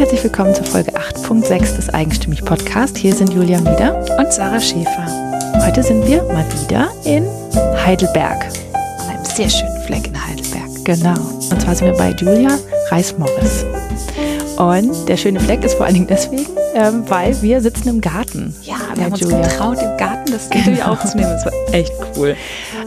herzlich 0.00 0.24
willkommen 0.24 0.54
zur 0.54 0.64
Folge 0.64 0.92
8.6 0.96 1.76
des 1.76 1.90
Eigenstimmig 1.90 2.42
Podcast. 2.42 2.96
Hier 2.96 3.14
sind 3.14 3.34
Julia 3.34 3.58
Mieder 3.58 4.02
und 4.18 4.32
Sarah 4.32 4.58
Schäfer. 4.58 5.06
Heute 5.62 5.82
sind 5.82 6.06
wir 6.06 6.22
mal 6.22 6.46
wieder 6.62 6.90
in 7.04 7.26
Heidelberg. 7.84 8.46
An 8.98 9.10
einem 9.10 9.24
sehr 9.26 9.50
schönen 9.50 9.78
Fleck 9.82 10.06
in 10.06 10.26
Heidelberg. 10.26 10.84
Genau. 10.86 11.20
Und 11.50 11.60
zwar 11.60 11.74
sind 11.74 11.88
wir 11.88 11.96
bei 11.98 12.12
Julia 12.12 12.58
Reis-Morris. 12.88 13.66
Und 14.56 15.06
der 15.06 15.18
schöne 15.18 15.38
Fleck 15.38 15.64
ist 15.64 15.74
vor 15.74 15.84
allen 15.84 15.96
Dingen 15.96 16.06
deswegen, 16.06 16.46
ähm, 16.74 17.04
weil 17.06 17.40
wir 17.42 17.60
sitzen 17.60 17.90
im 17.90 18.00
Garten. 18.00 18.56
Ja, 18.62 18.76
wir 18.94 19.04
haben 19.04 19.14
Julia. 19.16 19.36
uns 19.36 19.48
getraut 19.48 19.82
im 19.82 19.98
Garten 19.98 20.32
das 20.32 20.48
Video 20.48 20.76
genau. 20.76 20.92
aufzunehmen. 20.92 21.30
Das 21.30 21.44
war 21.44 21.52
echt 21.72 21.92
cool. 22.16 22.36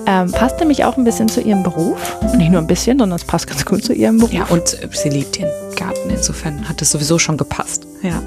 Ähm, 0.07 0.31
passt 0.31 0.59
nämlich 0.59 0.83
auch 0.83 0.97
ein 0.97 1.03
bisschen 1.03 1.29
zu 1.29 1.41
ihrem 1.41 1.61
Beruf. 1.61 2.17
Nicht 2.37 2.49
nur 2.49 2.59
ein 2.59 2.67
bisschen, 2.67 2.97
sondern 2.97 3.17
es 3.17 3.23
passt 3.23 3.45
ganz 3.45 3.63
gut 3.63 3.85
zu 3.85 3.93
ihrem 3.93 4.17
Beruf. 4.17 4.33
Ja, 4.33 4.45
und 4.45 4.79
sie 4.93 5.09
liebt 5.09 5.37
Garten. 5.37 5.62
Insofern 6.23 6.69
hat 6.69 6.81
es 6.81 6.89
sowieso 6.89 7.19
schon 7.19 7.35
gepasst. 7.35 7.85
Ja. 8.01 8.23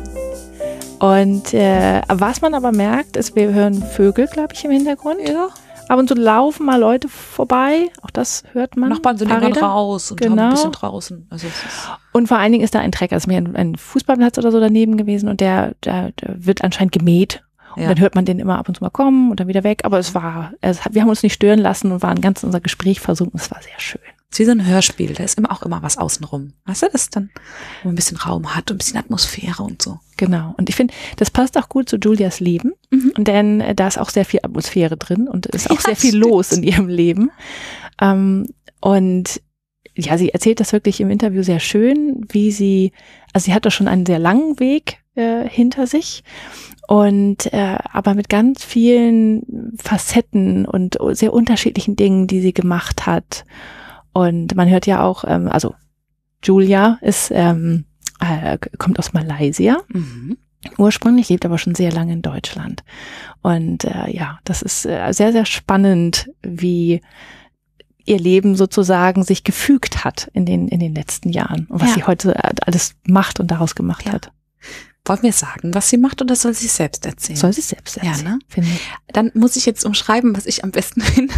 Und 0.98 1.55
äh, 1.55 2.02
was 2.09 2.42
man 2.42 2.52
aber 2.52 2.70
merkt, 2.70 3.16
ist, 3.16 3.34
wir 3.34 3.55
hören 3.55 3.82
Vögel, 3.82 4.27
glaube 4.27 4.52
ich, 4.52 4.62
im 4.66 4.70
Hintergrund. 4.70 5.27
Ja. 5.27 5.48
Ab 5.88 5.98
und 5.98 6.06
zu 6.06 6.14
laufen 6.14 6.66
mal 6.66 6.78
Leute 6.78 7.09
vorbei, 7.09 7.88
auch 8.02 8.10
das 8.10 8.42
hört 8.52 8.77
man. 8.77 8.91
Nachbarn 8.91 9.16
sind 9.16 9.30
irgendwann 9.30 9.64
raus 9.64 10.10
und 10.10 10.20
genau. 10.20 10.32
haben 10.32 10.48
ein 10.48 10.50
bisschen 10.50 10.72
draußen. 10.72 11.27
Also 11.30 11.46
und 12.12 12.28
vor 12.28 12.36
allen 12.36 12.52
Dingen 12.52 12.64
ist 12.64 12.74
da 12.74 12.80
ein 12.80 12.92
Trecker, 12.92 13.16
ist 13.16 13.28
mir 13.28 13.38
ein, 13.38 13.56
ein, 13.56 13.77
Fußballplatz 13.77 14.36
oder 14.36 14.52
so 14.52 14.60
daneben 14.60 14.98
gewesen 14.98 15.30
und 15.30 15.41
der, 15.41 15.72
der, 15.83 16.12
der 16.12 16.44
wird 16.44 16.64
anscheinend 16.64 16.92
gemäht. 16.92 17.44
Und 17.77 17.83
ja. 17.83 17.88
dann 17.88 18.00
hört 18.00 18.14
man 18.14 18.27
den 18.27 18.41
immer 18.41 18.58
ab 18.58 18.69
und 18.69 18.74
zu 18.74 18.84
mal 18.84 18.91
kommen 18.91 19.30
und 19.30 19.41
dann 19.41 19.48
wieder 19.48 19.64
weg. 19.64 19.86
Aber 19.86 19.98
es 19.98 20.14
war, 20.14 20.52
es 20.60 20.84
hat, 20.84 20.92
wir 20.92 21.00
haben 21.00 21.08
uns 21.08 21.22
nicht 21.22 21.33
stören 21.33 21.60
lassen 21.60 21.92
und 21.92 22.02
waren 22.02 22.20
ganz 22.20 22.42
in 22.42 22.48
unser 22.48 22.60
Gespräch 22.60 23.00
versunken. 23.00 23.41
Es 23.41 23.50
war 23.50 23.62
sehr 23.62 23.80
schön. 23.80 24.00
Es 24.30 24.36
ist 24.36 24.40
wie 24.40 24.44
so 24.44 24.50
ein 24.50 24.66
Hörspiel, 24.66 25.14
da 25.14 25.22
ist 25.22 25.38
immer 25.38 25.52
auch 25.52 25.62
immer 25.62 25.82
was 25.82 25.98
außenrum. 25.98 26.52
Weißt 26.64 26.82
du, 26.82 26.88
das 26.90 27.10
dann 27.10 27.30
wo 27.82 27.88
ein 27.88 27.94
bisschen 27.94 28.16
Raum 28.16 28.55
hat 28.55 28.70
und 28.70 28.77
ein 28.77 28.78
bisschen 28.78 28.98
Atmosphäre 28.98 29.62
und 29.62 29.80
so. 29.80 30.00
Genau. 30.16 30.55
Und 30.56 30.68
ich 30.68 30.74
finde, 30.74 30.94
das 31.16 31.30
passt 31.30 31.56
auch 31.56 31.68
gut 31.68 31.88
zu 31.88 31.96
Julias 31.96 32.41
Leben. 32.41 32.72
Mhm. 32.91 33.12
Denn 33.18 33.60
äh, 33.60 33.74
da 33.74 33.86
ist 33.86 33.98
auch 33.98 34.10
sehr 34.10 34.24
viel 34.24 34.41
Atmosphäre 34.42 34.96
drin 34.96 35.28
und 35.28 35.46
ist 35.46 35.70
auch 35.70 35.77
ja, 35.77 35.83
sehr 35.83 35.96
viel 35.96 36.10
stimmt. 36.10 36.24
los 36.24 36.52
in 36.52 36.62
ihrem 36.62 36.88
Leben. 36.88 37.30
Ähm, 38.00 38.48
und 38.80 39.41
ja, 39.96 40.18
sie 40.18 40.30
erzählt 40.30 40.61
das 40.61 40.72
wirklich 40.72 41.00
im 41.00 41.11
Interview 41.11 41.42
sehr 41.42 41.61
schön, 41.61 42.27
wie 42.28 42.52
sie, 42.52 42.92
also 43.33 43.46
sie 43.46 43.55
hat 43.55 43.64
doch 43.64 43.70
schon 43.70 43.88
einen 43.88 44.05
sehr 44.06 44.18
langen 44.18 44.61
Weg 44.61 44.98
äh, 45.14 45.48
hinter 45.48 45.86
sich 45.86 46.22
und 46.86 47.52
äh, 47.52 47.78
aber 47.92 48.14
mit 48.14 48.28
ganz 48.28 48.64
vielen 48.64 49.77
Facetten 49.78 50.66
und 50.66 50.98
sehr 51.12 51.33
unterschiedlichen 51.33 51.96
Dingen, 51.96 52.27
die 52.27 52.40
sie 52.40 52.52
gemacht 52.52 53.06
hat. 53.06 53.44
Und 54.17 54.56
man 54.56 54.70
hört 54.70 54.86
ja 54.86 55.03
auch, 55.03 55.25
ähm, 55.28 55.47
also 55.48 55.75
Julia 56.42 56.98
ist 57.03 57.31
ähm, 57.34 57.84
äh, 58.19 58.56
kommt 58.78 58.98
aus 58.98 59.12
Malaysia. 59.12 59.83
Mhm. 59.92 60.39
Ursprünglich 60.78 61.28
lebt 61.28 61.45
aber 61.45 61.58
schon 61.58 61.75
sehr 61.75 61.92
lange 61.92 62.14
in 62.14 62.23
Deutschland. 62.23 62.83
Und 63.42 63.84
äh, 63.84 64.11
ja, 64.11 64.39
das 64.45 64.62
ist 64.62 64.86
äh, 64.86 65.12
sehr, 65.12 65.33
sehr 65.33 65.45
spannend, 65.45 66.31
wie 66.41 67.03
ihr 68.06 68.19
Leben 68.19 68.56
sozusagen 68.56 69.23
sich 69.23 69.45
gefügt 69.45 70.03
hat 70.03 70.30
in 70.33 70.47
den, 70.47 70.69
in 70.69 70.80
den 70.80 70.95
letzten 70.95 71.28
Jahren 71.28 71.67
und 71.67 71.83
was 71.83 71.91
ja. 71.91 71.95
sie 71.97 72.05
heute 72.05 72.42
alles 72.64 72.95
macht 73.06 73.39
und 73.39 73.51
daraus 73.51 73.75
gemacht 73.75 74.06
ja. 74.06 74.12
hat. 74.12 74.33
Wollen 75.05 75.25
wir 75.25 75.33
sagen, 75.33 75.75
was 75.75 75.91
sie 75.91 75.98
macht 75.98 76.23
oder 76.23 76.36
soll 76.36 76.55
sie 76.55 76.69
selbst 76.69 77.05
erzählen? 77.05 77.36
Soll 77.36 77.53
sie 77.53 77.61
selbst 77.61 77.98
erzählen, 77.98 78.41
ja, 78.56 78.62
ne? 78.62 78.78
Dann 79.12 79.30
muss 79.34 79.56
ich 79.56 79.67
jetzt 79.67 79.84
umschreiben, 79.84 80.34
was 80.34 80.47
ich 80.47 80.64
am 80.64 80.70
besten 80.70 81.01
finde. 81.03 81.34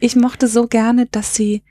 Ich 0.00 0.16
mochte 0.16 0.48
so 0.48 0.66
gerne, 0.66 1.06
dass 1.06 1.34
sie, 1.34 1.62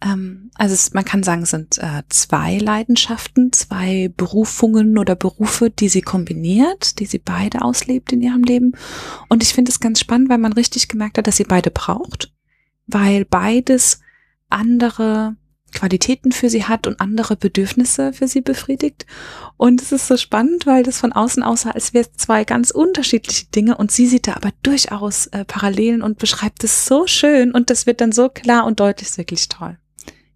ähm, 0.00 0.50
also 0.54 0.74
es, 0.74 0.92
man 0.92 1.04
kann 1.04 1.22
sagen, 1.22 1.42
es 1.42 1.50
sind 1.50 1.78
äh, 1.78 2.02
zwei 2.08 2.58
Leidenschaften, 2.58 3.52
zwei 3.52 4.12
Berufungen 4.16 4.98
oder 4.98 5.16
Berufe, 5.16 5.70
die 5.70 5.88
sie 5.88 6.02
kombiniert, 6.02 7.00
die 7.00 7.06
sie 7.06 7.18
beide 7.18 7.62
auslebt 7.62 8.12
in 8.12 8.22
ihrem 8.22 8.42
Leben. 8.42 8.72
Und 9.28 9.42
ich 9.42 9.52
finde 9.52 9.70
es 9.70 9.80
ganz 9.80 10.00
spannend, 10.00 10.28
weil 10.28 10.38
man 10.38 10.52
richtig 10.52 10.88
gemerkt 10.88 11.18
hat, 11.18 11.26
dass 11.26 11.36
sie 11.36 11.44
beide 11.44 11.70
braucht, 11.70 12.32
weil 12.86 13.24
beides 13.24 14.00
andere 14.48 15.36
Qualitäten 15.76 16.32
für 16.32 16.48
sie 16.48 16.64
hat 16.64 16.86
und 16.86 17.00
andere 17.00 17.36
Bedürfnisse 17.36 18.12
für 18.14 18.26
sie 18.26 18.40
befriedigt. 18.40 19.06
Und 19.58 19.82
es 19.82 19.92
ist 19.92 20.08
so 20.08 20.16
spannend, 20.16 20.66
weil 20.66 20.82
das 20.82 20.98
von 20.98 21.12
außen 21.12 21.42
aussah, 21.42 21.70
als 21.70 21.92
wäre 21.92 22.06
es 22.06 22.16
zwei 22.16 22.44
ganz 22.44 22.70
unterschiedliche 22.70 23.46
Dinge 23.46 23.76
und 23.76 23.92
sie 23.92 24.06
sieht 24.06 24.26
da 24.26 24.34
aber 24.34 24.50
durchaus 24.62 25.26
äh, 25.28 25.44
Parallelen 25.44 26.02
und 26.02 26.18
beschreibt 26.18 26.64
es 26.64 26.86
so 26.86 27.06
schön 27.06 27.52
und 27.52 27.68
das 27.68 27.86
wird 27.86 28.00
dann 28.00 28.12
so 28.12 28.30
klar 28.30 28.64
und 28.64 28.80
deutlich, 28.80 29.08
ist 29.08 29.18
wirklich 29.18 29.48
toll. 29.48 29.76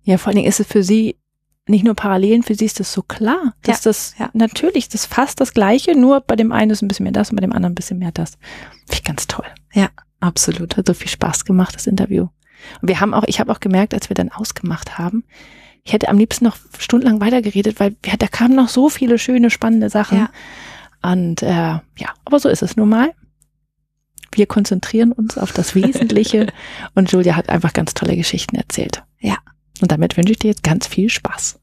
Ja, 0.03 0.19
vor 0.19 0.29
allen 0.29 0.37
Dingen 0.37 0.49
ist 0.49 0.61
es 0.61 0.67
für 0.67 0.83
sie 0.83 1.17
nicht 1.67 1.85
nur 1.85 1.95
Parallelen, 1.95 2.43
für 2.43 2.55
sie 2.55 2.67
ist 2.67 2.81
es 2.81 2.93
so 2.93 3.03
klar, 3.03 3.55
dass 3.63 3.85
ja, 3.85 3.91
das 3.91 4.15
ja. 4.19 4.31
natürlich, 4.35 4.89
das 4.89 5.07
fast 5.07 5.41
das 5.41 5.55
Gleiche, 5.55 5.97
nur 5.97 6.21
bei 6.21 6.37
dem 6.37 6.53
einen 6.53 6.71
ist 6.71 6.83
ein 6.83 6.89
bisschen 6.89 7.05
mehr 7.05 7.13
das 7.13 7.31
und 7.31 7.37
bei 7.37 7.43
dem 7.43 7.53
anderen 7.53 7.73
ein 7.73 7.77
bisschen 7.77 7.99
mehr 7.99 8.13
das. 8.13 8.33
Finde 8.81 8.95
ich 8.95 9.05
ganz 9.05 9.27
toll. 9.27 9.47
Ja, 9.73 9.89
absolut. 10.21 10.77
Hat 10.77 10.87
so 10.87 10.95
viel 10.95 11.09
Spaß 11.09 11.45
gemacht, 11.45 11.75
das 11.75 11.87
Interview. 11.87 12.29
Und 12.81 12.89
wir 12.89 13.01
haben 13.01 13.15
auch, 13.15 13.25
ich 13.27 13.41
habe 13.41 13.53
auch 13.53 13.61
gemerkt, 13.61 13.95
als 13.95 14.09
wir 14.09 14.15
dann 14.15 14.31
ausgemacht 14.31 14.99
haben, 14.99 15.25
ich 15.85 15.93
hätte 15.93 16.09
am 16.09 16.19
liebsten 16.19 16.45
noch 16.45 16.57
stundenlang 16.79 17.21
weitergeredet, 17.21 17.81
weil 17.81 17.97
ja, 18.05 18.17
da 18.17 18.27
kamen 18.27 18.55
noch 18.55 18.69
so 18.69 18.89
viele 18.89 19.19
schöne, 19.19 19.51
spannende 19.51 19.91
Sachen. 19.91 20.19
Ja. 20.19 20.31
Und 21.11 21.43
äh, 21.43 21.49
ja, 21.49 22.15
aber 22.25 22.39
so 22.39 22.49
ist 22.49 22.63
es 22.63 22.77
nun 22.77 22.89
mal. 22.89 23.13
Wir 24.33 24.47
konzentrieren 24.47 25.13
uns 25.13 25.39
auf 25.39 25.53
das 25.53 25.75
Wesentliche 25.75 26.47
und 26.95 27.11
Julia 27.11 27.35
hat 27.35 27.49
einfach 27.49 27.73
ganz 27.73 27.95
tolle 27.95 28.17
Geschichten 28.17 28.57
erzählt. 28.57 29.03
Ja. 29.19 29.39
Und 29.81 29.91
damit 29.91 30.17
wünsche 30.17 30.33
ich 30.33 30.39
dir 30.39 30.49
jetzt 30.49 30.63
ganz 30.63 30.87
viel 30.87 31.09
Spaß. 31.09 31.59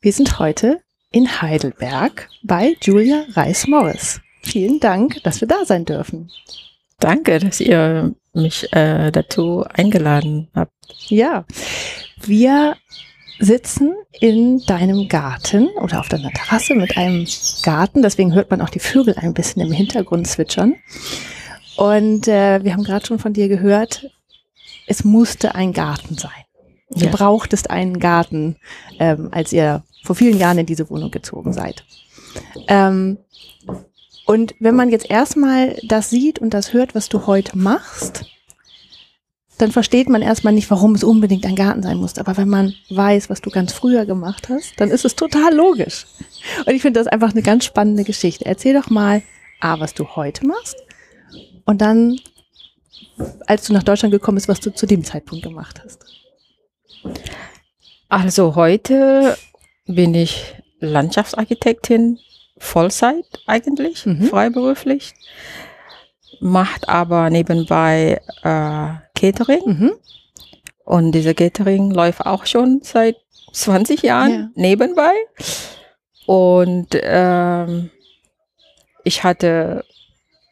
Wir 0.00 0.12
sind 0.12 0.38
heute 0.38 0.80
in 1.12 1.40
Heidelberg 1.40 2.28
bei 2.42 2.76
Julia 2.82 3.24
Reis-Morris. 3.30 4.20
Vielen 4.42 4.80
Dank, 4.80 5.22
dass 5.22 5.40
wir 5.40 5.48
da 5.48 5.64
sein 5.64 5.84
dürfen. 5.84 6.30
Danke, 6.98 7.38
dass 7.38 7.60
ihr 7.60 8.14
mich 8.32 8.72
äh, 8.72 9.10
dazu 9.10 9.64
eingeladen 9.72 10.48
habt. 10.54 10.72
Ja, 11.08 11.44
wir 12.22 12.76
sitzen 13.38 13.94
in 14.20 14.62
deinem 14.66 15.08
Garten 15.08 15.68
oder 15.82 16.00
auf 16.00 16.08
deiner 16.08 16.30
Terrasse 16.30 16.74
mit 16.74 16.96
einem 16.96 17.26
Garten. 17.62 18.02
Deswegen 18.02 18.34
hört 18.34 18.50
man 18.50 18.60
auch 18.60 18.70
die 18.70 18.78
Vögel 18.78 19.14
ein 19.18 19.34
bisschen 19.34 19.62
im 19.62 19.72
Hintergrund 19.72 20.26
zwitschern. 20.26 20.74
Und 21.76 22.28
äh, 22.28 22.64
wir 22.64 22.72
haben 22.72 22.84
gerade 22.84 23.06
schon 23.06 23.18
von 23.18 23.34
dir 23.34 23.48
gehört, 23.48 24.10
es 24.86 25.04
musste 25.04 25.54
ein 25.54 25.72
Garten 25.72 26.16
sein. 26.16 26.30
Du 26.90 27.06
ja. 27.06 27.10
brauchtest 27.10 27.70
einen 27.70 27.98
Garten, 27.98 28.56
ähm, 28.98 29.28
als 29.32 29.52
ihr 29.52 29.82
vor 30.04 30.16
vielen 30.16 30.38
Jahren 30.38 30.58
in 30.58 30.66
diese 30.66 30.88
Wohnung 30.88 31.10
gezogen 31.10 31.52
seid. 31.52 31.84
Ähm, 32.68 33.18
und 34.26 34.54
wenn 34.58 34.74
man 34.74 34.90
jetzt 34.90 35.08
erstmal 35.08 35.78
das 35.84 36.10
sieht 36.10 36.40
und 36.40 36.52
das 36.52 36.72
hört, 36.72 36.94
was 36.96 37.08
du 37.08 37.26
heute 37.26 37.56
machst, 37.56 38.26
dann 39.58 39.72
versteht 39.72 40.08
man 40.08 40.20
erstmal 40.20 40.52
nicht, 40.52 40.70
warum 40.70 40.94
es 40.94 41.04
unbedingt 41.04 41.46
ein 41.46 41.54
Garten 41.54 41.82
sein 41.82 41.96
muss. 41.96 42.18
Aber 42.18 42.36
wenn 42.36 42.48
man 42.48 42.74
weiß, 42.90 43.30
was 43.30 43.40
du 43.40 43.50
ganz 43.50 43.72
früher 43.72 44.04
gemacht 44.04 44.48
hast, 44.48 44.78
dann 44.78 44.90
ist 44.90 45.04
es 45.04 45.14
total 45.14 45.54
logisch. 45.54 46.06
Und 46.66 46.74
ich 46.74 46.82
finde 46.82 47.00
das 47.00 47.06
einfach 47.06 47.30
eine 47.30 47.42
ganz 47.42 47.64
spannende 47.64 48.04
Geschichte. 48.04 48.44
Erzähl 48.44 48.74
doch 48.74 48.90
mal, 48.90 49.22
A, 49.60 49.78
was 49.80 49.94
du 49.94 50.06
heute 50.16 50.44
machst 50.44 50.76
und 51.64 51.80
dann, 51.80 52.18
als 53.46 53.66
du 53.66 53.72
nach 53.72 53.84
Deutschland 53.84 54.12
gekommen 54.12 54.36
bist, 54.36 54.48
was 54.48 54.60
du 54.60 54.74
zu 54.74 54.86
dem 54.86 55.04
Zeitpunkt 55.04 55.44
gemacht 55.44 55.80
hast. 55.82 56.04
Also 58.08 58.56
heute 58.56 59.38
bin 59.86 60.14
ich 60.14 60.54
Landschaftsarchitektin 60.80 62.18
Vollzeit 62.58 63.24
eigentlich, 63.46 64.06
mhm. 64.06 64.24
freiberuflich. 64.24 65.14
Macht 66.40 66.88
aber 66.88 67.30
nebenbei 67.30 68.20
äh, 68.42 68.88
Catering. 69.18 69.62
Mhm. 69.64 69.92
Und 70.84 71.12
diese 71.12 71.34
Catering 71.34 71.90
läuft 71.90 72.24
auch 72.26 72.46
schon 72.46 72.80
seit 72.82 73.16
20 73.52 74.02
Jahren 74.02 74.32
ja. 74.32 74.48
nebenbei. 74.54 75.12
Und 76.26 76.88
ähm, 76.92 77.90
ich 79.04 79.24
hatte 79.24 79.84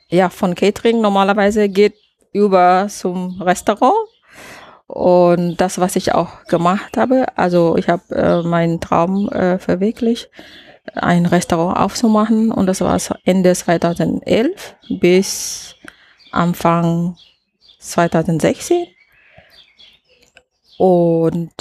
ja 0.09 0.31
von 0.31 0.55
Catering 0.55 1.01
normalerweise 1.01 1.69
geht 1.69 1.95
über 2.33 2.87
zum 2.89 3.41
Restaurant. 3.43 3.95
Und 4.87 5.56
das, 5.56 5.79
was 5.79 5.97
ich 5.97 6.15
auch 6.15 6.45
gemacht 6.45 6.97
habe, 6.97 7.27
also 7.37 7.77
ich 7.77 7.89
habe 7.89 8.15
äh, 8.15 8.43
meinen 8.43 8.81
Traum 8.81 9.29
äh, 9.31 9.59
verwirklicht 9.59 10.31
ein 10.93 11.27
Restaurant 11.27 11.79
aufzumachen 11.79 12.51
und 12.51 12.67
das 12.67 12.81
war 12.81 12.99
Ende 13.25 13.55
2011 13.55 14.77
bis 15.01 15.77
Anfang 16.31 17.17
2016. 17.79 18.87
Und 20.79 21.53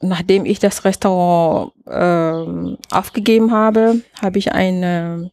nachdem 0.00 0.44
ich 0.44 0.58
das 0.58 0.84
Restaurant 0.84 1.72
äh, 1.86 2.94
aufgegeben 2.94 3.52
habe, 3.52 4.02
habe 4.20 4.38
ich 4.38 4.52
eine, 4.52 5.30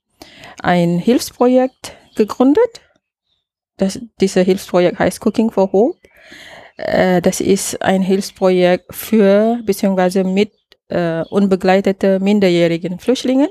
ein 0.62 1.00
Hilfsprojekt 1.00 1.96
gegründet. 2.16 2.82
Das, 3.78 4.00
dieses 4.22 4.46
Hilfsprojekt 4.46 5.00
heißt 5.00 5.26
Cooking 5.26 5.52
for 5.52 5.72
Hope. 5.72 5.98
Äh, 6.78 7.22
das 7.22 7.42
ist 7.42 7.82
ein 7.82 8.02
Hilfsprojekt 8.02 8.94
für 8.94 9.60
beziehungsweise 9.66 10.24
mit 10.24 10.52
äh, 10.90 11.24
unbegleitete 11.30 12.20
minderjährigen 12.20 13.00
Flüchtlingen. 13.00 13.50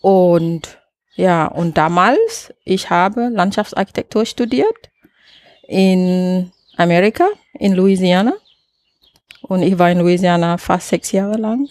Und 0.00 0.78
ja, 1.16 1.46
und 1.46 1.78
damals, 1.78 2.52
ich 2.64 2.90
habe 2.90 3.28
Landschaftsarchitektur 3.28 4.26
studiert 4.26 4.90
in 5.68 6.50
Amerika, 6.76 7.26
in 7.54 7.74
Louisiana. 7.74 8.34
Und 9.42 9.62
ich 9.62 9.78
war 9.78 9.90
in 9.90 9.98
Louisiana 9.98 10.58
fast 10.58 10.88
sechs 10.88 11.12
Jahre 11.12 11.36
lang. 11.36 11.68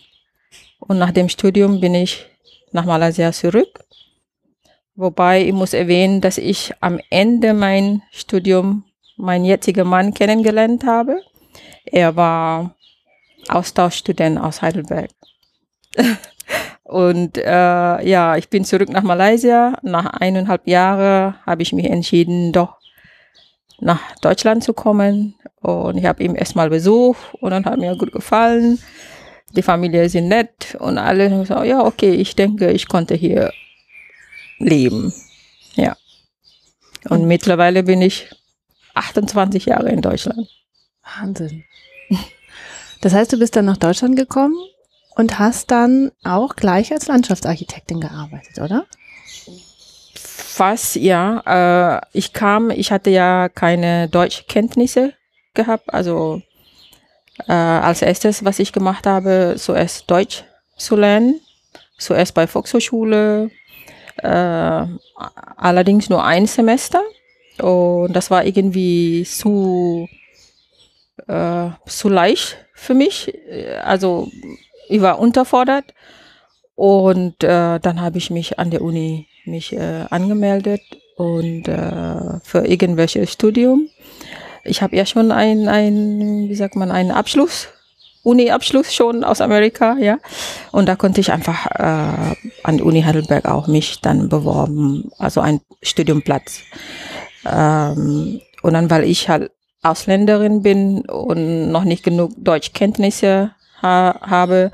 Und 0.79 0.97
nach 0.97 1.11
dem 1.11 1.29
Studium 1.29 1.79
bin 1.79 1.95
ich 1.95 2.25
nach 2.71 2.85
Malaysia 2.85 3.31
zurück. 3.31 3.85
Wobei 4.95 5.45
ich 5.45 5.53
muss 5.53 5.73
erwähnen, 5.73 6.21
dass 6.21 6.37
ich 6.37 6.73
am 6.79 6.99
Ende 7.09 7.53
mein 7.53 8.03
Studium 8.11 8.83
meinen 9.17 9.45
jetzigen 9.45 9.87
Mann 9.87 10.13
kennengelernt 10.13 10.85
habe. 10.85 11.21
Er 11.85 12.15
war 12.15 12.75
Austauschstudent 13.50 14.40
aus 14.40 14.62
Heidelberg. 14.62 15.10
Und 16.84 17.38
äh, 17.38 18.07
ja, 18.07 18.36
ich 18.36 18.50
bin 18.50 18.66
zurück 18.66 18.90
nach 18.90 19.04
Malaysia. 19.04 19.78
Nach 19.81 20.06
eineinhalb 20.06 20.68
Jahren 20.68 21.36
habe 21.45 21.62
ich 21.62 21.74
mich 21.74 21.86
entschieden, 21.86 22.51
doch 22.51 22.78
nach 23.80 24.00
Deutschland 24.22 24.63
zu 24.63 24.74
kommen. 24.74 25.36
Und 25.62 25.98
ich 25.98 26.06
habe 26.06 26.24
ihn 26.24 26.36
erstmal 26.36 26.69
besucht 26.69 27.34
und 27.40 27.51
dann 27.51 27.66
hat 27.66 27.80
mir 27.80 27.95
gut 27.95 28.12
gefallen. 28.12 28.80
Die 29.56 29.62
Familie 29.62 30.10
sind 30.10 30.28
nett 30.28 30.75
und 30.80 30.98
alle 30.98 31.45
so, 31.45 31.63
ja, 31.63 31.86
okay, 31.86 32.12
ich 32.12 32.36
denke, 32.36 32.72
ich 32.72 32.88
konnte 32.88 33.16
hier 33.16 33.51
leben. 34.60 35.13
Ja. 35.75 35.95
Und 37.10 37.28
mittlerweile 37.28 37.84
bin 37.84 38.01
ich 38.01 38.30
28 38.94 39.66
Jahre 39.66 39.90
in 39.90 40.01
Deutschland. 40.01 40.48
Wahnsinn. 41.18 41.63
Das 43.03 43.13
heißt, 43.13 43.33
du 43.33 43.38
bist 43.38 43.57
dann 43.57 43.65
nach 43.65 43.75
Deutschland 43.75 44.15
gekommen 44.15 44.55
und 45.17 45.38
hast 45.38 45.71
dann 45.71 46.13
auch 46.23 46.55
gleich 46.55 46.94
als 46.94 47.07
Landschaftsarchitektin 47.07 48.00
gearbeitet, 48.00 48.59
oder? 48.59 48.85
Fast, 50.15 50.95
ja. 50.95 51.97
Äh, 51.97 52.01
ich 52.13 52.31
kam, 52.31 52.69
ich 52.69 52.94
hatte 52.94 53.09
ja 53.09 53.50
keine 53.50 54.07
Deutschkenntnisse 54.07 55.11
gehabt. 55.53 55.94
Also 55.94 56.41
äh, 57.45 57.51
als 57.51 58.01
erstes, 58.01 58.45
was 58.45 58.59
ich 58.59 58.71
gemacht 58.71 59.06
habe, 59.06 59.56
zuerst 59.57 60.09
Deutsch 60.09 60.45
zu 60.77 60.95
lernen. 60.95 61.41
Zuerst 61.97 62.33
bei 62.33 62.47
Volkshochschule, 62.47 63.51
äh, 64.19 64.85
allerdings 65.57 66.09
nur 66.09 66.23
ein 66.23 66.47
Semester. 66.47 67.01
Und 67.59 68.13
das 68.13 68.31
war 68.31 68.45
irgendwie 68.45 69.25
zu, 69.25 70.07
äh, 71.27 71.69
zu 71.88 72.10
leicht 72.10 72.57
für 72.74 72.94
mich. 72.94 73.33
Also 73.83 74.30
ich 74.89 75.01
war 75.01 75.19
unterfordert. 75.19 75.86
Und 76.75 77.44
äh, 77.44 77.80
dann 77.80 78.01
habe 78.01 78.18
ich 78.18 78.31
mich 78.31 78.57
an 78.57 78.71
der 78.71 78.81
Uni 78.81 79.27
mich 79.45 79.74
äh, 79.74 80.06
angemeldet 80.10 80.81
und 81.18 81.68
äh, 81.68 82.39
für 82.44 82.65
irgendwelches 82.65 83.31
Studium. 83.31 83.89
Ich 84.63 84.81
habe 84.81 84.95
ja 84.95 85.06
schon 85.06 85.31
ein, 85.31 85.68
ein, 85.68 86.50
wie 86.50 86.56
sagt 86.56 86.75
man, 86.75 86.89
einen 86.89 87.12
Abschluss, 87.12 87.68
Uni-Abschluss 88.24 88.94
schon 88.94 89.24
aus 89.24 89.42
Amerika, 89.42 89.98
ja. 90.00 90.18
Und 90.71 90.88
da 90.88 90.95
konnte 90.95 91.19
ich 91.19 91.31
einfach 91.31 91.66
äh, 91.71 92.36
an 92.63 92.77
der 92.77 92.86
Uni 92.86 93.01
Heidelberg 93.01 93.45
auch 93.45 93.68
mich 93.68 94.00
dann 94.01 94.30
beworben, 94.30 95.12
also 95.18 95.42
ein 95.42 95.59
Studiumplatz. 95.81 96.62
Ähm, 97.45 98.39
und 98.62 98.74
dann, 98.74 98.89
weil 98.89 99.04
ich 99.04 99.27
halt 99.27 99.51
Ausländerin 99.83 100.63
bin 100.63 101.01
und 101.01 101.71
noch 101.71 101.83
nicht 101.83 102.03
genug 102.03 102.31
Deutschkenntnisse 102.38 103.51
ha 103.81 104.19
habe, 104.21 104.71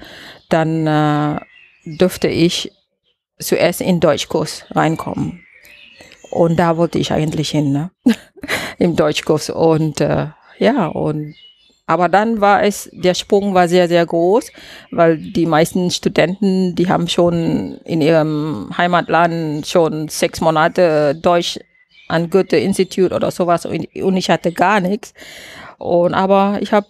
dann 0.49 0.87
äh, 0.87 1.39
dürfte 1.85 2.27
ich 2.27 2.71
zuerst 3.39 3.81
in 3.81 3.99
Deutschkurs 3.99 4.65
reinkommen. 4.71 5.43
Und 6.29 6.57
da 6.57 6.77
wollte 6.77 6.99
ich 6.99 7.11
eigentlich 7.11 7.49
hin, 7.49 7.71
ne? 7.71 7.91
im 8.77 8.95
Deutschkurs. 8.95 9.49
Und 9.49 9.99
äh, 9.99 10.27
ja, 10.59 10.87
und 10.87 11.33
aber 11.89 12.07
dann 12.07 12.39
war 12.39 12.61
es, 12.61 12.87
der 12.93 13.15
Sprung 13.15 13.55
war 13.55 13.67
sehr, 13.67 13.87
sehr 13.87 14.05
groß, 14.05 14.51
weil 14.91 15.17
die 15.17 15.47
meisten 15.47 15.89
Studenten, 15.89 16.75
die 16.75 16.87
haben 16.87 17.07
schon 17.07 17.79
in 17.83 18.01
ihrem 18.01 18.69
Heimatland 18.77 19.65
schon 19.65 20.07
sechs 20.07 20.39
Monate 20.39 21.15
Deutsch 21.15 21.59
an 22.09 22.29
Goethe-Institut 22.29 23.13
oder 23.13 23.31
sowas 23.31 23.65
und 23.65 23.87
ich 23.93 24.29
hatte 24.29 24.51
gar 24.51 24.79
nichts. 24.81 25.13
Und 25.77 26.13
aber 26.13 26.57
ich 26.61 26.73
habe 26.73 26.87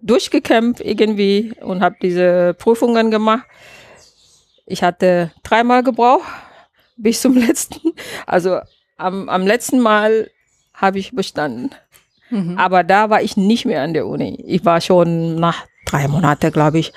durchgekämpft 0.00 0.80
irgendwie 0.80 1.52
und 1.60 1.82
habe 1.82 1.96
diese 2.00 2.54
Prüfungen 2.54 3.10
gemacht. 3.10 3.44
Ich 4.64 4.82
hatte 4.82 5.32
dreimal 5.42 5.82
gebraucht 5.82 6.26
bis 6.96 7.20
zum 7.20 7.36
letzten. 7.36 7.92
Also 8.26 8.60
am, 8.96 9.28
am 9.28 9.46
letzten 9.46 9.80
Mal 9.80 10.30
habe 10.72 10.98
ich 10.98 11.12
bestanden. 11.12 11.70
Mhm. 12.30 12.58
Aber 12.58 12.84
da 12.84 13.10
war 13.10 13.22
ich 13.22 13.36
nicht 13.36 13.64
mehr 13.64 13.82
an 13.82 13.94
der 13.94 14.06
Uni. 14.06 14.42
Ich 14.46 14.64
war 14.64 14.80
schon 14.80 15.36
nach 15.36 15.66
drei 15.86 16.06
Monaten, 16.08 16.52
glaube 16.52 16.78
ich, 16.78 16.92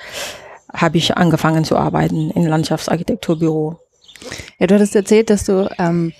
habe 0.72 0.98
ich 0.98 1.16
angefangen 1.16 1.64
zu 1.64 1.76
arbeiten 1.76 2.30
im 2.30 2.46
Landschaftsarchitekturbüro. 2.46 3.78
Ja, 4.58 4.66
du 4.66 4.74
hattest 4.74 4.94
erzählt, 4.94 5.30
dass 5.30 5.44
du 5.44 5.68
ähm, 5.78 6.12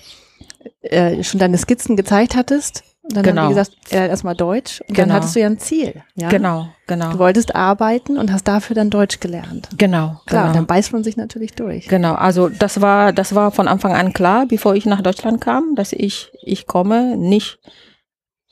äh, 0.83 1.23
schon 1.23 1.39
deine 1.39 1.57
Skizzen 1.57 1.95
gezeigt 1.95 2.35
hattest 2.35 2.83
dann 3.09 3.23
genau. 3.23 3.41
haben 3.41 3.49
die 3.49 3.55
gesagt, 3.55 3.91
äh, 3.91 4.07
erstmal 4.07 4.35
Deutsch. 4.35 4.79
Und 4.81 4.95
genau. 4.95 5.07
dann 5.07 5.15
hattest 5.17 5.35
du 5.35 5.41
ja 5.41 5.47
ein 5.47 5.59
Ziel. 5.59 6.03
Ja? 6.15 6.29
Genau, 6.29 6.69
genau. 6.87 7.11
Du 7.11 7.19
wolltest 7.19 7.53
arbeiten 7.53 8.17
und 8.17 8.31
hast 8.31 8.47
dafür 8.47 8.75
dann 8.75 8.89
Deutsch 8.89 9.19
gelernt. 9.19 9.67
Genau. 9.77 10.21
Klar, 10.25 10.43
genau. 10.43 10.53
dann 10.53 10.65
beißt 10.67 10.93
man 10.93 11.03
sich 11.03 11.17
natürlich 11.17 11.53
durch. 11.53 11.87
Genau, 11.89 12.13
also 12.13 12.47
das 12.47 12.79
war, 12.79 13.11
das 13.11 13.35
war 13.35 13.51
von 13.51 13.67
Anfang 13.67 13.93
an 13.93 14.13
klar, 14.13 14.45
bevor 14.45 14.75
ich 14.75 14.85
nach 14.85 15.01
Deutschland 15.01 15.41
kam, 15.41 15.75
dass 15.75 15.91
ich, 15.91 16.31
ich 16.43 16.65
komme 16.65 17.17
nicht 17.17 17.59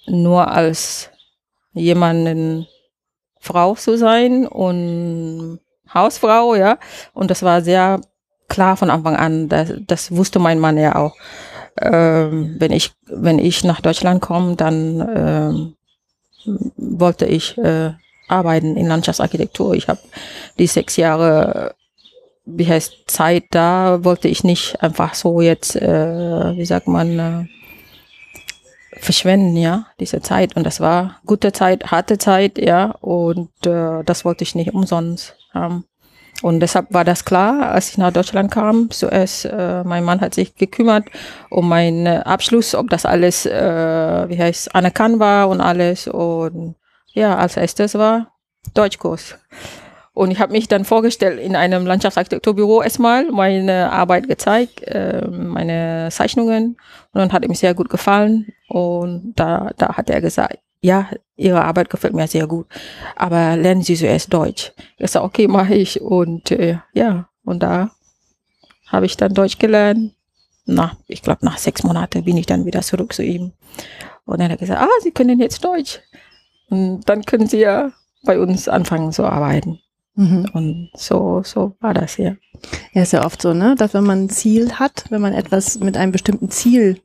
nur 0.05 0.51
als 0.51 1.11
jemanden 1.71 2.67
Frau 3.39 3.75
zu 3.75 3.97
sein 3.97 4.45
und 4.45 5.61
Hausfrau, 5.93 6.55
ja. 6.55 6.77
Und 7.13 7.31
das 7.31 7.41
war 7.41 7.61
sehr 7.61 8.01
klar 8.49 8.75
von 8.75 8.89
Anfang 8.89 9.15
an. 9.15 9.47
Das, 9.47 9.71
das 9.87 10.11
wusste 10.11 10.39
mein 10.39 10.59
Mann 10.59 10.77
ja 10.77 10.97
auch 10.97 11.15
ähm, 11.81 12.55
wenn 12.59 12.71
ich 12.71 12.91
wenn 13.07 13.39
ich 13.39 13.63
nach 13.63 13.81
Deutschland 13.81 14.21
komme, 14.21 14.55
dann 14.55 15.07
ähm, 15.15 15.75
wollte 16.77 17.25
ich 17.25 17.57
äh, 17.57 17.91
arbeiten 18.27 18.77
in 18.77 18.87
Landschaftsarchitektur. 18.87 19.73
Ich 19.75 19.87
habe 19.87 19.99
die 20.57 20.67
sechs 20.67 20.95
Jahre, 20.95 21.75
wie 22.45 22.67
heißt 22.67 22.93
Zeit 23.07 23.45
da, 23.51 24.03
wollte 24.03 24.27
ich 24.27 24.43
nicht 24.43 24.81
einfach 24.81 25.13
so 25.13 25.41
jetzt, 25.41 25.75
äh, 25.75 26.55
wie 26.55 26.65
sagt 26.65 26.87
man, 26.87 27.19
äh, 27.19 27.45
verschwenden, 28.99 29.57
ja, 29.57 29.87
diese 29.99 30.21
Zeit. 30.21 30.55
Und 30.55 30.65
das 30.65 30.79
war 30.79 31.19
gute 31.25 31.51
Zeit, 31.51 31.91
harte 31.91 32.17
Zeit, 32.17 32.57
ja, 32.57 32.91
und 33.01 33.49
äh, 33.65 34.03
das 34.03 34.25
wollte 34.25 34.43
ich 34.43 34.55
nicht 34.55 34.73
umsonst 34.73 35.35
haben. 35.53 35.85
Und 36.41 36.59
deshalb 36.59 36.91
war 36.91 37.05
das 37.05 37.23
klar, 37.23 37.71
als 37.71 37.89
ich 37.89 37.97
nach 37.97 38.11
Deutschland 38.11 38.51
kam. 38.51 38.89
Zuerst, 38.89 39.45
äh, 39.45 39.83
mein 39.83 40.03
Mann 40.03 40.21
hat 40.21 40.33
sich 40.33 40.55
gekümmert 40.55 41.05
um 41.49 41.69
meinen 41.69 42.07
Abschluss, 42.07 42.73
ob 42.73 42.89
das 42.89 43.05
alles, 43.05 43.45
äh, 43.45 44.29
wie 44.29 44.39
heißt, 44.39 44.73
anerkannt 44.73 45.19
war 45.19 45.49
und 45.49 45.61
alles. 45.61 46.07
Und 46.07 46.75
ja, 47.13 47.37
als 47.37 47.57
erstes 47.57 47.95
war 47.95 48.33
Deutschkurs. 48.73 49.35
Und 50.13 50.31
ich 50.31 50.39
habe 50.39 50.51
mich 50.51 50.67
dann 50.67 50.83
vorgestellt 50.83 51.39
in 51.39 51.55
einem 51.55 51.85
Landschaftsarchitekturbüro 51.85 52.81
erstmal, 52.81 53.31
meine 53.31 53.91
Arbeit 53.91 54.27
gezeigt, 54.27 54.81
äh, 54.81 55.25
meine 55.27 56.09
Zeichnungen. 56.11 56.77
Und 57.13 57.19
dann 57.19 57.31
hat 57.31 57.45
ihm 57.45 57.55
sehr 57.55 57.73
gut 57.73 57.89
gefallen. 57.89 58.47
Und 58.67 59.33
da, 59.35 59.71
da 59.77 59.95
hat 59.95 60.09
er 60.09 60.21
gesagt, 60.21 60.57
ja, 60.81 61.09
Ihre 61.35 61.63
Arbeit 61.63 61.89
gefällt 61.89 62.13
mir 62.13 62.27
sehr 62.27 62.47
gut, 62.47 62.67
aber 63.15 63.55
lernen 63.55 63.83
Sie 63.83 63.95
zuerst 63.95 64.33
Deutsch. 64.33 64.73
Ich 64.97 65.11
sage, 65.11 65.25
okay, 65.25 65.47
mache 65.47 65.75
ich. 65.75 66.01
Und 66.01 66.51
äh, 66.51 66.79
ja, 66.93 67.29
und 67.43 67.63
da 67.63 67.91
habe 68.87 69.05
ich 69.05 69.17
dann 69.17 69.33
Deutsch 69.33 69.57
gelernt. 69.57 70.13
Nach, 70.65 70.95
ich 71.07 71.21
glaube, 71.21 71.43
nach 71.43 71.57
sechs 71.57 71.83
Monaten 71.83 72.23
bin 72.23 72.37
ich 72.37 72.45
dann 72.45 72.65
wieder 72.65 72.81
zurück 72.81 73.13
zu 73.13 73.23
ihm. 73.23 73.53
Und 74.25 74.39
dann 74.39 74.51
hat 74.51 74.51
er 74.51 74.57
gesagt, 74.57 74.81
ah, 74.81 75.01
Sie 75.01 75.11
können 75.11 75.39
jetzt 75.39 75.63
Deutsch. 75.63 75.99
Und 76.69 77.01
dann 77.09 77.23
können 77.23 77.47
Sie 77.47 77.59
ja 77.59 77.91
bei 78.23 78.39
uns 78.39 78.67
anfangen 78.67 79.11
zu 79.11 79.25
arbeiten. 79.25 79.79
Mhm. 80.15 80.49
Und 80.53 80.91
so, 80.95 81.41
so 81.43 81.75
war 81.79 81.93
das 81.93 82.17
ja. 82.17 82.35
Ja, 82.93 83.01
ist 83.01 83.13
ja 83.13 83.25
oft 83.25 83.41
so, 83.41 83.53
ne, 83.53 83.75
dass 83.75 83.93
wenn 83.93 84.03
man 84.03 84.25
ein 84.25 84.29
Ziel 84.29 84.73
hat, 84.73 85.05
wenn 85.09 85.21
man 85.21 85.33
etwas 85.33 85.79
mit 85.79 85.97
einem 85.97 86.11
bestimmten 86.11 86.49
Ziel 86.51 87.01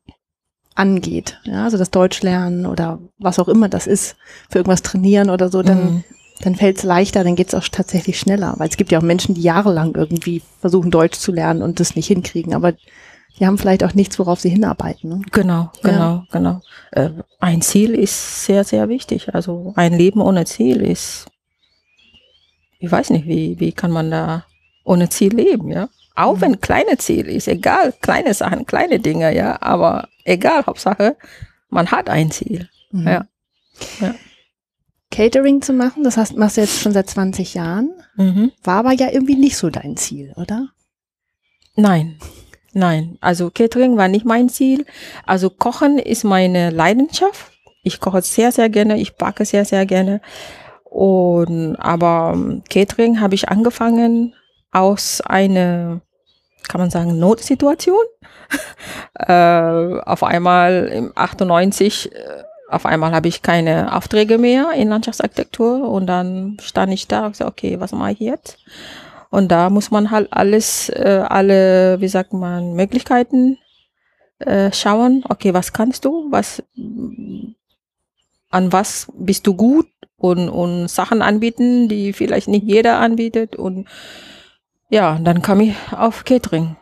angeht. 0.77 1.39
Ja, 1.45 1.65
also 1.65 1.79
das 1.79 1.91
Deutsch 1.91 2.23
lernen 2.23 2.67
oder 2.67 2.99
was 3.19 3.39
auch 3.39 3.49
immer 3.49 3.69
das 3.69 3.87
ist, 3.87 4.17
für 4.51 4.59
irgendwas 4.59 4.83
trainieren 4.83 5.31
oder 5.31 5.49
so, 5.49 5.63
dann, 5.63 5.85
mhm. 5.85 6.05
dann 6.43 6.55
fällt 6.55 6.79
es 6.79 6.83
leichter, 6.85 7.25
dann 7.25 7.37
geht 7.37 7.49
es 7.49 7.55
auch 7.55 7.67
tatsächlich 7.69 8.19
schneller. 8.19 8.55
Weil 8.59 8.69
es 8.69 8.77
gibt 8.77 8.93
ja 8.93 8.99
auch 8.99 9.03
Menschen, 9.03 9.35
die 9.35 9.43
jahrelang 9.43 9.95
irgendwie 9.95 10.43
versuchen, 10.61 10.91
Deutsch 10.91 11.19
zu 11.19 11.33
lernen 11.33 11.63
und 11.63 11.81
das 11.81 11.97
nicht 11.97 12.07
hinkriegen. 12.07 12.55
Aber 12.55 12.73
die 13.39 13.47
haben 13.47 13.59
vielleicht 13.59 13.85
auch 13.85 13.95
nichts, 13.95 14.19
worauf 14.19 14.41
sie 14.41 14.51
hinarbeiten. 14.51 15.11
Ne? 15.11 15.23
Genau, 15.33 15.71
genau, 15.83 15.99
ja. 15.99 16.27
genau. 16.31 16.61
Äh, 16.93 17.11
ein 17.41 17.63
Ziel 17.63 17.95
ist 17.95 18.45
sehr, 18.45 18.65
sehr 18.65 18.89
wichtig. 18.89 19.35
Also 19.35 19.73
ein 19.77 19.93
Leben 19.93 20.21
ohne 20.21 20.45
Ziel 20.45 20.81
ist 20.81 21.27
ich 22.79 22.91
weiß 22.91 23.11
nicht, 23.11 23.27
wie, 23.27 23.59
wie 23.59 23.73
kann 23.73 23.91
man 23.91 24.11
da 24.11 24.45
ohne 24.85 25.09
Ziel 25.09 25.35
leben, 25.35 25.71
ja? 25.71 25.89
Auch 26.17 26.41
wenn 26.41 26.61
kleine 26.61 26.97
Ziel 26.99 27.27
ist, 27.27 27.47
egal, 27.47 27.93
kleine 28.01 28.35
Sachen, 28.35 28.67
kleine 28.67 28.99
Dinge, 28.99 29.35
ja, 29.35 29.61
aber 29.61 30.09
egal, 30.25 30.65
Hauptsache, 30.67 31.17
man 31.69 31.91
hat 31.91 32.09
ein 32.09 32.31
Ziel, 32.31 32.69
mhm. 32.91 33.07
ja. 33.07 33.27
ja. 34.01 34.15
Catering 35.11 35.63
zu 35.63 35.73
machen, 35.73 36.05
das 36.05 36.17
hast, 36.17 36.37
machst 36.37 36.57
du 36.57 36.63
jetzt 36.63 36.81
schon 36.81 36.93
seit 36.93 37.09
20 37.09 37.55
Jahren, 37.55 37.91
mhm. 38.17 38.51
war 38.65 38.79
aber 38.79 38.93
ja 38.93 39.11
irgendwie 39.11 39.37
nicht 39.37 39.57
so 39.57 39.71
dein 39.71 39.97
Ziel, 39.97 40.33
oder? 40.37 40.69
Nein, 41.77 42.19
nein. 42.73 43.19
Also 43.21 43.51
Catering 43.51 43.97
war 43.97 44.09
nicht 44.09 44.25
mein 44.25 44.49
Ziel. 44.49 44.87
Also 45.27 45.51
Kochen 45.51 45.99
ist 45.99 46.25
meine 46.25 46.71
Leidenschaft. 46.71 47.53
Ich 47.83 48.01
koche 48.01 48.23
sehr, 48.23 48.51
sehr 48.51 48.71
gerne. 48.71 48.99
Ich 48.99 49.17
backe 49.17 49.45
sehr, 49.45 49.65
sehr 49.65 49.85
gerne. 49.85 50.21
Und 50.85 51.77
aber 51.77 52.33
ähm, 52.35 52.63
Catering 52.71 53.21
habe 53.21 53.35
ich 53.35 53.51
angefangen 53.51 54.35
aus 54.73 55.21
einer, 55.21 56.01
kann 56.69 56.81
man 56.81 56.91
sagen, 56.91 57.19
Notsituation. 57.19 58.05
äh, 59.15 60.01
auf 60.01 60.23
einmal 60.23 60.87
im 60.87 61.13
98 61.15 62.13
äh, 62.13 62.19
auf 62.69 62.85
einmal 62.85 63.13
habe 63.13 63.29
ich 63.29 63.43
keine 63.43 63.95
Aufträge 63.95 64.39
mehr 64.39 64.73
in 64.73 64.89
Landschaftsarchitektur 64.89 65.89
und 65.89 66.07
dann 66.07 66.57
stand 66.61 66.93
ich 66.93 67.07
da 67.07 67.27
und 67.27 67.33
gesagt, 67.33 67.51
okay, 67.51 67.79
was 67.79 67.93
mache 67.93 68.13
ich 68.13 68.21
jetzt? 68.21 68.59
Und 69.31 69.49
da 69.53 69.71
muss 69.71 69.91
man 69.91 70.11
halt 70.11 70.33
alles, 70.33 70.89
äh, 70.89 71.25
alle, 71.29 72.01
wie 72.01 72.09
sagt 72.09 72.33
man, 72.33 72.75
Möglichkeiten 72.75 73.59
äh, 74.39 74.73
schauen. 74.73 75.25
Okay, 75.29 75.55
was 75.55 75.73
kannst 75.73 76.05
du? 76.05 76.27
Was, 76.31 76.63
an 78.51 78.73
was 78.73 79.13
bist 79.15 79.47
du 79.47 79.55
gut? 79.55 79.87
Und, 80.17 80.49
und 80.49 80.89
Sachen 80.89 81.21
anbieten, 81.21 81.89
die 81.89 82.13
vielleicht 82.13 82.49
nicht 82.49 82.65
jeder 82.65 82.99
anbietet. 82.99 83.55
Und 83.55 83.87
ja, 84.89 85.19
dann 85.19 85.43
kam 85.43 85.61
ich 85.61 85.75
auf 85.93 86.25
Catering. 86.25 86.77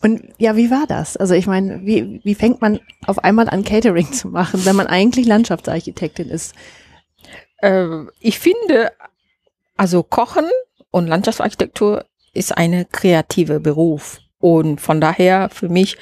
Und 0.00 0.22
ja, 0.38 0.56
wie 0.56 0.70
war 0.70 0.86
das? 0.86 1.16
Also 1.16 1.34
ich 1.34 1.46
meine, 1.46 1.84
wie, 1.84 2.20
wie 2.22 2.34
fängt 2.34 2.60
man 2.60 2.78
auf 3.06 3.18
einmal 3.24 3.48
an 3.48 3.64
Catering 3.64 4.12
zu 4.12 4.28
machen, 4.28 4.64
wenn 4.64 4.76
man 4.76 4.86
eigentlich 4.86 5.26
Landschaftsarchitektin 5.26 6.28
ist? 6.28 6.54
Äh, 7.58 8.04
ich 8.20 8.38
finde, 8.38 8.92
also 9.76 10.02
Kochen 10.02 10.46
und 10.90 11.08
Landschaftsarchitektur 11.08 12.04
ist 12.32 12.56
eine 12.56 12.84
kreative 12.84 13.58
Beruf. 13.58 14.20
Und 14.38 14.80
von 14.80 15.00
daher 15.00 15.48
für 15.50 15.68
mich, 15.68 15.96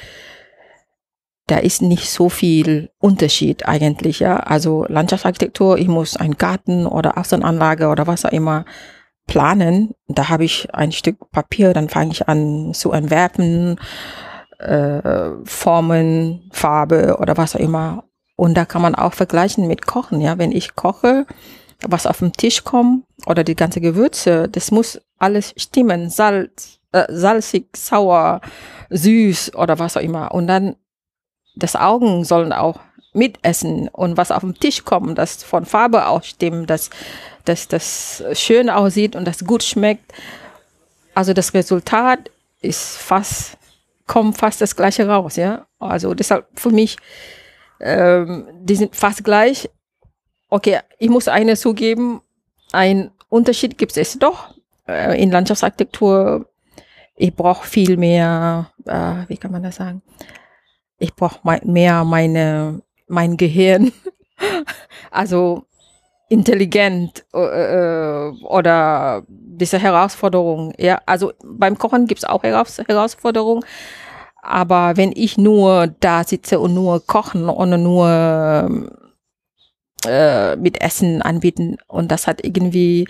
da 1.47 1.59
ist 1.59 1.81
nicht 1.81 2.11
so 2.11 2.29
viel 2.29 2.91
Unterschied 2.99 3.67
eigentlich, 3.69 4.21
ja. 4.21 4.39
Also 4.39 4.85
Landschaftsarchitektur, 4.89 5.79
ich 5.79 5.89
muss 5.89 6.17
einen 6.17 6.37
Garten 6.37 6.87
oder 6.87 7.17
Außenanlage 7.19 7.89
oder 7.89 8.07
was 8.07 8.25
auch 8.25 8.33
immer 8.33 8.65
planen. 9.27 9.95
Da 10.09 10.29
habe 10.29 10.45
ich 10.45 10.75
ein 10.75 10.93
Stück 10.93 11.31
Papier, 11.31 11.73
dann 11.73 11.89
fange 11.89 12.13
ich 12.13 12.29
an 12.29 12.75
zu 12.75 12.93
entwerfen, 12.93 13.79
äh, 14.59 15.31
Formen, 15.45 16.49
Farbe 16.53 17.19
oder 17.21 17.37
was 17.37 17.55
auch 17.55 17.61
immer. 17.61 18.05
Und 18.37 18.55
da 18.55 18.65
kann 18.65 18.83
man 18.83 18.95
auch 18.95 19.15
vergleichen 19.15 19.67
mit 19.67 19.87
Kochen. 19.87 20.21
Ja, 20.21 20.39
wenn 20.39 20.53
ich 20.53 20.75
koche, 20.75 21.27
was 21.87 22.07
auf 22.07 22.19
den 22.19 22.33
Tisch 22.33 22.65
kommt 22.65 23.05
oder 23.27 23.45
die 23.45 23.57
ganze 23.57 23.81
Gewürze, 23.81 24.49
das 24.49 24.71
muss 24.71 25.01
alles 25.19 25.55
stimmen. 25.57 26.11
Salz, 26.11 26.81
äh, 26.93 27.07
salzig, 27.09 27.69
sauer, 27.77 28.41
süß 28.91 29.55
oder 29.55 29.79
was 29.79 29.97
auch 29.97 30.03
immer. 30.03 30.33
Und 30.33 30.49
dann 30.49 30.77
das 31.57 31.75
Augen 31.75 32.25
sollen 32.25 32.53
auch 32.53 32.79
mitessen 33.17 33.89
und 33.89 34.17
was 34.17 34.31
auf 34.31 34.41
dem 34.41 34.55
Tisch 34.55 34.85
kommt, 34.85 35.19
das 35.19 35.43
von 35.43 35.65
Farbe 35.65 36.07
auch 36.07 36.23
stimmt, 36.23 36.71
dass, 36.71 36.91
dass 37.45 37.67
das 37.67 38.23
schön 38.35 38.71
aussieht 38.71 39.17
und 39.17 39.25
das 39.27 39.45
gut 39.45 39.63
schmeckt. 39.63 40.13
Also 41.15 41.33
das 41.33 41.55
Resultat 41.55 42.31
ist 42.61 42.99
fast, 42.99 43.57
kommt 44.07 44.37
fast 44.37 44.61
das 44.61 44.77
gleiche 44.77 45.09
raus, 45.09 45.37
ja. 45.37 45.67
Also 45.79 46.15
deshalb 46.15 46.47
für 46.55 46.71
mich, 46.71 46.99
ähm, 47.81 48.47
die 48.61 48.77
sind 48.77 48.95
fast 48.95 49.25
gleich. 49.25 49.71
Okay, 50.51 50.81
ich 50.99 51.09
muss 51.09 51.27
eine 51.27 51.57
zugeben, 51.57 52.21
ein 52.73 53.11
Unterschied 53.29 53.79
gibt 53.79 53.97
es 53.97 54.19
doch 54.19 54.55
äh, 54.87 55.21
in 55.21 55.31
Landschaftsarchitektur. 55.31 56.47
Ich 57.17 57.35
brauche 57.35 57.67
viel 57.67 57.97
mehr, 57.97 58.71
äh, 58.85 59.29
wie 59.29 59.39
kann 59.39 59.53
man 59.53 59.63
das 59.63 59.77
sagen? 59.77 60.03
Ich 60.99 61.15
brauche 61.15 61.41
mehr 61.65 62.05
meine 62.05 62.83
mein 63.09 63.37
Gehirn, 63.37 63.93
also 65.11 65.65
intelligent 66.29 67.25
äh, 67.33 67.39
äh, 67.39 68.33
oder 68.43 69.23
diese 69.29 69.79
Herausforderung. 69.79 70.73
Ja, 70.79 71.01
also 71.07 71.33
beim 71.45 71.79
Kochen 71.79 72.07
gibt's 72.07 72.25
auch 72.25 72.43
Heraus 72.43 72.79
Herausforderungen. 72.79 73.65
Aber 74.43 74.97
wenn 74.97 75.13
ich 75.15 75.39
nur 75.39 75.89
da 75.89 76.25
sitze 76.25 76.61
und 76.61 76.75
nur 76.75 77.05
kochen 77.05 77.49
und 77.49 77.83
nur 77.83 78.91
äh, 80.07 80.57
mit 80.57 80.81
Essen 80.81 81.23
anbieten 81.23 81.79
und 81.89 82.13
das 82.13 82.27
hat 82.27 82.45
irgendwie 82.45 83.09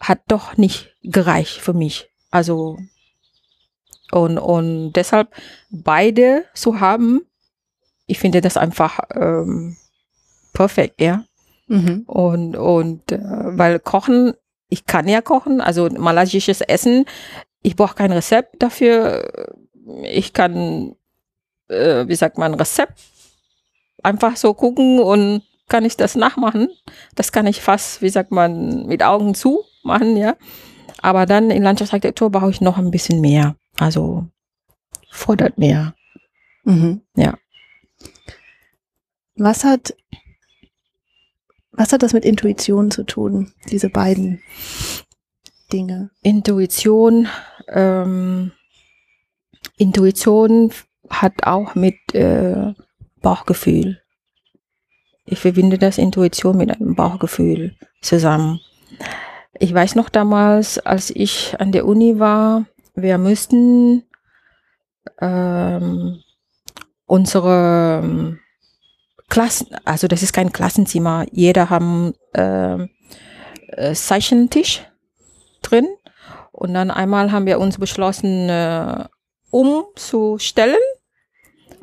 hat 0.00 0.20
doch 0.28 0.56
nicht 0.56 0.96
gereicht 1.02 1.60
für 1.60 1.74
mich. 1.74 2.10
Also 2.30 2.78
und 4.12 4.38
und 4.38 4.92
deshalb 4.92 5.28
beide 5.70 6.44
zu 6.54 6.78
haben 6.78 7.22
ich 8.06 8.18
finde 8.18 8.40
das 8.40 8.56
einfach 8.56 9.00
ähm, 9.14 9.76
perfekt, 10.52 11.00
ja. 11.00 11.24
Mhm. 11.68 12.04
Und, 12.06 12.56
und 12.56 13.10
äh, 13.10 13.18
weil 13.22 13.78
Kochen, 13.78 14.34
ich 14.68 14.84
kann 14.84 15.08
ja 15.08 15.22
kochen, 15.22 15.60
also 15.60 15.88
malaysisches 15.88 16.60
Essen, 16.60 17.06
ich 17.62 17.74
brauche 17.74 17.94
kein 17.94 18.12
Rezept 18.12 18.62
dafür. 18.62 19.50
Ich 20.02 20.32
kann, 20.32 20.94
äh, 21.68 22.06
wie 22.06 22.14
sagt 22.14 22.38
man, 22.38 22.54
Rezept 22.54 23.00
einfach 24.02 24.36
so 24.36 24.52
gucken 24.52 24.98
und 24.98 25.42
kann 25.68 25.84
ich 25.84 25.96
das 25.96 26.16
nachmachen. 26.16 26.68
Das 27.14 27.32
kann 27.32 27.46
ich 27.46 27.62
fast, 27.62 28.02
wie 28.02 28.10
sagt 28.10 28.32
man, 28.32 28.86
mit 28.86 29.02
Augen 29.02 29.34
zu 29.34 29.62
machen, 29.84 30.16
ja. 30.16 30.36
Aber 31.00 31.24
dann 31.24 31.50
in 31.50 31.62
Landschaftsarchitektur 31.62 32.30
brauche 32.30 32.50
ich 32.50 32.60
noch 32.60 32.78
ein 32.78 32.90
bisschen 32.90 33.20
mehr. 33.20 33.56
Also 33.78 34.26
fordert 35.10 35.58
mehr. 35.58 35.94
Mhm. 36.64 37.02
Ja. 37.16 37.34
Was 39.36 39.64
hat, 39.64 39.94
was 41.72 41.92
hat 41.92 42.02
das 42.02 42.12
mit 42.12 42.24
Intuition 42.24 42.90
zu 42.90 43.04
tun, 43.04 43.52
diese 43.70 43.88
beiden 43.88 44.42
Dinge? 45.72 46.10
Intuition, 46.22 47.28
ähm, 47.68 48.52
Intuition 49.78 50.72
hat 51.08 51.44
auch 51.44 51.74
mit 51.74 51.96
äh, 52.14 52.74
Bauchgefühl. 53.20 54.00
Ich 55.24 55.40
verbinde 55.40 55.78
das 55.78 55.98
Intuition 55.98 56.56
mit 56.56 56.70
einem 56.70 56.94
Bauchgefühl 56.94 57.76
zusammen. 58.02 58.60
Ich 59.58 59.72
weiß 59.72 59.94
noch 59.94 60.08
damals, 60.08 60.78
als 60.78 61.10
ich 61.10 61.54
an 61.58 61.72
der 61.72 61.86
Uni 61.86 62.18
war, 62.18 62.66
wir 62.94 63.18
müssten 63.18 64.04
ähm, 65.20 66.20
unsere 67.06 68.38
Klassen, 69.28 69.68
also 69.84 70.08
das 70.08 70.22
ist 70.22 70.32
kein 70.32 70.52
Klassenzimmer. 70.52 71.24
Jeder 71.30 71.70
haben 71.70 72.12
ähm, 72.34 72.90
äh, 73.68 73.94
Zeichentisch 73.94 74.82
drin. 75.62 75.88
Und 76.52 76.74
dann 76.74 76.90
einmal 76.90 77.32
haben 77.32 77.46
wir 77.46 77.58
uns 77.58 77.78
beschlossen, 77.78 78.48
äh, 78.48 79.04
umzustellen. 79.50 80.76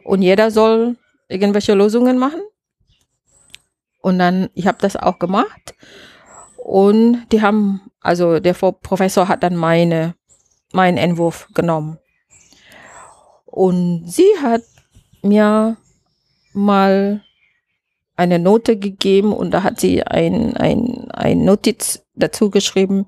Und 0.04 0.22
jeder 0.22 0.52
soll 0.52 0.98
irgendwelche 1.28 1.74
Lösungen 1.74 2.18
machen. 2.18 2.42
Und 4.02 4.20
dann, 4.20 4.50
ich 4.54 4.68
habe 4.68 4.78
das 4.82 4.96
auch 4.96 5.20
gemacht. 5.20 5.76
Und 6.58 7.28
die 7.32 7.42
haben, 7.42 7.82
also 8.00 8.40
der 8.40 8.54
Professor 8.54 9.28
hat 9.28 9.44
dann 9.44 9.56
meine, 9.56 10.16
meinen 10.72 10.98
Entwurf 10.98 11.48
genommen. 11.54 11.98
Und 13.46 14.06
sie 14.08 14.30
hat 14.42 14.62
mir 15.22 15.78
mal 16.54 17.24
eine 18.16 18.38
Note 18.40 18.78
gegeben 18.78 19.34
und 19.34 19.52
da 19.52 19.64
hat 19.64 19.80
sie 19.80 20.04
ein, 20.04 20.56
ein, 20.58 21.10
ein 21.12 21.46
Notiz 21.46 22.06
dazu 22.16 22.50
geschrieben, 22.50 23.08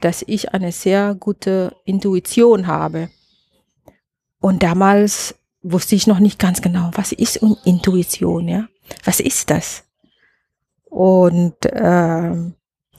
dass 0.00 0.24
ich 0.26 0.52
eine 0.52 0.72
sehr 0.72 1.14
gute 1.14 1.76
Intuition 1.84 2.66
habe. 2.66 3.08
Und 4.40 4.62
damals 4.62 5.36
wusste 5.62 5.94
ich 5.94 6.08
noch 6.08 6.18
nicht 6.18 6.40
ganz 6.40 6.60
genau, 6.60 6.90
was 6.94 7.12
ist 7.12 7.36
Intuition, 7.64 8.48
ja? 8.48 8.68
Was 9.04 9.20
ist 9.20 9.48
das? 9.50 9.84
Und, 10.90 11.64
äh, 11.66 12.34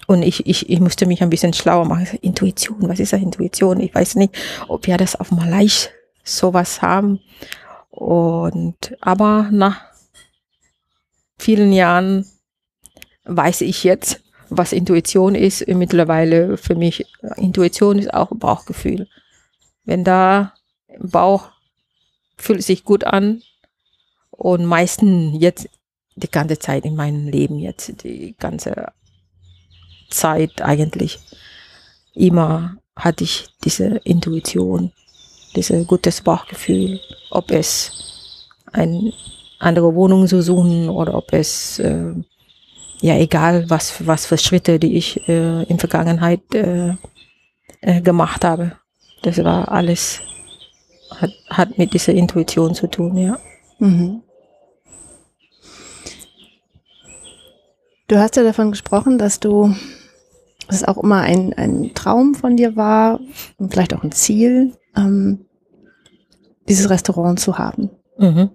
und 0.08 0.24
ich, 0.24 0.46
ich, 0.46 0.70
ich 0.70 0.80
musste 0.80 1.06
mich 1.06 1.22
ein 1.22 1.30
bisschen 1.30 1.54
schlauer 1.54 1.86
machen. 1.86 2.08
Intuition, 2.22 2.90
was 2.90 3.00
ist 3.00 3.14
das 3.14 3.22
Intuition? 3.22 3.80
Ich 3.80 3.94
weiß 3.94 4.16
nicht, 4.16 4.36
ob 4.68 4.88
wir 4.88 4.98
das 4.98 5.16
auf 5.16 5.32
Malay 5.32 5.70
sowas 6.24 6.82
haben. 6.82 7.20
Und, 7.90 8.96
aber 9.02 9.50
nach 9.52 9.82
vielen 11.38 11.72
Jahren 11.72 12.26
weiß 13.26 13.62
ich 13.62 13.84
jetzt, 13.84 14.22
was 14.50 14.74
Intuition 14.74 15.36
ist. 15.36 15.68
Mittlerweile 15.68 16.58
für 16.58 16.76
mich, 16.76 17.06
Intuition 17.38 18.00
ist 18.00 18.14
auch 18.14 18.32
Bauchgefühl. 18.34 19.08
Wenn 19.86 20.04
da 20.04 20.54
Bauch 21.00 21.50
fühlt 22.38 22.64
sich 22.64 22.84
gut 22.84 23.04
an 23.04 23.42
und 24.32 24.66
meistens 24.66 25.36
jetzt 25.40 25.70
die 26.16 26.30
ganze 26.30 26.60
Zeit 26.60 26.86
in 26.86 26.96
meinem 26.96 27.28
Leben 27.28 27.58
jetzt, 27.58 28.04
die 28.04 28.36
ganze 28.38 28.92
Zeit 30.14 30.62
eigentlich 30.62 31.20
immer 32.14 32.78
hatte 32.96 33.24
ich 33.24 33.48
diese 33.64 34.02
Intuition, 34.04 34.92
dieses 35.56 35.88
gutes 35.88 36.22
Bauchgefühl, 36.22 37.00
ob 37.32 37.52
es 37.52 37.92
eine 38.72 39.14
andere 39.60 39.96
Wohnung 39.96 40.28
zu 40.28 40.42
suchen 40.42 40.90
oder 40.90 41.16
ob 41.16 41.34
es 41.34 41.80
äh, 41.80 42.14
ja 43.02 43.18
egal 43.18 43.70
was 43.70 44.06
was 44.06 44.26
für 44.26 44.38
Schritte, 44.38 44.80
die 44.80 44.96
ich 44.98 45.28
äh, 45.28 45.64
in 45.64 45.80
Vergangenheit 45.80 46.42
äh, 46.54 46.96
äh, 47.82 48.02
gemacht 48.02 48.44
habe. 48.44 48.74
Das 49.24 49.44
war 49.44 49.72
alles 49.72 50.22
hat, 51.20 51.32
hat 51.50 51.78
mit 51.78 51.94
dieser 51.94 52.14
Intuition 52.14 52.76
zu 52.76 52.88
tun, 52.88 53.18
ja. 53.18 53.40
Mhm. 53.80 54.22
Du 58.08 58.18
hast 58.20 58.36
ja 58.36 58.44
davon 58.44 58.72
gesprochen, 58.72 59.18
dass 59.18 59.40
du 59.40 59.74
es 60.74 60.84
auch 60.84 60.98
immer 60.98 61.22
ein, 61.22 61.54
ein 61.54 61.94
Traum 61.94 62.36
von 62.36 62.58
dir 62.58 62.76
war 62.76 63.20
und 63.58 63.72
vielleicht 63.72 63.94
auch 63.94 64.04
ein 64.04 64.12
Ziel, 64.12 64.74
ähm, 64.96 65.46
dieses 66.68 66.90
Restaurant 66.90 67.40
zu 67.40 67.58
haben. 67.58 67.90
Mhm. 68.18 68.52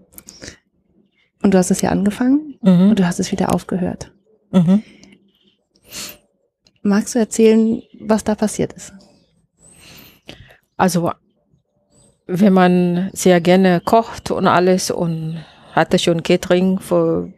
Und 1.42 1.54
du 1.54 1.58
hast 1.58 1.70
es 1.70 1.80
ja 1.80 1.90
angefangen 1.90 2.58
mhm. 2.62 2.90
und 2.90 2.98
du 2.98 3.06
hast 3.06 3.20
es 3.20 3.30
wieder 3.30 3.54
aufgehört. 3.54 4.12
Mhm. 4.50 4.82
Magst 6.82 7.14
du 7.14 7.18
erzählen, 7.18 7.82
was 8.00 8.24
da 8.24 8.34
passiert 8.34 8.72
ist? 8.72 8.92
Also, 10.76 11.10
wenn 12.26 12.52
man 12.52 13.10
sehr 13.12 13.40
gerne 13.40 13.80
kocht 13.80 14.30
und 14.30 14.46
alles 14.46 14.90
und 14.90 15.44
hatte 15.72 15.98
schon 15.98 16.22
Catering 16.22 16.78
vor 16.78 17.28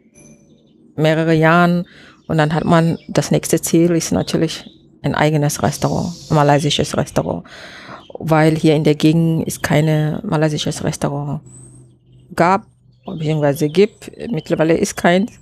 mehrere 0.95 1.33
Jahren 1.33 1.87
und 2.31 2.37
dann 2.37 2.53
hat 2.53 2.63
man 2.63 2.97
das 3.09 3.29
nächste 3.29 3.61
Ziel 3.61 3.91
ist 3.91 4.13
natürlich 4.13 4.65
ein 5.01 5.15
eigenes 5.15 5.61
Restaurant, 5.61 6.13
ein 6.29 6.35
malaysisches 6.35 6.95
Restaurant, 6.95 7.45
weil 8.19 8.55
hier 8.55 8.73
in 8.73 8.85
der 8.85 8.95
Gegend 8.95 9.45
ist 9.45 9.61
keine 9.61 10.21
malaysisches 10.23 10.81
Restaurant 10.85 11.41
gab 12.33 12.65
beziehungsweise 13.05 13.67
gibt. 13.67 14.09
Mittlerweile 14.31 14.77
ist 14.77 14.95
keins. 14.95 15.33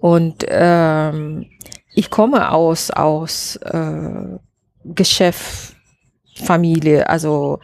Und 0.00 0.44
ähm, 0.48 1.46
ich 1.94 2.10
komme 2.10 2.52
aus 2.52 2.90
aus 2.90 3.56
äh, 3.56 4.36
Geschäftsfamilie, 4.84 7.08
also 7.08 7.58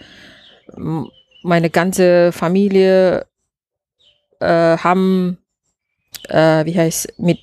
meine 1.42 1.68
ganze 1.68 2.32
Familie 2.32 3.26
äh, 4.40 4.78
haben 4.78 5.36
äh, 6.28 6.64
wie 6.64 6.78
heißt 6.78 7.14
mit 7.18 7.38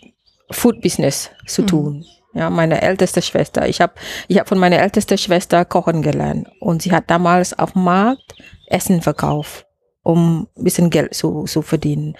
Food 0.52 0.82
Business 0.82 1.30
zu 1.46 1.64
mhm. 1.64 1.68
tun. 1.68 2.06
Ja, 2.34 2.50
meine 2.50 2.82
älteste 2.82 3.22
Schwester. 3.22 3.68
Ich 3.68 3.80
habe 3.80 3.94
ich 4.28 4.38
hab 4.38 4.50
von 4.50 4.60
meiner 4.60 4.80
ältesten 4.80 5.18
Schwester 5.18 5.64
kochen 5.64 6.02
gelernt 6.02 6.50
und 6.60 6.82
sie 6.82 6.92
hat 6.92 7.10
damals 7.10 7.58
auf 7.58 7.72
dem 7.72 7.86
Markt 7.86 8.36
Essen 8.68 9.02
verkauft, 9.02 9.66
um 10.04 10.48
ein 10.58 10.64
bisschen 10.64 10.90
Geld 10.90 11.14
zu, 11.14 11.46
zu 11.46 11.62
verdienen. 11.62 12.16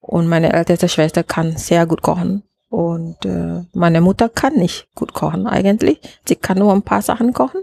Und 0.00 0.28
meine 0.28 0.52
älteste 0.52 0.90
Schwester 0.90 1.24
kann 1.24 1.56
sehr 1.56 1.86
gut 1.86 2.02
kochen 2.02 2.42
und 2.68 3.24
äh, 3.24 3.64
meine 3.72 4.02
Mutter 4.02 4.28
kann 4.28 4.54
nicht 4.54 4.88
gut 4.94 5.14
kochen 5.14 5.46
eigentlich. 5.46 6.00
Sie 6.28 6.36
kann 6.36 6.58
nur 6.58 6.72
ein 6.74 6.82
paar 6.82 7.00
Sachen 7.00 7.32
kochen 7.32 7.62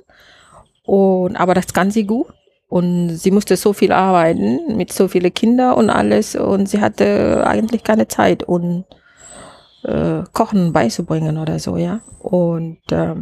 und 0.83 1.35
aber 1.35 1.53
das 1.53 1.73
kann 1.73 1.91
sie 1.91 2.05
gut. 2.05 2.27
Und 2.69 3.17
sie 3.17 3.29
musste 3.29 3.55
so 3.55 3.71
viel 3.71 3.91
arbeiten 3.91 4.75
mit 4.75 4.91
so 4.91 5.07
vielen 5.07 5.31
Kindern 5.31 5.75
und 5.75 5.91
alles 5.91 6.35
und 6.35 6.67
sie 6.67 6.81
hatte 6.81 7.45
eigentlich 7.45 7.83
keine 7.83 8.07
Zeit 8.07 8.41
und 8.41 8.85
äh, 9.83 10.23
Kochen 10.31 10.73
beizubringen 10.73 11.37
oder 11.37 11.59
so, 11.59 11.77
ja. 11.77 12.01
Und 12.19 12.79
äh, 12.91 13.15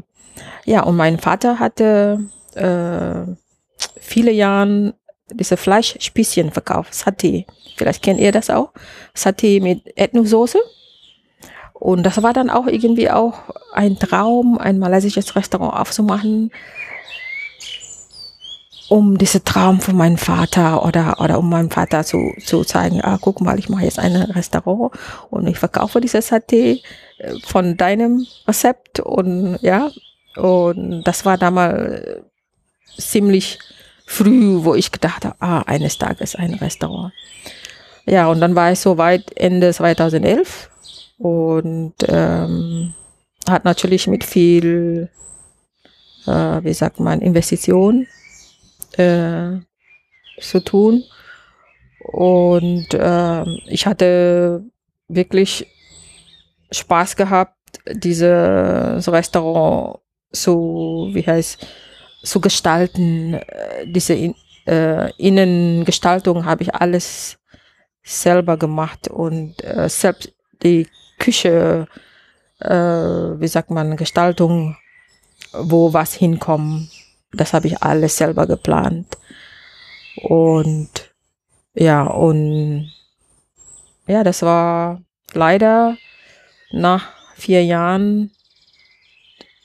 ja, 0.65 0.83
und 0.83 0.95
mein 0.95 1.19
Vater 1.19 1.59
hatte 1.59 2.19
äh, 2.55 3.31
viele 3.99 4.31
Jahre 4.31 4.93
diese 5.33 5.57
Fleischspießchen 5.57 6.51
verkauft, 6.51 6.93
Satay. 6.93 7.45
Vielleicht 7.77 8.03
kennt 8.03 8.19
ihr 8.19 8.31
das 8.31 8.49
auch. 8.49 8.71
Satay 9.13 9.59
mit 9.59 9.97
Ethnosoße. 9.97 10.59
Und 11.73 12.03
das 12.03 12.21
war 12.21 12.33
dann 12.33 12.49
auch 12.49 12.67
irgendwie 12.67 13.09
auch 13.09 13.49
ein 13.73 13.97
Traum, 13.97 14.57
ein 14.57 14.77
malaysisches 14.77 15.35
Restaurant 15.35 15.73
aufzumachen 15.73 16.51
um 18.91 19.17
diese 19.17 19.41
Traum 19.41 19.79
von 19.79 19.95
meinem 19.95 20.17
Vater 20.17 20.85
oder, 20.85 21.21
oder 21.21 21.39
um 21.39 21.49
meinem 21.49 21.71
Vater 21.71 22.03
zu, 22.03 22.33
zu 22.43 22.65
zeigen, 22.65 22.99
ah, 23.01 23.17
guck 23.21 23.39
mal, 23.39 23.57
ich 23.57 23.69
mache 23.69 23.85
jetzt 23.85 23.99
ein 23.99 24.17
Restaurant 24.17 24.91
und 25.29 25.47
ich 25.47 25.57
verkaufe 25.57 26.01
dieses 26.01 26.29
Saté 26.29 26.83
äh, 27.19 27.39
von 27.45 27.77
deinem 27.77 28.27
Rezept 28.45 28.99
und 28.99 29.57
ja, 29.61 29.89
und 30.35 31.03
das 31.03 31.23
war 31.23 31.37
damals 31.37 32.01
ziemlich 32.97 33.59
früh, 34.05 34.57
wo 34.65 34.75
ich 34.75 34.91
gedacht 34.91 35.23
habe, 35.23 35.37
ah, 35.39 35.61
eines 35.61 35.97
Tages 35.97 36.35
ein 36.35 36.55
Restaurant. 36.55 37.13
Ja, 38.05 38.27
und 38.27 38.41
dann 38.41 38.55
war 38.55 38.73
ich 38.73 38.81
so 38.81 38.97
weit 38.97 39.37
Ende 39.37 39.71
2011 39.71 40.69
und 41.17 41.93
ähm, 42.09 42.93
hat 43.49 43.63
natürlich 43.63 44.07
mit 44.07 44.25
viel, 44.25 45.07
äh, 46.27 46.31
wie 46.61 46.73
sagt 46.73 46.99
man, 46.99 47.21
Investition 47.21 48.05
äh, 48.97 49.59
zu 50.39 50.59
tun. 50.63 51.03
Und 52.03 52.93
äh, 52.93 53.43
ich 53.67 53.85
hatte 53.85 54.63
wirklich 55.07 55.67
Spaß 56.71 57.15
gehabt, 57.15 57.55
dieses 57.87 59.07
Restaurant 59.07 59.99
so, 60.31 61.09
wie 61.11 61.25
heißt, 61.25 61.65
zu 62.23 62.39
gestalten. 62.39 63.39
Diese 63.85 64.13
in, 64.13 64.35
äh, 64.67 65.11
Innengestaltung 65.17 66.45
habe 66.45 66.63
ich 66.63 66.73
alles 66.73 67.37
selber 68.03 68.57
gemacht 68.57 69.07
und 69.07 69.63
äh, 69.63 69.89
selbst 69.89 70.33
die 70.63 70.87
Küche, 71.19 71.87
äh, 72.59 72.69
wie 72.73 73.47
sagt 73.47 73.69
man, 73.69 73.95
Gestaltung, 73.95 74.75
wo 75.53 75.93
was 75.93 76.13
hinkommt, 76.13 76.89
das 77.33 77.53
habe 77.53 77.67
ich 77.67 77.81
alles 77.81 78.17
selber 78.17 78.47
geplant. 78.47 79.17
Und 80.23 80.89
ja, 81.73 82.03
und 82.03 82.91
ja, 84.07 84.23
das 84.23 84.41
war 84.41 85.01
leider 85.33 85.97
nach 86.71 87.07
vier 87.35 87.63
Jahren, 87.63 88.31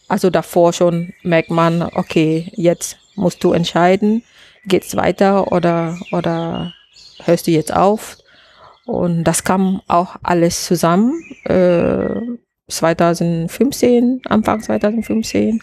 also 0.08 0.30
davor 0.30 0.72
schon 0.72 1.12
merkt 1.22 1.50
man, 1.50 1.82
okay, 1.82 2.52
jetzt 2.54 2.98
musst 3.16 3.42
du 3.42 3.52
entscheiden, 3.52 4.22
geht's 4.66 4.96
weiter 4.96 5.50
oder, 5.52 5.98
oder 6.12 6.72
hörst 7.24 7.46
du 7.46 7.50
jetzt 7.50 7.72
auf? 7.74 8.18
Und 8.84 9.24
das 9.24 9.42
kam 9.42 9.82
auch 9.88 10.16
alles 10.22 10.64
zusammen, 10.64 11.20
äh, 11.44 12.08
2015, 12.68 14.22
Anfang 14.26 14.60
2015 14.60 15.60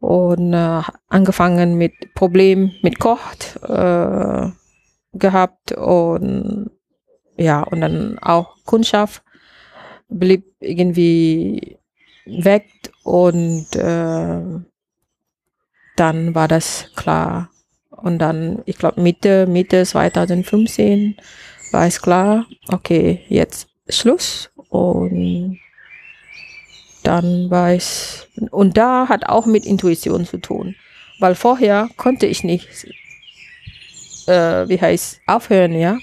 und 0.00 0.52
äh, 0.52 0.82
angefangen 1.08 1.76
mit 1.76 2.14
Problem 2.14 2.72
mit 2.82 2.98
Kocht 2.98 3.58
äh, 3.62 4.50
gehabt 5.12 5.72
und 5.72 6.70
ja 7.36 7.62
und 7.62 7.80
dann 7.80 8.18
auch 8.18 8.56
Kundschaft 8.64 9.22
blieb 10.08 10.44
irgendwie 10.60 11.78
weg 12.26 12.66
und 13.02 13.74
äh, 13.74 14.40
dann 15.96 16.34
war 16.34 16.48
das 16.48 16.92
klar. 16.94 17.50
Und 17.90 18.20
dann 18.20 18.62
ich 18.66 18.78
glaube 18.78 19.00
Mitte 19.00 19.46
Mitte 19.46 19.84
2015 19.84 21.16
war 21.72 21.86
es 21.86 22.00
klar 22.00 22.46
okay 22.68 23.24
jetzt 23.28 23.68
Schluss 23.88 24.50
und 24.68 25.58
dann 27.02 27.50
ich, 27.74 28.26
und 28.50 28.76
da 28.76 29.08
hat 29.08 29.28
auch 29.28 29.46
mit 29.46 29.64
Intuition 29.64 30.26
zu 30.26 30.38
tun, 30.38 30.74
weil 31.20 31.34
vorher 31.34 31.88
konnte 31.96 32.26
ich 32.26 32.44
nicht, 32.44 32.68
äh, 34.26 34.68
wie 34.68 34.80
heißt, 34.80 35.20
aufhören, 35.26 35.72
ja. 35.78 35.98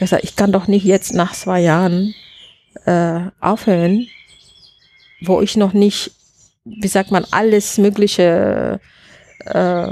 Ich 0.00 0.12
ich 0.12 0.36
kann 0.36 0.52
doch 0.52 0.68
nicht 0.68 0.84
jetzt 0.84 1.12
nach 1.12 1.32
zwei 1.32 1.60
Jahren 1.60 2.14
äh, 2.86 3.20
aufhören, 3.40 4.06
wo 5.20 5.40
ich 5.40 5.56
noch 5.56 5.72
nicht, 5.72 6.12
wie 6.64 6.88
sagt 6.88 7.10
man, 7.10 7.26
alles 7.30 7.78
Mögliche, 7.78 8.80
äh, 9.44 9.88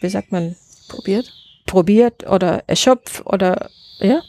wie 0.00 0.08
sagt 0.08 0.32
man, 0.32 0.54
probiert, 0.88 1.32
probiert 1.66 2.26
oder 2.26 2.64
erschöpft 2.66 3.24
oder 3.26 3.70
ja. 4.00 4.22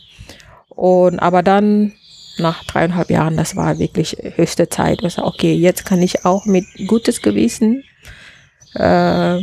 Und 0.70 1.20
aber 1.20 1.44
dann 1.44 1.94
nach 2.40 2.64
dreieinhalb 2.64 3.10
Jahren, 3.10 3.38
das 3.38 3.56
war 3.56 3.80
wirklich 3.80 4.18
höchste 4.36 4.70
Zeit. 4.70 5.02
Ich 5.04 5.18
okay, 5.18 5.54
jetzt 5.54 5.86
kann 5.86 6.02
ich 6.02 6.26
auch 6.26 6.46
mit 6.46 6.66
gutes 6.88 7.22
Gewissen 7.22 7.84
äh, 8.76 9.40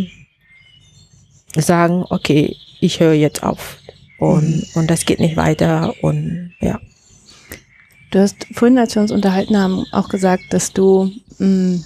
sagen, 1.54 2.04
okay, 2.10 2.56
ich 2.80 3.00
höre 3.00 3.14
jetzt 3.14 3.42
auf 3.42 3.78
und, 4.18 4.56
mhm. 4.56 4.64
und 4.74 4.90
das 4.90 5.04
geht 5.04 5.20
nicht 5.20 5.36
weiter 5.36 5.94
und 6.02 6.52
ja. 6.60 6.80
Du 8.10 8.20
hast 8.20 8.46
vorhin, 8.52 8.78
als 8.78 8.94
wir 8.94 9.02
uns 9.02 9.10
unterhalten 9.10 9.56
haben, 9.56 9.84
auch 9.92 10.08
gesagt, 10.08 10.44
dass 10.50 10.72
du 10.72 11.10
mh, 11.38 11.46
mm, 11.46 11.84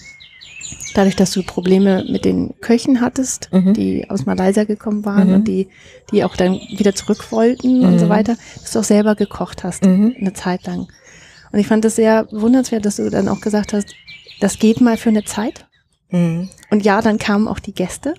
dadurch, 0.94 1.16
dass 1.16 1.32
du 1.32 1.42
Probleme 1.42 2.04
mit 2.08 2.24
den 2.24 2.54
Köchen 2.60 3.00
hattest, 3.00 3.48
mhm. 3.52 3.74
die 3.74 4.08
aus 4.08 4.26
Malaysia 4.26 4.64
gekommen 4.64 5.04
waren 5.04 5.28
mhm. 5.28 5.34
und 5.34 5.48
die, 5.48 5.68
die 6.12 6.24
auch 6.24 6.36
dann 6.36 6.54
wieder 6.76 6.94
zurück 6.94 7.30
wollten 7.30 7.84
und 7.84 7.98
so 7.98 8.06
mhm. 8.06 8.10
weiter, 8.10 8.36
dass 8.60 8.72
du 8.72 8.80
auch 8.80 8.84
selber 8.84 9.14
gekocht 9.14 9.64
hast, 9.64 9.84
mhm. 9.84 10.14
eine 10.18 10.32
Zeit 10.32 10.66
lang. 10.66 10.88
Und 11.52 11.58
ich 11.58 11.66
fand 11.66 11.84
das 11.84 11.96
sehr 11.96 12.26
wundernswert, 12.30 12.84
dass 12.84 12.96
du 12.96 13.10
dann 13.10 13.28
auch 13.28 13.40
gesagt 13.40 13.72
hast, 13.72 13.94
das 14.40 14.58
geht 14.58 14.80
mal 14.80 14.96
für 14.96 15.10
eine 15.10 15.24
Zeit. 15.24 15.66
Mhm. 16.10 16.48
Und 16.70 16.84
ja, 16.84 17.02
dann 17.02 17.18
kamen 17.18 17.48
auch 17.48 17.58
die 17.58 17.74
Gäste. 17.74 18.14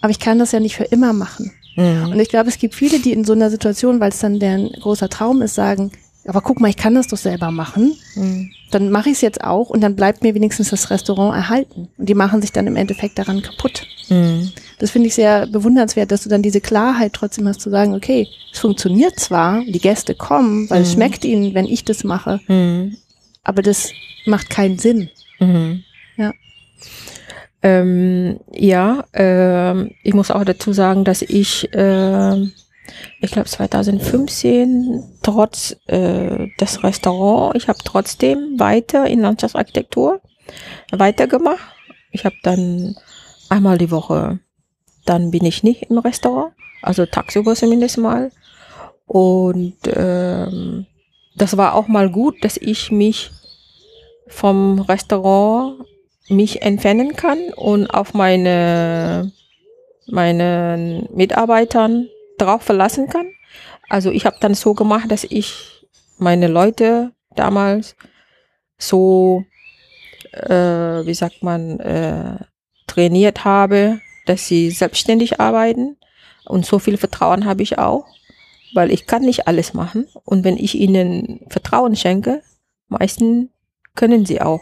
Aber 0.00 0.10
ich 0.10 0.20
kann 0.20 0.38
das 0.38 0.52
ja 0.52 0.60
nicht 0.60 0.76
für 0.76 0.84
immer 0.84 1.12
machen. 1.12 1.52
Und 1.76 2.18
ich 2.20 2.30
glaube, 2.30 2.48
es 2.48 2.58
gibt 2.58 2.74
viele, 2.74 3.00
die 3.00 3.12
in 3.12 3.24
so 3.24 3.34
einer 3.34 3.50
Situation, 3.50 4.00
weil 4.00 4.08
es 4.08 4.18
dann 4.20 4.40
deren 4.40 4.72
großer 4.72 5.10
Traum 5.10 5.42
ist, 5.42 5.54
sagen, 5.54 5.92
aber 6.26 6.40
guck 6.40 6.58
mal, 6.58 6.68
ich 6.68 6.76
kann 6.76 6.94
das 6.94 7.06
doch 7.06 7.18
selber 7.18 7.50
machen. 7.50 7.94
Mhm. 8.14 8.50
Dann 8.70 8.90
mache 8.90 9.10
ich 9.10 9.16
es 9.16 9.20
jetzt 9.20 9.44
auch 9.44 9.68
und 9.68 9.80
dann 9.82 9.94
bleibt 9.94 10.22
mir 10.22 10.34
wenigstens 10.34 10.70
das 10.70 10.90
Restaurant 10.90 11.36
erhalten. 11.36 11.88
Und 11.98 12.08
die 12.08 12.14
machen 12.14 12.40
sich 12.40 12.50
dann 12.50 12.66
im 12.66 12.76
Endeffekt 12.76 13.18
daran 13.18 13.42
kaputt. 13.42 13.86
Mhm. 14.08 14.52
Das 14.78 14.90
finde 14.90 15.08
ich 15.08 15.14
sehr 15.14 15.46
bewundernswert, 15.46 16.10
dass 16.10 16.22
du 16.22 16.28
dann 16.28 16.42
diese 16.42 16.60
Klarheit 16.60 17.12
trotzdem 17.12 17.48
hast 17.48 17.60
zu 17.60 17.70
sagen, 17.70 17.94
okay, 17.94 18.28
es 18.52 18.58
funktioniert 18.58 19.18
zwar, 19.18 19.62
die 19.64 19.80
Gäste 19.80 20.14
kommen, 20.14 20.68
weil 20.70 20.80
mhm. 20.80 20.84
es 20.84 20.92
schmeckt 20.92 21.24
ihnen, 21.24 21.54
wenn 21.54 21.66
ich 21.66 21.84
das 21.84 22.04
mache, 22.04 22.40
mhm. 22.48 22.96
aber 23.42 23.62
das 23.62 23.90
macht 24.26 24.50
keinen 24.50 24.78
Sinn. 24.78 25.10
Mhm. 25.40 25.82
Ja. 26.16 26.32
Ähm, 27.62 28.40
ja, 28.52 29.04
äh, 29.12 29.86
ich 30.02 30.14
muss 30.14 30.30
auch 30.30 30.44
dazu 30.44 30.72
sagen, 30.72 31.04
dass 31.04 31.22
ich 31.22 31.72
äh, 31.72 32.46
ich 33.20 33.30
glaube 33.30 33.48
2015 33.48 35.02
trotz 35.22 35.76
äh, 35.86 36.48
des 36.60 36.82
Restaurants, 36.84 37.56
ich 37.56 37.68
habe 37.68 37.78
trotzdem 37.84 38.58
weiter 38.58 39.06
in 39.06 39.20
Landschaftsarchitektur 39.20 40.20
weitergemacht. 40.92 41.74
Ich 42.12 42.24
habe 42.24 42.36
dann 42.42 42.96
einmal 43.48 43.78
die 43.78 43.90
Woche, 43.90 44.38
dann 45.04 45.30
bin 45.30 45.44
ich 45.44 45.62
nicht 45.62 45.84
im 45.90 45.98
Restaurant, 45.98 46.52
also 46.82 47.06
tagsüber 47.06 47.54
zumindest 47.54 47.98
mal. 47.98 48.30
Und 49.06 49.76
ähm, 49.86 50.86
das 51.36 51.56
war 51.56 51.74
auch 51.74 51.86
mal 51.88 52.10
gut, 52.10 52.42
dass 52.42 52.56
ich 52.56 52.90
mich 52.90 53.30
vom 54.26 54.80
Restaurant 54.80 55.84
mich 56.28 56.62
entfernen 56.62 57.14
kann 57.14 57.38
und 57.54 57.86
auf 57.88 58.14
meine 58.14 59.32
meine 60.08 61.08
Mitarbeitern 61.12 62.08
drauf 62.38 62.62
verlassen 62.62 63.08
kann. 63.08 63.26
Also 63.88 64.10
ich 64.10 64.26
habe 64.26 64.36
dann 64.40 64.54
so 64.54 64.74
gemacht, 64.74 65.10
dass 65.10 65.24
ich 65.24 65.86
meine 66.18 66.48
Leute 66.48 67.12
damals 67.34 67.96
so, 68.78 69.44
äh, 70.32 71.06
wie 71.06 71.14
sagt 71.14 71.42
man, 71.42 71.80
äh, 71.80 72.38
trainiert 72.86 73.44
habe, 73.44 74.00
dass 74.26 74.46
sie 74.46 74.70
selbstständig 74.70 75.40
arbeiten. 75.40 75.96
Und 76.44 76.64
so 76.64 76.78
viel 76.78 76.96
Vertrauen 76.96 77.44
habe 77.44 77.62
ich 77.62 77.78
auch, 77.78 78.06
weil 78.74 78.92
ich 78.92 79.06
kann 79.06 79.22
nicht 79.22 79.48
alles 79.48 79.74
machen. 79.74 80.06
Und 80.24 80.44
wenn 80.44 80.56
ich 80.56 80.76
ihnen 80.76 81.40
Vertrauen 81.48 81.96
schenke, 81.96 82.42
meistens 82.88 83.48
können 83.94 84.26
sie 84.26 84.40
auch 84.40 84.60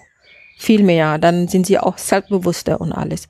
viel 0.57 0.83
mehr. 0.83 1.19
Dann 1.19 1.49
sind 1.49 1.67
sie 1.67 1.79
auch 1.79 1.99
selbstbewusster 1.99 2.81
und 2.81 2.93
alles. 2.93 3.29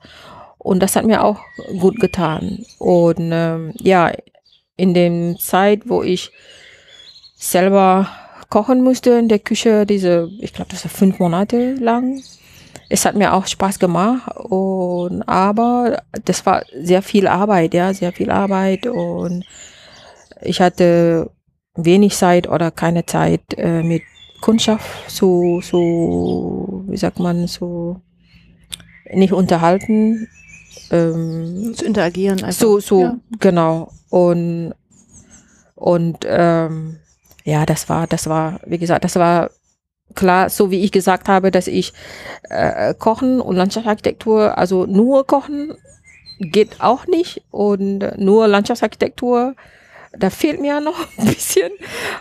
Und 0.57 0.79
das 0.81 0.95
hat 0.95 1.05
mir 1.05 1.23
auch 1.23 1.39
gut 1.79 1.99
getan. 1.99 2.65
Und 2.79 3.29
ähm, 3.31 3.73
ja, 3.75 4.11
in 4.77 4.93
dem 4.93 5.37
Zeit, 5.39 5.87
wo 5.87 6.01
ich 6.01 6.31
selber 7.35 8.09
kochen 8.49 8.83
musste 8.83 9.11
in 9.11 9.27
der 9.27 9.39
Küche, 9.39 9.85
diese, 9.85 10.29
ich 10.39 10.53
glaube, 10.53 10.71
das 10.71 10.83
war 10.85 10.91
fünf 10.91 11.19
Monate 11.19 11.73
lang. 11.75 12.21
Es 12.89 13.05
hat 13.05 13.15
mir 13.15 13.33
auch 13.33 13.47
Spaß 13.47 13.79
gemacht 13.79 14.35
und 14.37 15.23
aber 15.23 16.03
das 16.25 16.45
war 16.45 16.63
sehr 16.79 17.01
viel 17.01 17.27
Arbeit, 17.27 17.73
ja, 17.73 17.93
sehr 17.93 18.11
viel 18.11 18.29
Arbeit 18.29 18.85
und 18.85 19.43
ich 20.41 20.61
hatte 20.61 21.31
wenig 21.75 22.15
Zeit 22.15 22.47
oder 22.47 22.71
keine 22.71 23.05
Zeit 23.05 23.41
äh, 23.57 23.81
mit 23.83 24.03
Kundschaft 24.41 25.09
zu, 25.09 25.61
zu, 25.63 26.83
wie 26.87 26.97
sagt 26.97 27.19
man, 27.19 27.47
so 27.47 27.99
nicht 29.11 29.33
unterhalten. 29.33 30.27
Ähm, 30.91 31.73
zu 31.75 31.85
interagieren 31.85 32.43
einfach. 32.43 32.59
So, 32.59 32.79
so, 32.79 33.01
ja. 33.01 33.19
genau. 33.39 33.91
Und, 34.09 34.73
und 35.75 36.19
ähm, 36.25 36.97
ja, 37.43 37.65
das 37.65 37.89
war, 37.89 38.07
das 38.07 38.27
war, 38.27 38.59
wie 38.65 38.77
gesagt, 38.77 39.03
das 39.03 39.15
war 39.15 39.49
klar, 40.13 40.49
so 40.49 40.71
wie 40.71 40.81
ich 40.83 40.91
gesagt 40.91 41.27
habe, 41.27 41.51
dass 41.51 41.67
ich 41.67 41.93
äh, 42.49 42.93
Kochen 42.93 43.41
und 43.41 43.55
Landschaftsarchitektur, 43.55 44.57
also 44.57 44.85
nur 44.85 45.25
Kochen 45.25 45.73
geht 46.39 46.81
auch 46.81 47.07
nicht. 47.07 47.41
Und 47.51 48.17
nur 48.17 48.47
Landschaftsarchitektur, 48.47 49.55
da 50.17 50.29
fehlt 50.29 50.61
mir 50.61 50.79
noch 50.79 51.07
ein 51.17 51.25
bisschen. 51.25 51.71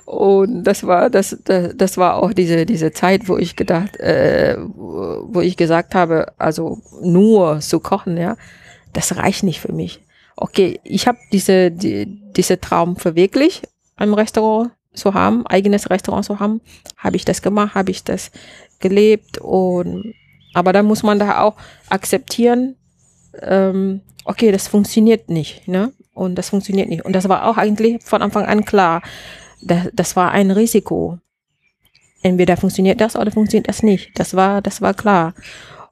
Und 0.05 0.65
das 0.65 0.87
war 0.87 1.11
das 1.11 1.37
das, 1.45 1.75
das 1.77 1.97
war 1.97 2.23
auch 2.23 2.33
diese 2.33 2.67
diese 2.67 2.93
Zeit, 2.93 3.29
wo 3.29 3.37
ich 3.37 3.57
gedacht, 3.57 3.97
äh, 3.99 4.57
wo 4.59 5.41
ich 5.41 5.57
gesagt 5.57 5.95
habe, 5.95 6.33
also 6.39 6.79
nur 7.03 7.61
zu 7.61 7.81
kochen, 7.81 8.17
ja, 8.17 8.37
das 8.93 9.17
reicht 9.17 9.43
nicht 9.43 9.61
für 9.61 9.73
mich. 9.73 10.01
Okay, 10.37 10.81
ich 10.83 11.07
habe 11.07 11.19
diese, 11.33 11.71
die, 11.71 12.07
diese 12.07 12.61
Traum 12.61 12.97
verwirklicht, 12.97 13.69
ein 13.97 14.15
Restaurant 14.15 14.73
zu 14.95 15.15
haben, 15.15 15.47
eigenes 15.47 15.91
Restaurant 15.91 16.25
zu 16.25 16.41
haben, 16.41 16.61
habe 16.97 17.17
ich 17.17 17.25
das 17.25 17.43
gemacht, 17.43 17.75
habe 17.75 17.91
ich 17.91 18.05
das 18.05 18.31
gelebt 18.81 19.39
und 19.39 20.15
aber 20.55 20.73
da 20.73 20.83
muss 20.83 21.03
man 21.03 21.19
da 21.19 21.41
auch 21.41 21.57
akzeptieren, 21.89 22.77
ähm, 23.43 24.03
okay, 24.25 24.53
das 24.53 24.69
funktioniert 24.69 25.29
nicht, 25.29 25.67
ne? 25.67 25.93
Und 26.15 26.37
das 26.37 26.51
funktioniert 26.51 26.89
nicht. 26.89 27.05
Und 27.05 27.13
das 27.13 27.29
war 27.29 27.49
auch 27.49 27.57
eigentlich 27.57 28.01
von 28.05 28.23
Anfang 28.23 28.45
an 28.47 28.65
klar. 28.65 29.03
Das, 29.61 29.89
das 29.93 30.15
war 30.15 30.31
ein 30.31 30.53
Risiko. 30.53 31.19
Entweder 32.23 32.57
funktioniert 32.57 33.01
das 33.01 33.17
oder 33.17 33.33
funktioniert 33.33 33.69
das 33.69 33.83
nicht. 33.83 34.17
Das 34.17 34.35
war, 34.35 34.63
das 34.63 34.81
war 34.81 34.95
klar. 34.95 35.35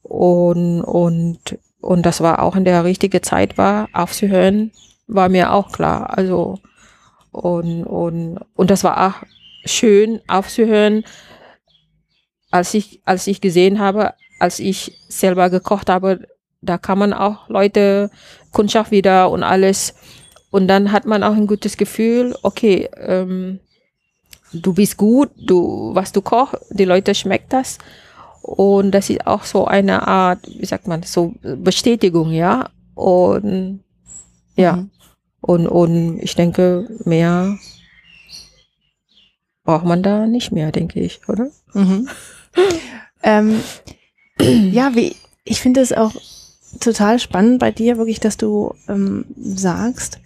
Und, 0.05 0.81
und 0.81 1.59
und 1.83 2.07
das 2.07 2.21
war 2.21 2.41
auch 2.43 2.57
in 2.57 2.65
der 2.65 2.85
richtigen 2.85 3.23
Zeit 3.23 3.59
war, 3.59 3.88
aufzuhören, 3.93 4.71
war 5.09 5.29
mir 5.29 5.53
auch 5.53 5.73
klar. 5.73 6.17
Also, 6.17 6.59
und, 7.33 7.85
und, 7.85 8.38
und 8.55 8.71
das 8.71 8.85
war 8.85 9.09
auch 9.09 9.27
schön 9.64 10.21
aufzuhören, 10.29 11.05
als 12.51 12.75
ich, 12.75 13.01
als 13.05 13.27
ich 13.27 13.40
gesehen 13.40 13.81
habe, 13.81 14.14
als 14.38 14.59
ich 14.59 14.99
selber 15.09 15.51
gekocht 15.51 15.88
habe, 15.88 16.29
da 16.61 16.79
kann 16.79 16.99
man 16.99 17.12
auch 17.12 17.49
Leute, 17.49 18.11
Kundschaft 18.53 18.90
wieder 18.90 19.31
und 19.31 19.42
alles. 19.42 19.95
Und 20.51 20.68
dann 20.68 20.92
hat 20.92 21.07
man 21.07 21.25
auch 21.25 21.35
ein 21.35 21.47
gutes 21.47 21.77
Gefühl, 21.77 22.37
okay, 22.42 22.88
ähm, 22.97 23.59
du 24.53 24.75
bist 24.75 24.99
gut, 24.99 25.31
du, 25.37 25.95
was 25.95 26.12
du 26.12 26.21
kochst, 26.21 26.57
die 26.71 26.85
Leute 26.85 27.14
schmeckt 27.14 27.53
das. 27.53 27.79
Und 28.42 28.90
das 28.90 29.09
ist 29.09 29.27
auch 29.27 29.45
so 29.45 29.66
eine 29.66 30.07
Art, 30.07 30.40
wie 30.59 30.66
sagt 30.66 30.87
man, 30.87 31.03
so 31.05 31.35
Bestätigung, 31.42 32.33
ja. 32.33 32.68
Und 32.95 33.83
ja. 34.55 34.77
Mhm. 34.77 34.90
Und, 35.42 35.66
und 35.66 36.20
ich 36.22 36.35
denke, 36.35 36.88
mehr 37.05 37.59
braucht 39.64 39.85
man 39.85 40.02
da 40.02 40.26
nicht 40.26 40.52
mehr, 40.52 40.72
denke 40.72 41.00
ich, 41.00 41.20
oder? 41.28 41.50
Mhm. 41.74 42.09
ähm, 43.22 43.61
ja, 44.40 44.94
wie, 44.94 45.16
ich 45.44 45.61
finde 45.61 45.81
es 45.81 45.92
auch 45.92 46.12
total 46.81 47.18
spannend 47.18 47.59
bei 47.59 47.70
dir, 47.70 47.98
wirklich, 47.98 48.20
dass 48.20 48.38
du 48.38 48.74
ähm, 48.88 49.26
sagst, 49.37 50.20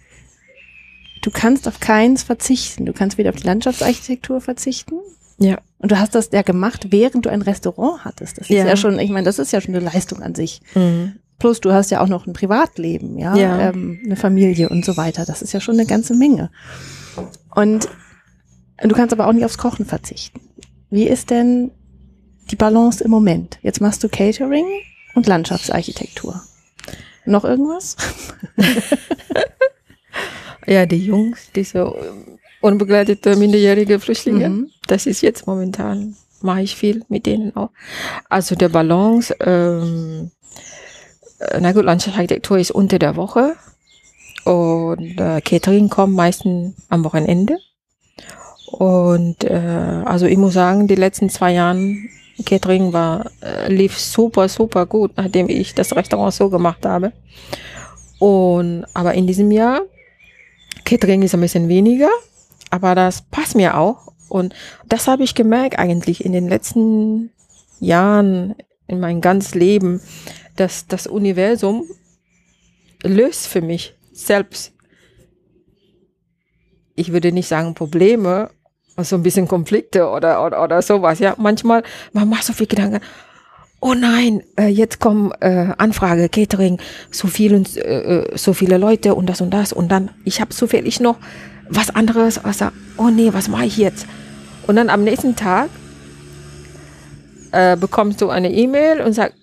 du 1.23 1.31
kannst 1.31 1.67
auf 1.67 1.79
keins 1.79 2.23
verzichten. 2.23 2.85
Du 2.85 2.93
kannst 2.93 3.17
weder 3.17 3.31
auf 3.31 3.35
die 3.35 3.47
Landschaftsarchitektur 3.47 4.39
verzichten, 4.39 4.95
ja. 5.39 5.59
Und 5.79 5.91
du 5.91 5.99
hast 5.99 6.15
das 6.15 6.29
ja 6.33 6.41
gemacht, 6.41 6.87
während 6.91 7.25
du 7.25 7.29
ein 7.29 7.41
Restaurant 7.41 8.03
hattest. 8.03 8.39
Das 8.39 8.49
ist 8.49 8.55
ja, 8.55 8.65
ja 8.65 8.75
schon, 8.75 8.97
ich 8.99 9.11
meine, 9.11 9.25
das 9.25 9.39
ist 9.39 9.51
ja 9.51 9.61
schon 9.61 9.75
eine 9.75 9.85
Leistung 9.85 10.21
an 10.21 10.33
sich. 10.33 10.61
Mhm. 10.73 11.19
Plus 11.39 11.61
du 11.61 11.71
hast 11.71 11.91
ja 11.91 12.01
auch 12.01 12.07
noch 12.07 12.25
ein 12.25 12.33
Privatleben, 12.33 13.17
ja, 13.17 13.35
ja. 13.35 13.69
Ähm, 13.69 14.01
eine 14.03 14.15
Familie 14.15 14.69
und 14.69 14.83
so 14.83 14.97
weiter. 14.97 15.25
Das 15.25 15.41
ist 15.41 15.53
ja 15.53 15.59
schon 15.59 15.75
eine 15.75 15.85
ganze 15.85 16.15
Menge. 16.15 16.49
Und 17.53 17.87
du 18.81 18.95
kannst 18.95 19.13
aber 19.13 19.27
auch 19.27 19.33
nicht 19.33 19.45
aufs 19.45 19.57
Kochen 19.57 19.85
verzichten. 19.85 20.41
Wie 20.89 21.07
ist 21.07 21.29
denn 21.29 21.71
die 22.49 22.55
Balance 22.55 23.03
im 23.03 23.11
Moment? 23.11 23.59
Jetzt 23.61 23.81
machst 23.81 24.03
du 24.03 24.09
Catering 24.09 24.65
und 25.15 25.27
Landschaftsarchitektur. 25.27 26.41
Noch 27.25 27.43
irgendwas? 27.43 27.97
ja, 30.65 30.85
die 30.85 31.05
Jungs, 31.05 31.51
diese 31.53 31.93
unbegleitete 32.61 33.35
minderjährige 33.35 33.99
Flüchtlinge, 33.99 34.49
mhm. 34.49 34.69
das 34.87 35.05
ist 35.05 35.21
jetzt 35.21 35.45
momentan, 35.45 36.15
mache 36.41 36.61
ich 36.61 36.75
viel 36.75 37.03
mit 37.09 37.25
denen 37.25 37.55
auch. 37.55 37.71
Also 38.29 38.55
der 38.55 38.69
Balance, 38.69 39.35
ähm, 39.41 40.31
äh, 40.31 40.36
na 41.59 41.71
gut, 41.71 41.85
Landschaftsarchitektur 41.85 42.57
ist 42.57 42.71
unter 42.71 42.99
der 42.99 43.15
Woche 43.15 43.55
und 44.43 45.19
äh, 45.19 45.41
Catering 45.41 45.89
kommt 45.89 46.15
meistens 46.15 46.75
am 46.89 47.03
Wochenende. 47.03 47.57
Und 48.71 49.43
äh, 49.43 50.03
also 50.05 50.25
ich 50.25 50.37
muss 50.37 50.53
sagen, 50.53 50.87
die 50.87 50.95
letzten 50.95 51.29
zwei 51.29 51.53
Jahren 51.53 52.09
Catering 52.45 52.93
war 52.93 53.31
äh, 53.41 53.71
lief 53.71 53.97
super 53.97 54.47
super 54.49 54.85
gut, 54.85 55.11
nachdem 55.15 55.49
ich 55.49 55.73
das 55.73 55.95
Restaurant 55.95 56.33
so 56.33 56.49
gemacht 56.49 56.85
habe. 56.85 57.13
Und 58.19 58.85
aber 58.93 59.13
in 59.13 59.27
diesem 59.27 59.51
Jahr 59.51 59.81
Catering 60.85 61.21
ist 61.21 61.33
ein 61.33 61.41
bisschen 61.41 61.67
weniger, 61.67 62.09
aber 62.69 62.95
das 62.95 63.21
passt 63.21 63.55
mir 63.55 63.77
auch. 63.77 64.07
Und 64.29 64.53
das 64.87 65.07
habe 65.07 65.23
ich 65.23 65.35
gemerkt 65.35 65.79
eigentlich 65.79 66.23
in 66.23 66.33
den 66.33 66.47
letzten 66.47 67.31
Jahren 67.79 68.55
in 68.87 68.99
meinem 68.99 69.21
ganzen 69.21 69.59
Leben, 69.59 70.01
dass 70.59 70.87
das 70.87 71.07
Universum 71.07 71.85
löst 73.03 73.47
für 73.47 73.61
mich 73.61 73.95
selbst, 74.11 74.73
ich 76.95 77.13
würde 77.13 77.31
nicht 77.31 77.47
sagen 77.47 77.75
Probleme, 77.75 78.49
so 78.97 79.15
ein 79.15 79.23
bisschen 79.23 79.47
Konflikte 79.47 80.09
oder, 80.09 80.43
oder, 80.43 80.63
oder 80.63 80.81
sowas. 80.81 81.19
Ja, 81.19 81.35
manchmal, 81.37 81.83
man 82.13 82.27
macht 82.29 82.43
so 82.43 82.53
viel 82.53 82.67
Gedanken. 82.67 82.99
Oh 83.79 83.93
nein, 83.93 84.41
äh, 84.57 84.67
jetzt 84.67 84.99
kommen 84.99 85.31
äh, 85.39 85.73
Anfrage, 85.77 86.29
Catering, 86.29 86.79
so 87.11 87.27
viel 87.27 87.53
und 87.53 87.77
äh, 87.77 88.21
äh 88.21 88.37
so 88.37 88.53
viele 88.53 88.77
Leute 88.77 89.13
und 89.13 89.27
das 89.27 89.39
und 89.39 89.51
das 89.51 89.71
und 89.71 89.89
dann, 89.89 90.09
ich 90.25 90.41
habe 90.41 90.49
zufällig 90.49 90.99
noch 90.99 91.17
was 91.69 91.91
anderes, 91.91 92.43
also, 92.43 92.69
oh 92.97 93.09
nee, 93.09 93.33
was 93.33 93.49
mache 93.49 93.65
ich 93.65 93.77
jetzt? 93.77 94.07
Und 94.65 94.77
dann 94.77 94.89
am 94.89 95.03
nächsten 95.03 95.35
Tag 95.35 95.69
äh, 97.51 97.77
bekommst 97.77 98.21
du 98.21 98.29
eine 98.29 98.51
E-Mail 98.51 99.01
und 99.01 99.13
sagst, 99.13 99.37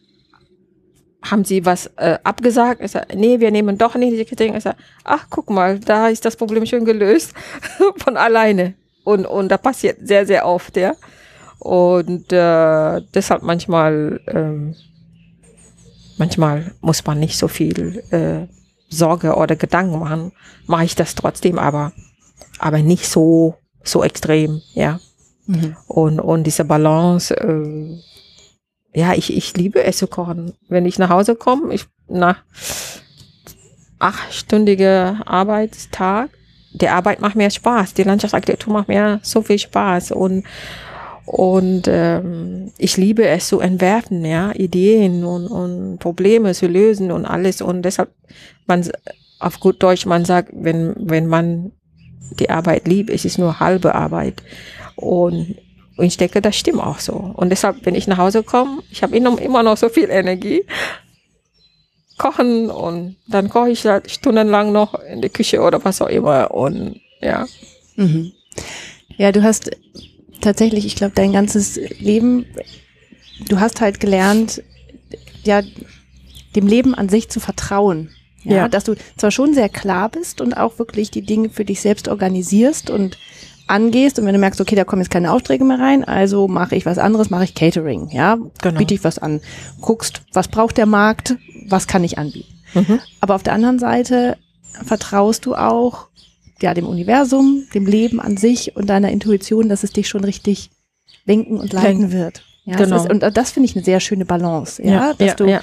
haben 1.25 1.45
sie 1.45 1.65
was 1.65 1.87
äh, 1.97 2.19
abgesagt? 2.23 2.81
Ich 2.83 2.93
sag, 2.93 3.15
nee, 3.15 3.41
wir 3.41 3.51
nehmen 3.51 3.79
doch 3.79 3.95
nicht 3.95 4.17
die 4.17 4.25
Catering. 4.25 4.55
Ich 4.55 4.65
sag, 4.65 4.77
ach, 5.05 5.27
guck 5.31 5.51
mal, 5.51 5.79
da 5.79 6.09
ist 6.09 6.25
das 6.25 6.37
Problem 6.37 6.67
schon 6.67 6.85
gelöst 6.85 7.33
von 7.97 8.17
alleine. 8.17 8.75
Und, 9.05 9.27
und 9.27 9.49
da 9.49 9.59
passiert 9.59 9.99
sehr, 10.07 10.27
sehr 10.27 10.47
oft, 10.47 10.77
ja. 10.77 10.95
Und 11.59 12.33
äh, 12.33 13.01
deshalb 13.15 13.43
manchmal, 13.43 14.21
ähm, 14.27 14.75
manchmal 16.19 16.73
muss 16.81 17.05
man 17.07 17.21
nicht 17.21 17.39
so 17.39 17.49
viel 17.49 18.03
äh, 18.11 18.47
Sorge 18.89 19.35
oder 19.35 19.57
Gedanken 19.57 19.99
machen. 19.99 20.33
Mache 20.67 20.85
ich 20.85 20.95
das 20.95 21.15
trotzdem, 21.15 21.59
aber, 21.59 21.93
aber 22.59 22.79
nicht 22.79 23.09
so, 23.09 23.57
so 23.83 24.05
extrem, 24.05 24.61
ja. 24.75 25.01
Mhm. 25.47 25.77
Und, 25.87 26.21
und 26.21 26.45
diese 26.45 26.65
Balance, 26.65 27.35
äh, 27.37 27.99
ja, 28.95 29.13
ich, 29.13 29.37
ich 29.37 29.57
liebe 29.57 29.83
es 29.83 29.99
zu 29.99 30.07
kochen. 30.07 30.55
Wenn 30.69 30.87
ich 30.87 30.99
nach 30.99 31.11
Hause 31.11 31.35
komme, 31.35 31.75
ich 31.75 31.87
nach 32.09 32.43
achtstündiger 33.99 35.23
Arbeitstag, 35.27 36.31
die 36.73 36.89
Arbeit 36.89 37.21
macht 37.21 37.37
mir 37.37 37.51
Spaß, 37.51 37.95
die 37.95 38.03
Landschaftsarchitektur 38.05 38.73
macht 38.73 38.89
mir 38.89 39.21
so 39.23 39.43
viel 39.43 39.59
Spaß. 39.59 40.13
Und 40.13 40.45
und 41.27 41.89
ähm, 41.89 42.71
ich 42.77 42.99
liebe 42.99 43.27
es 43.27 43.49
zu 43.49 43.61
entwerfen, 43.61 44.25
ja, 44.27 44.53
Ideen 44.53 45.25
und, 45.25 45.47
und 45.47 45.99
Probleme 45.99 46.53
zu 46.53 46.67
lösen 46.67 47.11
und 47.11 47.25
alles. 47.25 47.63
Und 47.63 47.83
deshalb 47.83 48.11
man 48.67 48.87
auf 49.41 49.59
gut 49.59 49.83
Deutsch 49.83 50.07
man 50.07 50.25
sagt, 50.25 50.51
wenn 50.53 50.95
wenn 50.99 51.27
man 51.27 51.73
die 52.39 52.51
Arbeit 52.51 52.87
liebt, 52.87 53.11
es 53.11 53.25
ist 53.25 53.39
nur 53.39 53.59
halbe 53.59 53.95
Arbeit. 53.95 54.43
Und 54.97 55.57
und 55.97 56.07
ich 56.07 56.17
denke, 56.17 56.41
das 56.43 56.57
stimmt 56.57 56.81
auch 56.81 56.99
so. 56.99 57.13
Und 57.13 57.51
deshalb, 57.51 57.85
wenn 57.87 57.95
ich 57.95 58.07
nach 58.07 58.19
Hause 58.19 58.43
komme, 58.43 58.83
ich 58.91 59.03
habe 59.03 59.17
immer 59.17 59.63
noch 59.63 59.77
so 59.77 59.89
viel 59.89 60.11
Energie. 60.11 60.65
Kochen 62.19 62.71
und 62.71 63.17
dann 63.27 63.49
koche 63.49 63.71
ich 63.71 63.85
halt 63.85 64.11
stundenlang 64.11 64.73
noch 64.73 64.95
in 64.95 65.21
der 65.21 65.31
Küche 65.31 65.61
oder 65.61 65.85
was 65.85 66.01
auch 66.01 66.09
immer. 66.09 66.53
Und 66.53 67.01
ja. 67.21 67.47
Mhm. 67.97 68.33
Ja, 69.17 69.33
du 69.33 69.43
hast 69.43 69.71
tatsächlich, 70.41 70.87
ich 70.87 70.97
glaube, 70.97 71.13
dein 71.15 71.33
ganzes 71.33 71.77
Leben, 71.99 72.47
du 73.49 73.59
hast 73.61 73.81
halt 73.81 74.01
gelernt, 74.01 74.63
ja, 75.45 75.63
dem 76.55 76.67
Leben 76.67 76.95
an 76.95 77.09
sich 77.09 77.29
zu 77.29 77.41
vertrauen. 77.41 78.11
Ja, 78.45 78.57
ja, 78.57 78.69
dass 78.69 78.85
du 78.85 78.95
zwar 79.17 79.31
schon 79.31 79.55
sehr 79.55 79.71
klar 79.71 80.11
bist 80.11 80.41
und 80.41 80.55
auch 80.55 80.79
wirklich 80.79 81.11
die 81.11 81.23
Dinge 81.23 81.49
für 81.49 81.65
dich 81.65 81.81
selbst 81.81 82.09
organisierst 82.09 82.91
und 82.91 83.17
angehst 83.67 84.19
und 84.19 84.27
wenn 84.27 84.35
du 84.35 84.39
merkst, 84.39 84.61
okay, 84.61 84.77
da 84.77 84.85
kommen 84.85 85.03
jetzt 85.03 85.11
keine 85.11 85.33
Aufträge 85.33 85.65
mehr 85.65 85.79
rein, 85.79 86.05
also 86.05 86.49
mache 86.49 86.77
ich 86.77 86.85
was 86.85 86.99
anderes, 86.99 87.31
mache 87.31 87.45
ich 87.45 87.55
Catering, 87.55 88.11
ja, 88.11 88.37
genau. 88.63 88.79
biete 88.79 88.95
ich 88.95 89.05
was 89.05 89.19
an, 89.19 89.41
guckst, 89.81 90.23
was 90.33 90.49
braucht 90.49 90.77
der 90.77 90.87
Markt, 90.87 91.37
was 91.69 91.87
kann 91.87 92.05
ich 92.05 92.19
anbieten. 92.19 92.53
Mhm. 92.75 93.01
Aber 93.21 93.35
auf 93.35 93.43
der 93.43 93.55
anderen 93.55 93.79
Seite 93.79 94.37
vertraust 94.85 95.47
du 95.47 95.55
auch 95.55 96.09
ja 96.61 96.75
dem 96.75 96.87
Universum, 96.87 97.65
dem 97.75 97.87
Leben 97.87 98.21
an 98.21 98.37
sich 98.37 98.77
und 98.77 98.89
deiner 98.89 99.11
Intuition, 99.11 99.69
dass 99.69 99.83
es 99.83 99.93
dich 99.93 100.09
schon 100.09 100.25
richtig 100.25 100.71
lenken 101.25 101.59
und 101.59 101.73
leiten 101.73 102.13
wird. 102.13 102.43
Ja, 102.65 102.77
genau. 102.77 102.97
Ist, 102.97 103.11
und 103.11 103.21
das 103.37 103.51
finde 103.51 103.69
ich 103.69 103.77
eine 103.77 103.85
sehr 103.85 104.01
schöne 104.01 104.25
Balance, 104.25 104.83
ja, 104.83 104.91
ja 104.91 105.15
dass 105.15 105.29
ja, 105.29 105.35
du, 105.35 105.47
ja. 105.47 105.61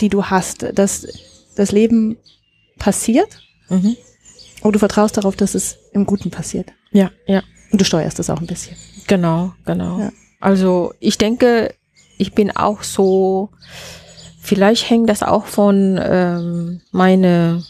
die 0.00 0.08
du 0.08 0.24
hast, 0.24 0.66
dass 0.74 1.06
das 1.56 1.72
Leben 1.72 2.16
passiert 2.78 3.40
mhm. 3.68 3.96
und 4.62 4.74
du 4.74 4.78
vertraust 4.78 5.16
darauf, 5.16 5.36
dass 5.36 5.54
es 5.54 5.78
im 5.92 6.04
Guten 6.04 6.30
passiert. 6.30 6.72
Ja, 6.92 7.10
ja. 7.26 7.42
Und 7.72 7.80
du 7.80 7.84
steuerst 7.84 8.18
das 8.18 8.30
auch 8.30 8.40
ein 8.40 8.46
bisschen. 8.46 8.76
Genau, 9.06 9.52
genau. 9.64 9.98
Ja. 10.00 10.12
Also 10.40 10.94
ich 11.00 11.18
denke, 11.18 11.74
ich 12.18 12.32
bin 12.32 12.50
auch 12.56 12.82
so, 12.82 13.50
vielleicht 14.40 14.88
hängt 14.90 15.08
das 15.08 15.22
auch 15.22 15.46
von 15.46 16.00
ähm, 16.02 16.80
meine, 16.90 17.64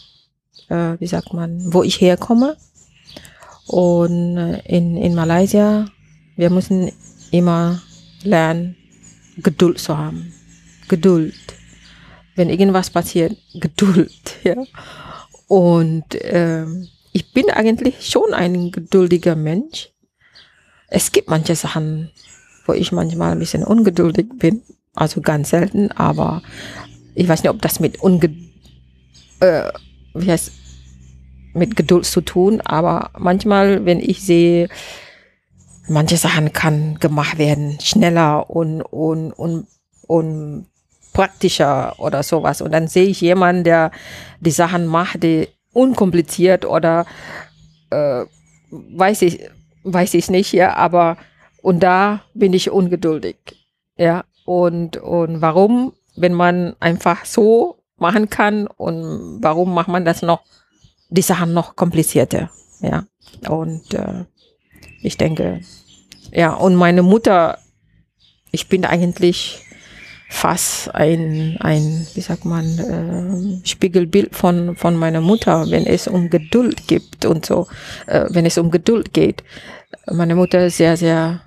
äh, 0.69 0.99
wie 0.99 1.07
sagt 1.07 1.33
man, 1.33 1.73
wo 1.73 1.83
ich 1.83 1.99
herkomme. 2.01 2.57
Und 3.67 4.37
äh, 4.37 4.59
in, 4.65 4.95
in 4.97 5.15
Malaysia, 5.15 5.85
wir 6.35 6.49
müssen 6.49 6.91
immer 7.31 7.81
lernen, 8.23 8.75
Geduld 9.37 9.79
zu 9.79 9.97
haben. 9.97 10.33
Geduld. 10.87 11.35
Wenn 12.35 12.49
irgendwas 12.49 12.89
passiert, 12.89 13.37
Geduld, 13.53 14.37
ja. 14.43 14.55
Und 15.47 16.05
ähm, 16.21 16.87
ich 17.17 17.33
bin 17.33 17.49
eigentlich 17.49 18.07
schon 18.07 18.31
ein 18.31 18.71
geduldiger 18.71 19.35
Mensch. 19.35 19.89
Es 20.87 21.11
gibt 21.11 21.31
manche 21.31 21.55
Sachen, 21.55 22.11
wo 22.67 22.73
ich 22.73 22.91
manchmal 22.91 23.31
ein 23.31 23.39
bisschen 23.39 23.63
ungeduldig 23.63 24.27
bin. 24.35 24.61
Also 24.93 25.21
ganz 25.21 25.49
selten, 25.49 25.91
aber 25.91 26.43
ich 27.15 27.27
weiß 27.27 27.41
nicht, 27.41 27.49
ob 27.49 27.59
das 27.59 27.79
mit 27.79 27.97
äh, 29.39 29.71
wie 30.13 30.31
heißt, 30.31 30.51
mit 31.55 31.75
Geduld 31.75 32.05
zu 32.05 32.21
tun, 32.21 32.61
aber 32.61 33.09
manchmal, 33.17 33.83
wenn 33.83 33.99
ich 33.99 34.21
sehe, 34.21 34.69
manche 35.87 36.17
Sachen 36.17 36.53
kann 36.53 36.99
gemacht 36.99 37.39
werden, 37.39 37.79
schneller 37.81 38.47
und, 38.47 38.83
und, 38.83 39.31
und, 39.31 39.65
und 40.05 40.67
praktischer 41.13 41.95
oder 41.97 42.21
sowas. 42.21 42.61
Und 42.61 42.73
dann 42.73 42.87
sehe 42.87 43.07
ich 43.07 43.21
jemanden, 43.21 43.63
der 43.63 43.89
die 44.39 44.51
Sachen 44.51 44.85
macht, 44.85 45.23
die 45.23 45.47
unkompliziert 45.77 46.65
oder 46.65 47.05
äh, 47.91 48.25
weiß 48.71 49.21
ich 49.21 49.39
weiß 49.83 50.15
ich 50.15 50.29
nicht, 50.29 50.51
ja, 50.51 50.75
aber 50.75 51.17
und 51.61 51.81
da 51.81 52.21
bin 52.33 52.53
ich 52.53 52.71
ungeduldig, 52.71 53.37
ja, 53.95 54.25
und 54.45 54.97
und 54.97 55.41
warum, 55.41 55.93
wenn 56.15 56.33
man 56.33 56.75
einfach 56.79 57.25
so 57.25 57.77
machen 57.97 58.29
kann 58.29 58.67
und 58.67 59.37
warum 59.41 59.73
macht 59.73 59.87
man 59.87 60.03
das 60.03 60.21
noch? 60.21 60.41
Die 61.09 61.21
Sachen 61.21 61.53
noch 61.53 61.75
komplizierter, 61.75 62.49
ja, 62.81 63.05
und 63.47 63.93
äh, 63.93 64.25
ich 65.01 65.17
denke, 65.17 65.61
ja, 66.31 66.53
und 66.53 66.75
meine 66.75 67.03
Mutter, 67.03 67.59
ich 68.51 68.67
bin 68.67 68.83
eigentlich 68.83 69.63
fast 70.29 70.93
ein, 70.93 71.57
ein 71.59 72.05
wie 72.13 72.21
sagt 72.21 72.45
man, 72.45 73.61
äh, 73.63 73.67
Spiegelbild 73.67 74.35
von, 74.35 74.75
von 74.75 74.95
meiner 74.95 75.21
Mutter, 75.21 75.69
wenn 75.69 75.85
es 75.85 76.07
um 76.07 76.29
Geduld 76.29 76.87
gibt 76.87 77.25
und 77.25 77.45
so, 77.45 77.67
äh, 78.07 78.25
wenn 78.29 78.45
es 78.45 78.57
um 78.57 78.69
Geduld 78.69 79.13
geht. 79.13 79.43
Meine 80.11 80.35
Mutter 80.35 80.65
ist 80.65 80.77
sehr, 80.77 80.97
sehr 80.97 81.41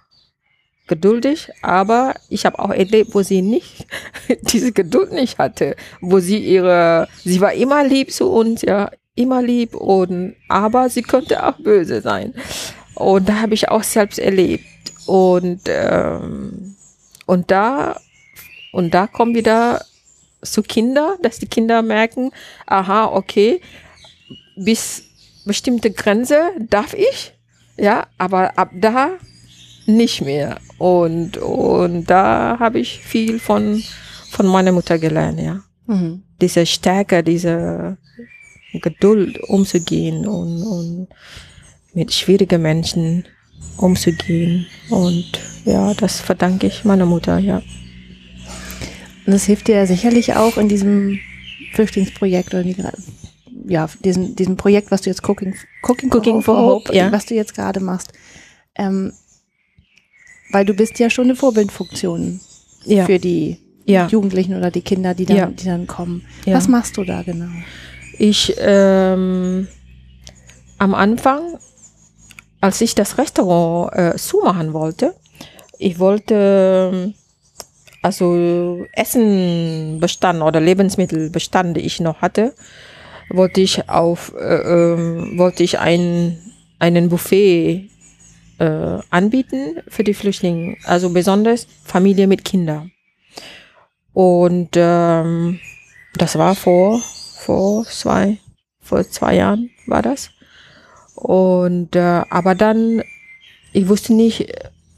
geduldig, 0.90 1.51
aber 1.62 2.14
ich 2.29 2.45
habe 2.45 2.59
auch 2.59 2.71
erlebt, 2.71 3.14
wo 3.14 3.23
sie 3.23 3.43
nicht 3.43 3.87
diese 4.43 4.73
Geduld 4.73 5.12
nicht 5.12 5.38
hatte, 5.38 5.77
wo 6.01 6.19
sie 6.19 6.38
ihre, 6.38 7.07
sie 7.23 7.40
war 7.40 7.53
immer 7.53 7.85
lieb 7.85 8.11
zu 8.11 8.31
uns, 8.31 8.62
ja, 8.62 8.90
immer 9.14 9.43
lieb 9.43 9.75
und 9.75 10.35
aber 10.49 10.88
sie 10.88 11.03
könnte 11.03 11.47
auch 11.47 11.59
böse 11.59 12.01
sein. 12.01 12.35
Und 12.95 13.29
da 13.29 13.40
habe 13.40 13.55
ich 13.55 13.69
auch 13.69 13.83
selbst 13.83 14.19
erlebt 14.19 14.64
und 15.07 15.61
ähm, 15.69 16.77
und 17.27 17.51
da 17.51 18.01
und 18.72 18.94
da 18.94 19.06
kommen 19.06 19.35
wieder 19.35 19.85
zu 20.42 20.62
Kinder, 20.62 21.16
dass 21.22 21.38
die 21.38 21.46
Kinder 21.46 21.83
merken, 21.83 22.30
aha, 22.66 23.06
okay, 23.06 23.61
bis 24.56 25.04
bestimmte 25.44 25.90
Grenze 25.90 26.50
darf 26.59 26.94
ich, 26.94 27.33
ja, 27.76 28.06
aber 28.18 28.59
ab 28.59 28.70
da 28.74 29.11
nicht 29.87 30.22
mehr. 30.22 30.59
Und, 30.78 31.37
und 31.38 32.04
da 32.04 32.56
habe 32.59 32.78
ich 32.78 33.00
viel 33.00 33.38
von, 33.38 33.83
von 34.30 34.46
meiner 34.46 34.72
Mutter 34.72 34.98
gelernt, 34.98 35.40
ja. 35.40 35.62
Mhm. 35.87 36.22
Diese 36.40 36.64
Stärke, 36.66 37.22
diese 37.22 37.98
Geduld 38.72 39.40
umzugehen 39.48 40.26
und, 40.26 40.62
und 40.62 41.09
mit 41.92 42.12
schwierigen 42.12 42.62
Menschen 42.62 43.24
umzugehen. 43.76 44.66
Und 44.88 45.33
ja, 45.64 45.92
das 45.94 46.20
verdanke 46.20 46.66
ich 46.66 46.85
meiner 46.85 47.06
Mutter, 47.06 47.38
ja. 47.38 47.62
Und 49.26 49.33
das 49.33 49.44
hilft 49.44 49.68
dir 49.68 49.76
ja 49.76 49.87
sicherlich 49.87 50.35
auch 50.35 50.56
in 50.56 50.68
diesem 50.68 51.18
Flüchtlingsprojekt 51.72 52.54
oder 52.54 52.64
ja, 53.66 53.88
diesem, 54.04 54.35
diesem 54.35 54.56
Projekt, 54.56 54.90
was 54.90 55.02
du 55.02 55.11
jetzt 55.11 55.28
Cooking, 55.28 55.54
Cooking, 55.83 56.12
Cooking 56.12 56.42
for, 56.42 56.56
for 56.56 56.56
Hope, 56.56 56.88
Hope 56.88 56.96
ja. 56.96 57.12
was 57.12 57.26
du 57.26 57.35
jetzt 57.35 57.54
gerade 57.54 57.80
machst. 57.80 58.12
Ähm, 58.74 59.12
weil 60.50 60.64
du 60.64 60.74
bist 60.74 60.98
ja 60.98 61.11
schon 61.11 61.24
eine 61.24 61.37
Vorbildfunktion 61.37 62.40
ja. 62.85 63.06
für 63.06 63.18
die 63.18 63.59
ja. 63.85 64.06
Jugendlichen 64.09 64.56
oder 64.56 64.70
die 64.70 64.83
Kinder, 64.83 65.14
die 65.14 65.26
dann, 65.26 65.37
ja. 65.37 65.46
die 65.46 65.64
dann 65.64 65.87
kommen. 65.87 66.24
Was 66.46 66.68
machst 66.68 66.96
du 66.96 67.04
da 67.04 67.22
genau? 67.22 67.50
Ich 68.18 68.54
ähm, 68.59 69.68
am 70.78 70.94
Anfang, 70.94 71.59
als 72.61 72.80
ich 72.80 72.94
das 72.94 73.18
Restaurant 73.18 73.92
äh, 73.94 74.16
zumachen 74.16 74.72
wollte, 74.72 75.14
ich 75.78 75.98
wollte 75.98 77.14
also 78.03 78.87
Essenbestand 78.93 80.43
oder 80.43 80.61
Lebensmittelbestand, 80.61 81.77
die 81.77 81.83
ich 81.83 82.01
noch 82.01 82.21
hatte, 82.21 82.55
wollte 83.29 83.61
ich 83.61 83.89
auf 83.89 84.35
äh, 84.35 84.95
äh, 84.95 85.39
wollte 85.39 85.63
ich 85.63 85.79
ein 85.79 86.39
einen 86.79 87.09
Buffet 87.09 87.91
äh, 88.59 88.99
anbieten 89.11 89.83
für 89.89 90.05
die 90.05 90.15
Flüchtlinge, 90.15 90.77
also 90.85 91.11
besonders 91.11 91.67
Familie 91.85 92.27
mit 92.27 92.45
Kindern. 92.45 92.91
Und 94.13 94.71
ähm, 94.75 95.61
das 96.15 96.37
war 96.37 96.55
vor 96.55 97.01
vor 97.39 97.85
zwei 97.85 98.39
vor 98.81 99.09
zwei 99.09 99.37
Jahren 99.37 99.71
war 99.87 100.03
das. 100.03 100.31
Und 101.15 101.95
äh, 101.95 102.23
aber 102.31 102.55
dann 102.55 103.03
ich 103.73 103.89
wusste 103.89 104.15
nicht, 104.15 104.53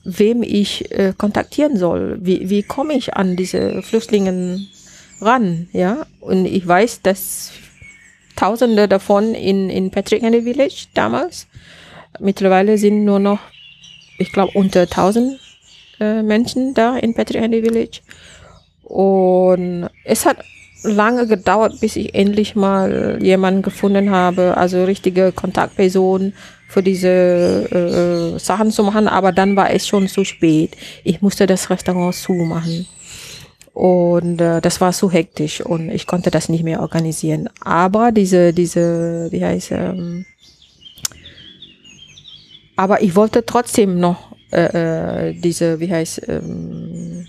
wem 0.05 0.43
ich 0.43 0.91
äh, 0.93 1.13
kontaktieren 1.17 1.77
soll. 1.77 2.19
Wie 2.21 2.51
wie 2.51 2.63
komme 2.63 2.95
ich 2.95 3.15
an 3.15 3.37
diese 3.37 3.83
Flüchtlinge 3.83 4.61
ran, 5.21 5.69
ja? 5.73 6.07
Und 6.21 6.47
ich 6.47 6.67
weiß, 6.67 7.03
dass 7.03 7.53
Tausende 8.35 8.89
davon 8.89 9.35
in 9.35 9.71
in 9.71 9.91
Patrick 9.91 10.23
Henry 10.23 10.43
Village 10.43 10.87
damals. 10.95 11.47
Mittlerweile 12.19 12.79
sind 12.79 13.05
nur 13.05 13.19
noch 13.19 13.39
ich 14.19 14.33
glaube, 14.33 14.53
unter 14.55 14.83
1000 14.83 15.39
äh, 16.01 16.23
Menschen 16.23 16.75
da 16.75 16.97
in 16.97 17.15
Patrick 17.15 17.43
Henry 17.43 17.63
Village. 17.63 18.01
Und 18.83 19.89
es 20.05 20.27
hat 20.27 20.39
lange 20.83 21.27
gedauert, 21.27 21.81
bis 21.81 21.97
ich 21.97 22.15
endlich 22.15 22.57
mal 22.57 23.19
jemanden 23.21 23.63
gefunden 23.63 24.11
habe, 24.11 24.57
also 24.57 24.85
richtige 24.85 25.33
Kontaktperson 25.33 26.33
für 26.73 26.83
diese 26.83 27.09
äh, 27.09 28.39
Sachen 28.39 28.71
zu 28.71 28.83
machen, 28.83 29.07
aber 29.07 29.31
dann 29.31 29.57
war 29.57 29.71
es 29.71 29.87
schon 29.87 30.09
zu 30.09 30.25
spät. 30.25 30.77
Ich 31.05 31.21
musste 31.21 31.47
das 31.47 31.69
Restaurant 31.69 32.15
zumachen. 32.15 32.87
Und 33.75 34.41
äh, 34.41 34.61
das 34.63 34.81
war 34.81 34.93
zu 34.93 35.11
hektisch 35.11 35.61
und 35.61 35.91
ich 35.91 36.07
konnte 36.07 36.31
das 36.31 36.49
nicht 36.49 36.65
mehr 36.65 36.81
organisieren. 36.81 37.49
Aber 37.61 38.11
diese, 38.11 38.53
diese, 38.53 39.29
wie 39.31 39.45
heißt 39.45 39.73
ähm, 39.73 40.25
aber 42.77 43.03
ich 43.03 43.15
wollte 43.17 43.45
trotzdem 43.45 44.01
noch 44.01 44.35
äh, 44.51 45.29
äh, 45.29 45.35
diese, 45.35 45.79
wie 45.79 45.93
heißt, 45.93 46.23
ähm, 46.29 47.27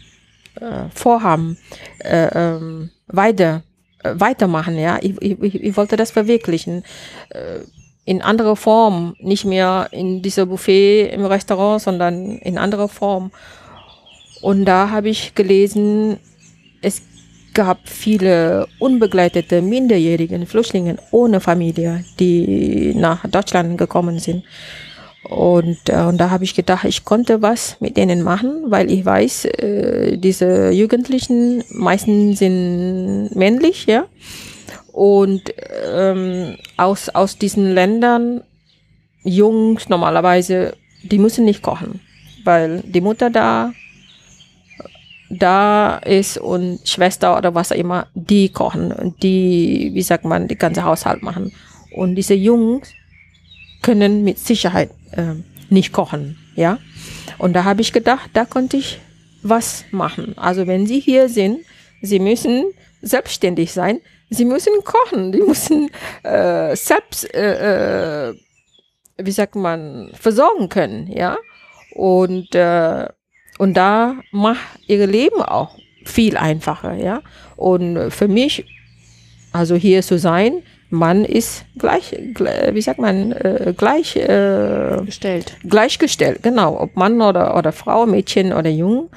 äh, 0.59 0.85
Vorhaben 0.93 1.57
äh, 1.99 2.27
ähm, 2.33 2.91
weiter 3.07 3.63
äh, 4.03 4.13
weitermachen. 4.15 4.77
Ja, 4.77 4.99
ich, 5.01 5.21
ich, 5.21 5.55
ich 5.63 5.77
wollte 5.77 5.97
das 5.97 6.11
verwirklichen 6.11 6.83
äh, 7.29 7.59
in 8.05 8.21
anderer 8.21 8.55
Form, 8.55 9.15
nicht 9.19 9.45
mehr 9.45 9.87
in 9.91 10.21
dieser 10.21 10.45
Buffet 10.45 11.09
im 11.13 11.25
Restaurant, 11.25 11.81
sondern 11.81 12.37
in 12.37 12.57
anderer 12.57 12.89
Form. 12.89 13.31
Und 14.41 14.65
da 14.65 14.89
habe 14.89 15.09
ich 15.09 15.35
gelesen, 15.35 16.17
es 16.81 17.01
gab 17.53 17.87
viele 17.87 18.67
unbegleitete 18.79 19.61
minderjährige 19.61 20.45
Flüchtlinge 20.45 20.97
ohne 21.11 21.39
Familie, 21.39 22.03
die 22.19 22.93
nach 22.95 23.25
Deutschland 23.27 23.77
gekommen 23.77 24.19
sind. 24.19 24.43
Und, 25.29 25.77
äh, 25.87 26.03
und 26.03 26.17
da 26.17 26.29
habe 26.29 26.43
ich 26.43 26.53
gedacht, 26.53 26.83
ich 26.83 27.05
konnte 27.05 27.41
was 27.41 27.77
mit 27.79 27.95
denen 27.95 28.23
machen, 28.23 28.65
weil 28.67 28.91
ich 28.91 29.05
weiß, 29.05 29.45
äh, 29.45 30.17
diese 30.17 30.71
Jugendlichen 30.71 31.63
meistens 31.69 32.39
sind 32.39 33.29
männlich, 33.33 33.85
ja. 33.85 34.05
Und 34.93 35.41
ähm, 35.91 36.55
aus, 36.77 37.09
aus 37.09 37.37
diesen 37.37 37.73
Ländern, 37.73 38.41
Jungs 39.23 39.89
normalerweise, 39.89 40.75
die 41.01 41.17
müssen 41.17 41.45
nicht 41.45 41.63
kochen, 41.63 41.99
weil 42.43 42.81
die 42.85 43.01
Mutter 43.01 43.29
da 43.29 43.73
da 45.39 45.97
ist 45.97 46.37
und 46.37 46.87
Schwester 46.87 47.35
oder 47.35 47.55
was 47.55 47.71
auch 47.71 47.75
immer, 47.75 48.07
die 48.13 48.49
kochen 48.49 48.91
und 48.91 49.23
die, 49.23 49.89
wie 49.93 50.01
sagt 50.03 50.25
man, 50.25 50.47
die 50.47 50.55
ganze 50.55 50.83
Haushalt 50.83 51.23
machen. 51.23 51.51
Und 51.91 52.15
diese 52.15 52.35
Jungs 52.35 52.89
können 53.81 54.23
mit 54.23 54.37
Sicherheit 54.37 54.91
äh, 55.11 55.33
nicht 55.69 55.91
kochen, 55.91 56.37
ja. 56.55 56.77
Und 57.39 57.53
da 57.53 57.63
habe 57.63 57.81
ich 57.81 57.93
gedacht, 57.93 58.29
da 58.33 58.45
konnte 58.45 58.77
ich 58.77 58.99
was 59.41 59.85
machen. 59.91 60.37
Also 60.37 60.67
wenn 60.67 60.85
Sie 60.85 60.99
hier 60.99 61.29
sind, 61.29 61.59
Sie 62.01 62.19
müssen 62.19 62.65
selbstständig 63.01 63.73
sein, 63.73 63.99
Sie 64.33 64.45
müssen 64.45 64.73
kochen, 64.83 65.31
die 65.31 65.41
müssen 65.41 65.89
äh, 66.23 66.75
selbst, 66.75 67.33
äh, 67.33 68.29
äh, 68.29 68.35
wie 69.17 69.31
sagt 69.31 69.55
man, 69.55 70.11
versorgen 70.19 70.69
können, 70.69 71.07
ja. 71.11 71.37
Und 71.95 72.55
äh, 72.55 73.07
und 73.59 73.75
da 73.75 74.15
macht 74.31 74.79
ihre 74.87 75.05
Leben 75.05 75.41
auch 75.41 75.77
viel 76.05 76.37
einfacher, 76.37 76.93
ja. 76.95 77.21
Und 77.55 78.11
für 78.11 78.27
mich, 78.27 78.65
also 79.51 79.75
hier 79.75 80.01
zu 80.01 80.17
sein, 80.17 80.63
Mann 80.89 81.25
ist 81.25 81.65
gleich, 81.77 82.11
wie 82.11 82.81
sagt 82.81 82.99
man, 82.99 83.31
äh, 83.31 83.73
gleich 83.75 84.15
äh, 84.15 85.01
gestellt. 85.05 85.57
Gleichgestellt, 85.67 86.43
genau. 86.43 86.79
Ob 86.79 86.95
Mann 86.95 87.19
oder, 87.21 87.57
oder 87.57 87.71
Frau, 87.71 88.05
Mädchen 88.05 88.53
oder 88.53 88.69
Jung. 88.69 89.09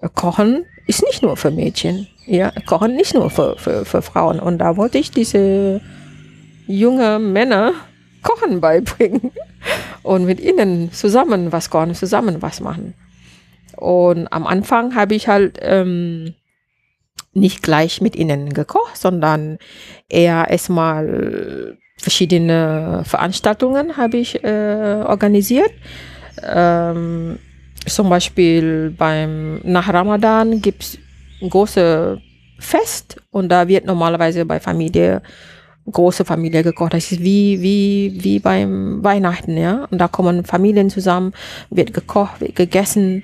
Äh, 0.00 0.08
kochen 0.14 0.64
ist 0.86 1.02
nicht 1.04 1.22
nur 1.22 1.36
für 1.36 1.50
Mädchen. 1.50 2.08
Ja, 2.26 2.52
Kochen 2.66 2.96
nicht 2.96 3.14
nur 3.14 3.30
für, 3.30 3.56
für, 3.58 3.84
für 3.84 4.02
Frauen. 4.02 4.40
Und 4.40 4.58
da 4.58 4.76
wollte 4.76 4.98
ich 4.98 5.10
diese 5.10 5.80
junge 6.66 7.18
Männer 7.18 7.72
Kochen 8.22 8.60
beibringen 8.60 9.30
und 10.02 10.24
mit 10.24 10.40
ihnen 10.40 10.92
zusammen 10.92 11.52
was 11.52 11.70
kochen, 11.70 11.94
zusammen 11.94 12.40
was 12.40 12.60
machen. 12.60 12.94
Und 13.76 14.28
am 14.32 14.46
Anfang 14.46 14.94
habe 14.94 15.14
ich 15.14 15.28
halt 15.28 15.58
ähm, 15.60 16.34
nicht 17.34 17.62
gleich 17.62 18.00
mit 18.00 18.16
ihnen 18.16 18.52
gekocht, 18.54 18.96
sondern 18.96 19.58
eher 20.08 20.48
erstmal 20.48 21.76
verschiedene 21.98 23.02
Veranstaltungen 23.04 23.96
habe 23.96 24.16
ich 24.16 24.42
äh, 24.44 25.02
organisiert. 25.06 25.72
Ähm, 26.42 27.38
zum 27.86 28.08
Beispiel 28.08 28.94
beim 28.96 29.60
nach 29.62 29.92
Ramadan 29.92 30.60
gibt 30.60 30.82
es 30.82 30.98
ein 31.44 31.50
großes 31.50 32.18
Fest 32.58 33.22
und 33.30 33.48
da 33.50 33.68
wird 33.68 33.84
normalerweise 33.86 34.44
bei 34.44 34.58
Familie 34.60 35.22
große 35.90 36.24
Familie 36.24 36.62
gekocht. 36.62 36.94
Das 36.94 37.12
ist 37.12 37.20
wie 37.22 37.60
wie 37.60 38.18
wie 38.24 38.38
beim 38.38 39.04
Weihnachten, 39.04 39.56
ja. 39.56 39.86
Und 39.90 39.98
da 39.98 40.08
kommen 40.08 40.44
Familien 40.44 40.90
zusammen, 40.90 41.32
wird 41.70 41.92
gekocht, 41.92 42.40
wird 42.40 42.56
gegessen 42.56 43.22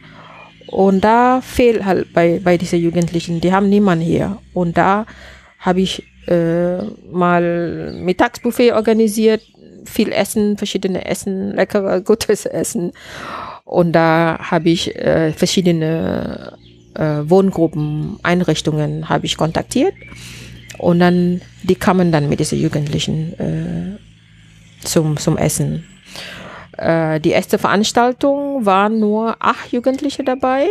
und 0.70 1.02
da 1.02 1.40
fehlt 1.40 1.84
halt 1.84 2.12
bei, 2.12 2.40
bei 2.42 2.56
diesen 2.56 2.80
Jugendlichen, 2.80 3.40
die 3.40 3.52
haben 3.52 3.68
niemanden 3.68 4.04
hier. 4.04 4.38
Und 4.54 4.78
da 4.78 5.04
habe 5.58 5.80
ich 5.80 6.04
äh, 6.28 6.82
mal 7.10 7.92
Mittagsbuffet 7.92 8.72
organisiert, 8.72 9.42
viel 9.84 10.12
Essen, 10.12 10.56
verschiedene 10.56 11.04
Essen, 11.06 11.54
leckere, 11.54 12.00
gutes 12.04 12.46
Essen. 12.46 12.92
Und 13.64 13.92
da 13.92 14.38
habe 14.40 14.70
ich 14.70 14.94
äh, 14.94 15.32
verschiedene 15.32 16.56
äh, 16.94 17.22
Wohngruppen, 17.24 18.18
Einrichtungen 18.22 19.08
habe 19.08 19.26
ich 19.26 19.36
kontaktiert. 19.36 19.94
Und 20.78 21.00
dann, 21.00 21.42
die 21.62 21.74
kamen 21.74 22.10
dann 22.10 22.28
mit 22.28 22.40
diesen 22.40 22.58
Jugendlichen 22.58 23.38
äh, 23.38 24.86
zum, 24.86 25.16
zum 25.18 25.36
Essen. 25.36 25.84
Äh, 26.78 27.20
die 27.20 27.30
erste 27.30 27.58
Veranstaltung 27.58 28.64
waren 28.64 28.98
nur 28.98 29.36
acht 29.40 29.72
Jugendliche 29.72 30.24
dabei 30.24 30.66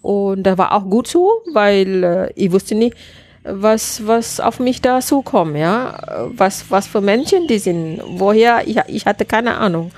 und 0.00 0.42
da 0.42 0.58
war 0.58 0.72
auch 0.72 0.84
gut 0.84 1.06
so, 1.06 1.30
weil 1.52 2.04
äh, 2.04 2.32
ich 2.34 2.50
wusste 2.50 2.74
nicht, 2.74 2.96
was, 3.44 4.06
was 4.06 4.40
auf 4.40 4.60
mich 4.60 4.82
da 4.82 5.00
zukommt, 5.00 5.56
ja. 5.56 6.26
Was, 6.36 6.70
was 6.70 6.86
für 6.86 7.00
Menschen 7.00 7.46
die 7.48 7.58
sind, 7.58 8.00
woher, 8.06 8.66
ich, 8.66 8.78
ich 8.86 9.06
hatte 9.06 9.24
keine 9.24 9.56
Ahnung. 9.56 9.90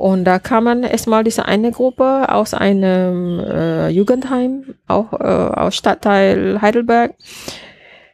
Und 0.00 0.24
da 0.24 0.38
kam 0.38 0.64
man 0.64 0.82
erstmal 0.82 1.24
diese 1.24 1.44
eine 1.44 1.72
Gruppe 1.72 2.32
aus 2.32 2.54
einem 2.54 3.38
äh, 3.38 3.90
Jugendheim, 3.90 4.74
auch 4.88 5.12
äh, 5.12 5.16
aus 5.16 5.76
Stadtteil 5.76 6.62
Heidelberg, 6.62 7.12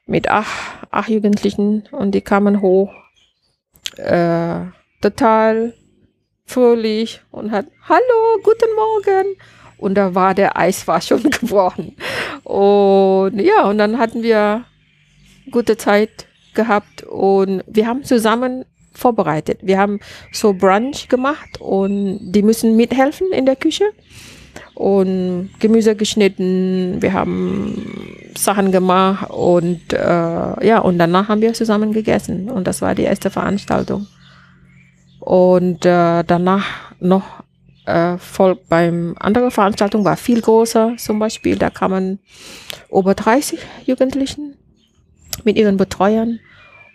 mit 0.04 0.28
acht, 0.28 0.84
acht 0.90 1.08
Jugendlichen 1.08 1.84
und 1.92 2.10
die 2.10 2.22
kamen 2.22 2.60
hoch, 2.60 2.90
äh, 3.98 4.62
total 5.00 5.74
fröhlich 6.44 7.20
und 7.30 7.52
hat, 7.52 7.66
hallo, 7.88 8.40
guten 8.42 8.74
Morgen. 8.74 9.36
Und 9.78 9.94
da 9.94 10.12
war 10.12 10.34
der 10.34 10.58
Eis 10.58 10.88
war 10.88 11.00
schon 11.00 11.22
gebrochen. 11.30 11.94
Und 12.42 13.38
ja, 13.38 13.64
und 13.64 13.78
dann 13.78 14.00
hatten 14.00 14.24
wir 14.24 14.64
gute 15.52 15.76
Zeit 15.76 16.26
gehabt 16.52 17.04
und 17.04 17.62
wir 17.68 17.86
haben 17.86 18.02
zusammen 18.02 18.64
vorbereitet. 18.96 19.60
Wir 19.62 19.78
haben 19.78 20.00
so 20.32 20.52
Brunch 20.52 21.08
gemacht 21.08 21.60
und 21.60 22.18
die 22.22 22.42
müssen 22.42 22.76
mithelfen 22.76 23.32
in 23.32 23.46
der 23.46 23.56
Küche 23.56 23.84
und 24.74 25.50
Gemüse 25.58 25.96
geschnitten. 25.96 27.00
Wir 27.00 27.12
haben 27.12 28.30
Sachen 28.36 28.72
gemacht 28.72 29.30
und 29.30 29.92
äh, 29.92 30.66
ja, 30.66 30.78
und 30.78 30.98
danach 30.98 31.28
haben 31.28 31.40
wir 31.40 31.54
zusammen 31.54 31.92
gegessen 31.92 32.50
und 32.50 32.66
das 32.66 32.82
war 32.82 32.94
die 32.94 33.04
erste 33.04 33.30
Veranstaltung. 33.30 34.06
Und 35.20 35.84
äh, 35.84 36.22
danach 36.24 36.66
noch 37.00 37.42
äh, 37.86 38.18
folgt 38.18 38.68
beim 38.68 39.14
anderen 39.18 39.50
Veranstaltung 39.50 40.04
war 40.04 40.16
viel 40.16 40.40
größer 40.40 40.94
zum 40.98 41.18
Beispiel. 41.18 41.56
Da 41.56 41.70
kamen 41.70 42.18
über 42.92 43.14
30 43.14 43.58
Jugendlichen 43.86 44.56
mit 45.44 45.56
ihren 45.56 45.76
Betreuern 45.76 46.40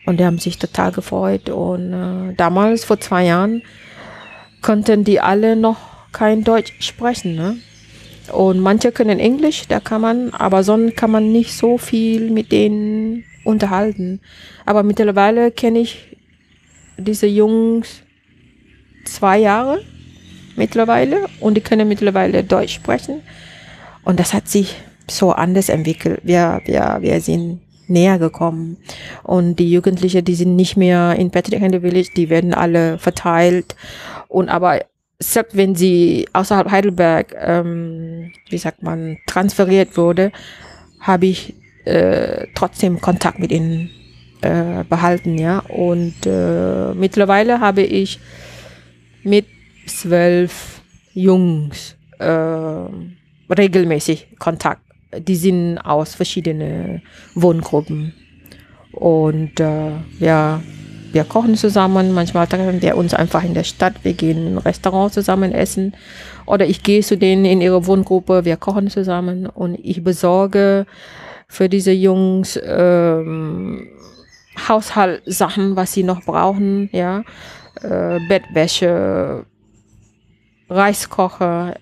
und 0.06 0.20
die 0.20 0.26
haben 0.26 0.40
sich 0.40 0.58
total 0.58 0.92
gefreut. 0.92 1.50
Und 1.50 1.94
äh, 1.94 2.34
damals, 2.36 2.86
vor 2.86 3.00
zwei 3.00 3.26
Jahren, 3.26 3.62
konnten 4.62 5.04
die 5.04 5.20
alle 5.20 5.56
noch 5.56 5.78
kein 6.12 6.44
Deutsch 6.44 6.74
sprechen. 6.80 7.36
Ne? 7.36 7.58
Und 8.32 8.60
manche 8.60 8.92
können 8.92 9.20
Englisch, 9.20 9.68
da 9.68 9.80
kann 9.80 10.02
man, 10.02 10.34
aber 10.34 10.64
sonst 10.64 10.96
kann 10.96 11.12
man 11.12 11.32
nicht 11.32 11.54
so 11.54 11.78
viel 11.78 12.30
mit 12.30 12.52
denen 12.52 13.24
unterhalten. 13.44 14.22
Aber 14.66 14.84
mittlerweile 14.84 15.52
kenne 15.52 15.80
ich 15.80 16.18
diese 16.98 17.28
Jungs 17.28 18.04
zwei 19.06 19.40
Jahre 19.40 19.82
mittlerweile 20.56 21.28
und 21.40 21.56
die 21.56 21.62
können 21.62 21.88
mittlerweile 21.88 22.44
Deutsch 22.44 22.76
sprechen. 22.76 23.22
Und 24.04 24.20
das 24.20 24.34
hat 24.34 24.48
sich 24.48 24.76
so 25.10 25.32
anders 25.32 25.70
entwickelt. 25.70 26.22
Wir, 26.24 26.62
wir, 26.66 26.98
wir 27.02 27.20
sind 27.22 27.62
näher 27.92 28.18
gekommen. 28.18 28.78
Und 29.24 29.58
die 29.58 29.72
Jugendlichen, 29.72 30.26
die 30.26 30.36
sind 30.36 30.56
nicht 30.56 30.78
mehr 30.78 31.16
in 31.18 31.30
Patrick 31.30 31.60
Henry 31.60 31.82
Village, 31.82 32.10
die 32.16 32.30
werden 32.30 32.54
alle 32.54 32.98
verteilt. 32.98 33.76
Und 34.28 34.50
aber 34.50 34.80
selbst 35.20 35.56
wenn 35.56 35.76
sie 35.76 36.28
außerhalb 36.34 36.72
Heidelberg, 36.72 37.36
ähm, 37.40 38.32
wie 38.50 38.58
sagt 38.58 38.82
man, 38.82 39.18
transferiert 39.28 39.96
wurde, 39.98 40.32
habe 41.00 41.28
ich 41.28 41.54
äh, 41.86 42.48
trotzdem 42.56 43.00
Kontakt 43.02 43.40
mit 43.40 43.52
ihnen 43.52 43.90
äh, 44.42 44.84
behalten, 44.90 45.38
ja. 45.38 45.60
Und 45.60 46.16
äh, 46.26 46.94
mittlerweile 46.94 47.60
habe 47.60 47.82
ich 47.82 48.20
mit 49.24 49.46
zwölf 49.86 50.82
Jungs 51.14 51.96
äh, 52.20 52.86
regelmäßig 53.50 54.38
Kontakt. 54.40 54.82
Die 55.18 55.36
sind 55.36 55.78
aus 55.78 56.16
verschiedenen 56.16 57.02
Wohngruppen. 57.36 58.14
Und 58.92 59.60
äh, 59.60 59.92
ja, 60.20 60.62
wir 61.12 61.24
kochen 61.24 61.56
zusammen. 61.56 62.14
Manchmal 62.14 62.48
treffen 62.48 62.82
wir 62.82 62.96
uns 62.96 63.14
einfach 63.14 63.44
in 63.44 63.54
der 63.54 63.64
Stadt. 63.64 63.94
Wir 64.04 64.14
gehen 64.14 64.48
in 64.48 64.54
ein 64.56 64.58
Restaurant 64.58 65.14
zusammen 65.14 65.52
essen. 65.52 65.94
Oder 66.46 66.66
ich 66.66 66.84
gehe 66.84 67.02
zu 67.02 67.18
denen 67.18 67.46
in 67.46 67.62
ihre 67.62 67.86
Wohngruppe. 67.86 68.46
Wir 68.46 68.58
kochen 68.58 68.90
zusammen. 68.90 69.46
Und 69.46 69.78
ich 69.82 70.04
besorge 70.04 70.86
für 71.48 71.68
diese 71.68 71.92
Jungs 71.92 72.60
ähm, 72.64 73.88
Haushaltssachen, 74.68 75.76
was 75.76 75.94
sie 75.94 76.04
noch 76.04 76.24
brauchen. 76.24 76.90
Ja, 76.92 77.24
äh, 77.82 78.20
Bettwäsche, 78.28 79.46
Reiskocher. 80.72 81.76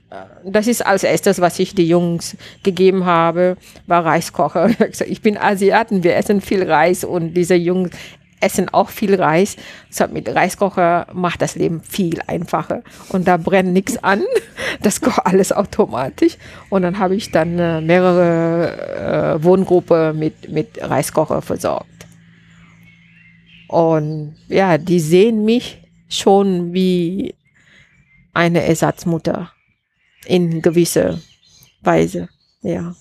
Das 0.43 0.67
ist 0.67 0.85
als 0.85 1.03
erstes, 1.03 1.39
was 1.39 1.59
ich 1.59 1.75
die 1.75 1.87
Jungs 1.87 2.35
gegeben 2.63 3.05
habe, 3.05 3.55
war 3.87 4.05
Reiskocher. 4.05 4.71
Ich 5.07 5.21
bin 5.21 5.37
Asiaten, 5.37 6.03
wir 6.03 6.15
essen 6.15 6.41
viel 6.41 6.69
Reis 6.69 7.03
und 7.03 7.33
diese 7.35 7.55
Jungs 7.55 7.91
essen 8.41 8.69
auch 8.69 8.89
viel 8.89 9.15
Reis. 9.15 9.57
Deshalb 9.89 10.11
mit 10.11 10.33
Reiskocher 10.33 11.07
macht 11.13 11.41
das 11.41 11.55
Leben 11.55 11.81
viel 11.81 12.19
einfacher. 12.25 12.83
Und 13.09 13.27
da 13.27 13.37
brennt 13.37 13.73
nichts 13.73 14.03
an. 14.03 14.23
Das 14.81 15.01
kocht 15.01 15.25
alles 15.25 15.51
automatisch. 15.51 16.37
Und 16.69 16.83
dann 16.83 16.99
habe 16.99 17.15
ich 17.15 17.31
dann 17.31 17.57
äh, 17.57 17.81
mehrere 17.81 19.37
äh, 19.39 19.43
Wohngruppen 19.43 20.17
mit, 20.17 20.49
mit 20.49 20.79
Reiskocher 20.81 21.41
versorgt. 21.41 21.87
Und 23.67 24.35
ja, 24.47 24.77
die 24.77 24.99
sehen 24.99 25.43
mich 25.45 25.81
schon 26.07 26.73
wie 26.73 27.33
eine 28.33 28.63
Ersatzmutter 28.63 29.51
in 30.25 30.61
gewisser 30.61 31.19
Weise, 31.81 32.29
ja. 32.61 32.95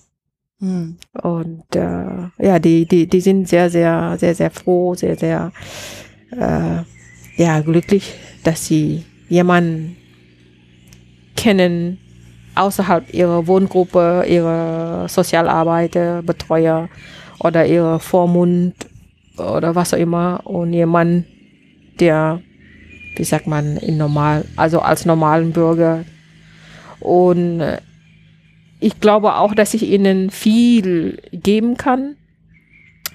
Hm. 0.59 0.97
Und 1.21 1.75
äh, 1.75 2.27
ja, 2.37 2.59
die, 2.59 2.85
die, 2.85 3.07
die 3.07 3.21
sind 3.21 3.47
sehr, 3.47 3.69
sehr, 3.69 4.17
sehr, 4.19 4.35
sehr 4.35 4.51
froh, 4.51 4.93
sehr, 4.93 5.15
sehr 5.15 5.51
äh, 6.31 6.83
ja, 7.41 7.61
glücklich, 7.61 8.13
dass 8.43 8.65
sie 8.65 9.05
jemanden 9.29 9.95
kennen 11.37 11.97
außerhalb 12.55 13.13
ihrer 13.13 13.47
Wohngruppe, 13.47 14.25
ihrer 14.27 15.07
Sozialarbeiter, 15.07 16.21
Betreuer 16.23 16.89
oder 17.39 17.65
ihrer 17.65 17.99
Vormund 17.99 18.75
oder 19.37 19.73
was 19.75 19.93
auch 19.93 19.97
immer 19.97 20.41
und 20.43 20.73
jemand, 20.73 21.25
der 22.01 22.41
wie 23.15 23.23
sagt 23.23 23.47
man, 23.47 23.77
in 23.77 23.97
normal, 23.97 24.45
also 24.55 24.79
als 24.79 25.05
normalen 25.05 25.51
Bürger. 25.51 26.05
Und 26.99 27.61
äh, 27.61 27.79
ich 28.79 28.99
glaube 28.99 29.35
auch, 29.35 29.53
dass 29.53 29.73
ich 29.73 29.83
ihnen 29.83 30.29
viel 30.29 31.21
geben 31.31 31.77
kann, 31.77 32.15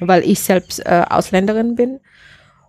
weil 0.01 0.23
ich 0.23 0.41
selbst 0.41 0.85
äh, 0.85 1.05
Ausländerin 1.09 1.75
bin. 1.75 2.01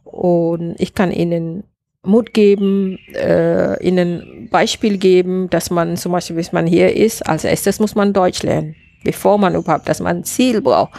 Und 0.03 0.75
ich 0.79 0.93
kann 0.93 1.11
ihnen 1.11 1.63
Mut 2.03 2.33
geben, 2.33 2.97
äh, 3.13 3.83
ihnen 3.85 4.47
Beispiel 4.51 4.97
geben, 4.97 5.49
dass 5.49 5.71
man 5.71 5.97
zum 5.97 6.11
Beispiel, 6.11 6.35
bis 6.35 6.51
man 6.51 6.67
hier 6.67 6.95
ist, 6.95 7.27
als 7.27 7.43
erstes 7.43 7.79
muss 7.79 7.95
man 7.95 8.13
Deutsch 8.13 8.43
lernen, 8.43 8.75
bevor 9.03 9.37
man 9.37 9.55
überhaupt, 9.55 9.89
dass 9.89 9.99
man 9.99 10.17
ein 10.17 10.23
Ziel 10.23 10.61
braucht, 10.61 10.93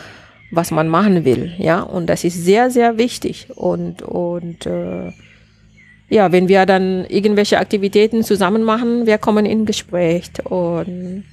was 0.50 0.70
man 0.70 0.88
machen 0.88 1.24
will, 1.24 1.54
ja. 1.58 1.80
Und 1.80 2.06
das 2.06 2.24
ist 2.24 2.44
sehr, 2.44 2.70
sehr 2.70 2.98
wichtig. 2.98 3.48
Und 3.54 4.02
und 4.02 4.66
äh, 4.66 5.12
ja, 6.08 6.32
wenn 6.32 6.48
wir 6.48 6.66
dann 6.66 7.04
irgendwelche 7.06 7.58
Aktivitäten 7.58 8.22
zusammen 8.22 8.62
machen, 8.62 9.06
wir 9.06 9.18
kommen 9.18 9.46
in 9.46 9.66
Gespräch 9.66 10.30
und 10.44 11.24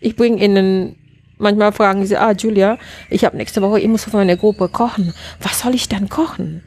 ich 0.00 0.16
bringe 0.16 0.42
ihnen 0.42 0.96
manchmal 1.38 1.72
fragen 1.72 2.06
sie, 2.06 2.16
ah 2.16 2.32
Julia, 2.32 2.78
ich 3.10 3.24
habe 3.24 3.36
nächste 3.36 3.62
Woche, 3.62 3.80
ich 3.80 3.88
muss 3.88 4.04
für 4.04 4.16
meine 4.16 4.36
Gruppe 4.36 4.68
kochen. 4.68 5.14
Was 5.40 5.60
soll 5.60 5.74
ich 5.74 5.88
dann 5.88 6.08
kochen? 6.08 6.62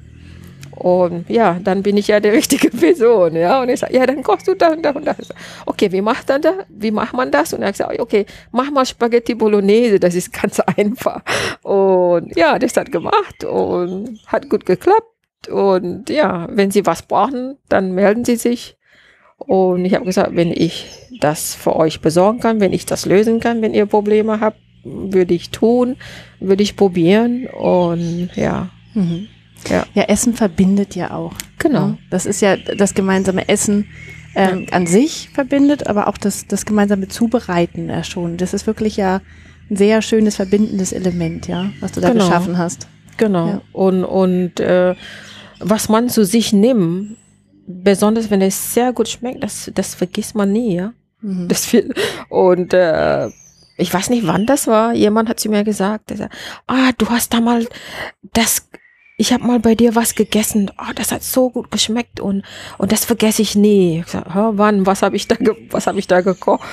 Und 0.72 1.30
ja, 1.30 1.60
dann 1.62 1.84
bin 1.84 1.98
ich 1.98 2.08
ja 2.08 2.20
die 2.20 2.30
richtige 2.40 2.70
Person, 2.70 3.36
ja. 3.36 3.62
Und 3.62 3.70
ich 3.70 3.80
sage, 3.80 3.96
ja, 3.96 4.06
dann 4.06 4.24
kochst 4.24 4.48
du 4.48 4.56
da 4.56 4.70
und 4.70 4.84
da 4.84 4.92
und 4.92 5.06
da. 5.06 5.16
Okay, 5.66 5.92
wie 5.92 6.02
macht 6.02 6.30
man 6.30 6.42
das? 6.42 6.56
Wie 6.70 6.92
macht 6.92 7.14
man 7.14 7.32
das? 7.32 7.54
Und 7.54 7.62
er 7.62 7.74
sagt, 7.74 8.00
okay, 8.00 8.26
mach 8.52 8.72
mal 8.72 8.86
Spaghetti 8.86 9.36
Bolognese, 9.36 10.00
das 10.00 10.16
ist 10.16 10.32
ganz 10.42 10.60
einfach. 10.62 11.22
Und 11.64 12.36
ja, 12.36 12.58
das 12.58 12.78
hat 12.78 12.92
gemacht 12.92 13.44
und 13.44 14.20
hat 14.28 14.50
gut 14.50 14.66
geklappt. 14.66 15.19
Und 15.48 16.10
ja, 16.10 16.48
wenn 16.52 16.72
Sie 16.72 16.86
was 16.86 17.04
brauchen, 17.04 17.58
dann 17.70 17.94
melden 17.94 18.26
Sie 18.26 18.36
sich. 18.36 18.78
Und 19.38 19.86
ich 19.86 19.94
habe 19.96 20.06
gesagt, 20.06 20.36
wenn 20.36 20.52
ich 20.52 20.86
das 21.22 21.56
für 21.56 21.76
euch 21.76 22.02
besorgen 22.02 22.40
kann, 22.40 22.60
wenn 22.60 22.74
ich 22.74 22.86
das 22.86 23.06
lösen 23.06 23.40
kann, 23.40 23.62
wenn 23.62 23.74
ihr 23.74 23.86
Probleme 23.86 24.42
habt, 24.42 24.58
würde 24.84 25.34
ich 25.34 25.50
tun, 25.50 25.96
würde 26.40 26.64
ich 26.64 26.76
probieren. 26.76 27.48
Und 27.48 28.32
ja. 28.36 28.70
Mhm. 28.94 29.28
Ja. 29.70 29.86
ja, 29.94 30.04
Essen 30.04 30.34
verbindet 30.34 30.96
ja 30.96 31.12
auch. 31.12 31.34
Genau. 31.58 31.88
Ne? 31.88 31.98
Das 32.10 32.26
ist 32.26 32.42
ja 32.42 32.56
das 32.56 32.94
gemeinsame 32.94 33.50
Essen 33.50 33.88
ähm, 34.36 34.68
ja. 34.68 34.74
an 34.74 34.88
sich 34.88 35.30
verbindet, 35.34 35.88
aber 35.88 36.08
auch 36.08 36.18
das, 36.18 36.48
das 36.48 36.66
gemeinsame 36.66 37.10
Zubereiten 37.10 37.90
ja 37.90 38.04
schon. 38.04 38.38
Das 38.38 38.54
ist 38.54 38.68
wirklich 38.68 38.96
ja 38.96 39.22
ein 39.70 39.76
sehr 39.76 40.02
schönes 40.02 40.38
verbindendes 40.38 40.94
Element, 40.94 41.48
ja, 41.48 41.72
was 41.82 41.92
du 41.92 42.02
da 42.02 42.12
genau. 42.12 42.26
geschaffen 42.26 42.58
hast. 42.58 42.88
Genau. 43.20 43.48
Ja. 43.48 43.62
Und, 43.74 44.04
und 44.04 44.60
äh, 44.60 44.96
was 45.60 45.90
man 45.90 46.10
zu 46.10 46.26
sich 46.26 46.54
nimmt, 46.54 47.18
besonders 47.68 48.32
wenn 48.32 48.42
es 48.42 48.74
sehr 48.74 48.94
gut 48.94 49.10
schmeckt, 49.10 49.44
das, 49.44 49.70
das 49.76 49.94
vergisst 49.94 50.34
man 50.34 50.52
nie, 50.52 50.76
ja. 50.76 50.94
Mhm. 51.22 51.48
Das 51.50 51.66
viel, 51.66 51.94
und 52.30 52.74
äh, 52.74 53.28
ich 53.78 53.94
weiß 53.94 54.10
nicht, 54.10 54.26
wann 54.26 54.46
das 54.46 54.68
war. 54.68 54.94
Jemand 54.94 55.30
hat 55.30 55.40
zu 55.40 55.50
mir 55.50 55.64
gesagt, 55.64 56.12
sagt, 56.16 56.34
ah, 56.68 56.92
du 56.98 57.10
hast 57.10 57.34
da 57.34 57.42
mal 57.42 57.68
das, 58.34 58.68
ich 59.18 59.34
habe 59.34 59.46
mal 59.46 59.60
bei 59.60 59.76
dir 59.76 59.96
was 59.96 60.16
gegessen. 60.16 60.72
Oh, 60.78 60.92
das 60.96 61.12
hat 61.12 61.24
so 61.24 61.50
gut 61.50 61.72
geschmeckt 61.72 62.20
und 62.20 62.44
und 62.78 62.92
das 62.92 63.06
vergesse 63.06 63.42
ich 63.42 63.56
nie. 63.56 64.00
Ich 64.00 64.08
sag, 64.08 64.26
wann? 64.34 64.86
Was 64.86 65.02
habe 65.02 65.16
ich 65.16 65.28
da, 65.28 65.36
was 65.70 65.88
habe 65.88 66.00
ich 66.00 66.08
da 66.08 66.22
gekocht? 66.22 66.68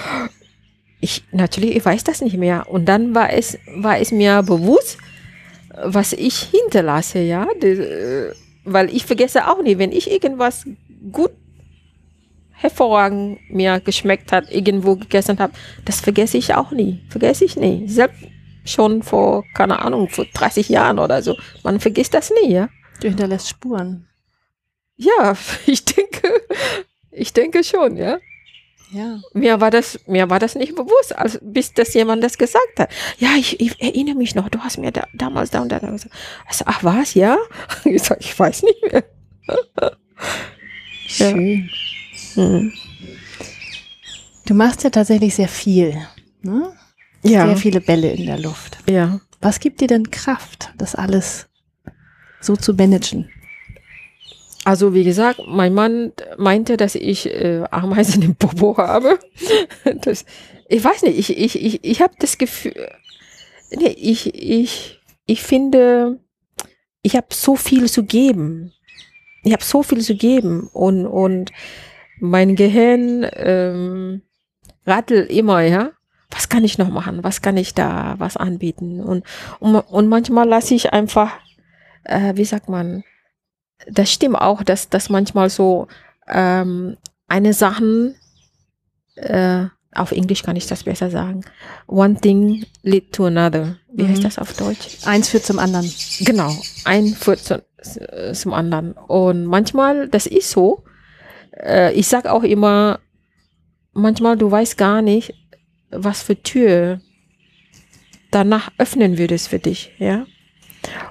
Ich 1.00 1.24
natürlich, 1.32 1.76
ich 1.76 1.84
weiß 1.84 2.04
das 2.04 2.20
nicht 2.20 2.36
mehr. 2.36 2.66
Und 2.68 2.86
dann 2.86 3.14
war 3.14 3.32
es, 3.32 3.58
war 3.76 3.98
es 3.98 4.12
mir 4.12 4.42
bewusst, 4.42 4.98
was 5.82 6.12
ich 6.12 6.38
hinterlasse, 6.38 7.20
ja, 7.20 7.46
die, 7.62 7.68
äh, 7.68 8.34
weil 8.64 8.94
ich 8.94 9.06
vergesse 9.06 9.48
auch 9.48 9.62
nie, 9.62 9.78
wenn 9.78 9.92
ich 9.92 10.10
irgendwas 10.10 10.64
gut 11.12 11.32
hervorragend 12.52 13.38
mir 13.50 13.80
geschmeckt 13.80 14.32
hat, 14.32 14.50
irgendwo 14.50 14.96
gegessen 14.96 15.38
habe, 15.38 15.52
das 15.84 16.00
vergesse 16.00 16.38
ich 16.38 16.54
auch 16.54 16.70
nie. 16.70 17.00
Vergesse 17.10 17.44
ich 17.44 17.56
nie. 17.56 17.86
Selbst 17.86 18.26
schon 18.64 19.02
vor, 19.02 19.44
keine 19.54 19.80
Ahnung, 19.80 20.08
vor 20.08 20.24
30 20.32 20.68
Jahren 20.68 20.98
oder 20.98 21.22
so. 21.22 21.36
Man 21.62 21.80
vergisst 21.80 22.14
das 22.14 22.32
nie, 22.42 22.52
ja. 22.52 22.68
Du 23.00 23.08
hinterlässt 23.08 23.48
Spuren. 23.48 24.08
Ja, 24.96 25.36
ich 25.66 25.84
denke, 25.84 26.32
ich 27.10 27.32
denke 27.32 27.62
schon, 27.62 27.96
ja. 27.96 28.18
Ja. 28.92 29.20
Mir 29.32 29.60
war 29.60 29.70
das, 29.70 29.98
mir 30.06 30.30
war 30.30 30.38
das 30.38 30.54
nicht 30.54 30.74
bewusst, 30.74 31.16
als, 31.16 31.38
bis 31.42 31.74
das 31.74 31.92
jemand 31.94 32.22
das 32.22 32.38
gesagt 32.38 32.78
hat. 32.78 32.90
Ja, 33.18 33.30
ich, 33.36 33.60
ich 33.60 33.80
erinnere 33.80 34.14
mich 34.14 34.34
noch, 34.34 34.48
du 34.48 34.60
hast 34.60 34.78
mir 34.78 34.92
da, 34.92 35.06
damals 35.12 35.50
da 35.50 35.60
und 35.60 35.70
da 35.70 35.78
gesagt. 35.78 36.14
Also, 36.46 36.64
ach 36.66 36.84
was, 36.84 37.14
ja? 37.14 37.36
Ich 37.84 38.02
sag, 38.02 38.18
ich 38.20 38.38
weiß 38.38 38.62
nicht 38.62 38.82
mehr. 38.92 39.04
Schön. 41.06 41.70
Ja. 42.34 42.42
Mhm. 42.42 42.72
Du 44.46 44.54
machst 44.54 44.84
ja 44.84 44.90
tatsächlich 44.90 45.34
sehr 45.34 45.48
viel. 45.48 45.96
Ne? 46.42 46.72
Ja. 47.22 47.46
Sehr 47.46 47.56
viele 47.56 47.80
Bälle 47.80 48.12
in 48.12 48.26
der 48.26 48.38
Luft. 48.38 48.78
Ja. 48.88 49.20
Was 49.40 49.58
gibt 49.58 49.80
dir 49.80 49.88
denn 49.88 50.10
Kraft, 50.10 50.72
das 50.78 50.94
alles 50.94 51.48
so 52.40 52.56
zu 52.56 52.72
managen? 52.74 53.28
Also 54.66 54.94
wie 54.94 55.04
gesagt, 55.04 55.42
mein 55.46 55.74
Mann 55.74 56.12
meinte, 56.38 56.76
dass 56.76 56.96
ich 56.96 57.32
äh, 57.32 57.62
Ameisen 57.70 58.20
im 58.22 58.34
Popo 58.34 58.76
habe. 58.76 59.20
Das, 60.02 60.24
ich 60.68 60.82
weiß 60.82 61.02
nicht, 61.02 61.16
ich, 61.20 61.38
ich, 61.38 61.64
ich, 61.64 61.84
ich 61.84 62.02
habe 62.02 62.14
das 62.18 62.36
Gefühl, 62.36 62.74
nee, 63.70 63.94
ich, 63.96 64.34
ich, 64.34 65.00
ich 65.24 65.42
finde, 65.42 66.18
ich 67.02 67.14
habe 67.14 67.28
so 67.30 67.54
viel 67.54 67.88
zu 67.88 68.02
geben. 68.02 68.72
Ich 69.44 69.52
habe 69.52 69.62
so 69.62 69.84
viel 69.84 70.00
zu 70.00 70.16
geben 70.16 70.68
und, 70.72 71.06
und 71.06 71.52
mein 72.18 72.56
Gehirn 72.56 73.24
ähm, 73.34 74.22
rattelt 74.84 75.30
immer, 75.30 75.60
ja. 75.60 75.92
Was 76.30 76.48
kann 76.48 76.64
ich 76.64 76.76
noch 76.76 76.90
machen? 76.90 77.22
Was 77.22 77.40
kann 77.40 77.56
ich 77.56 77.72
da 77.72 78.16
was 78.18 78.36
anbieten? 78.36 79.00
Und, 79.00 79.24
und, 79.60 79.76
und 79.76 80.08
manchmal 80.08 80.48
lasse 80.48 80.74
ich 80.74 80.92
einfach, 80.92 81.38
äh, 82.02 82.32
wie 82.34 82.44
sagt 82.44 82.68
man, 82.68 83.04
das 83.90 84.12
stimmt 84.12 84.36
auch, 84.36 84.62
dass, 84.62 84.88
dass 84.88 85.10
manchmal 85.10 85.50
so 85.50 85.88
ähm, 86.28 86.96
eine 87.28 87.52
Sachen, 87.52 88.14
äh, 89.16 89.66
auf 89.94 90.12
Englisch 90.12 90.42
kann 90.42 90.56
ich 90.56 90.66
das 90.66 90.84
besser 90.84 91.10
sagen. 91.10 91.42
One 91.86 92.16
thing 92.20 92.66
lead 92.82 93.12
to 93.12 93.26
another. 93.26 93.76
Wie 93.92 94.02
mhm. 94.02 94.08
heißt 94.10 94.24
das 94.24 94.38
auf 94.38 94.52
Deutsch? 94.54 94.98
Eins 95.06 95.28
führt 95.28 95.44
zum 95.44 95.58
anderen. 95.58 95.90
Genau, 96.20 96.54
ein 96.84 97.14
führt 97.14 97.40
zu, 97.40 97.64
zum 98.32 98.52
anderen. 98.52 98.92
Und 98.92 99.46
manchmal, 99.46 100.08
das 100.08 100.26
ist 100.26 100.50
so, 100.50 100.84
äh, 101.58 101.92
ich 101.94 102.08
sag 102.08 102.26
auch 102.26 102.42
immer, 102.42 103.00
manchmal 103.92 104.36
du 104.36 104.50
weißt 104.50 104.76
gar 104.76 105.02
nicht, 105.02 105.34
was 105.90 106.22
für 106.22 106.40
Tür 106.42 107.00
danach 108.30 108.70
öffnen 108.78 109.18
würdest 109.18 109.48
für 109.48 109.58
dich, 109.58 109.92
ja. 109.98 110.26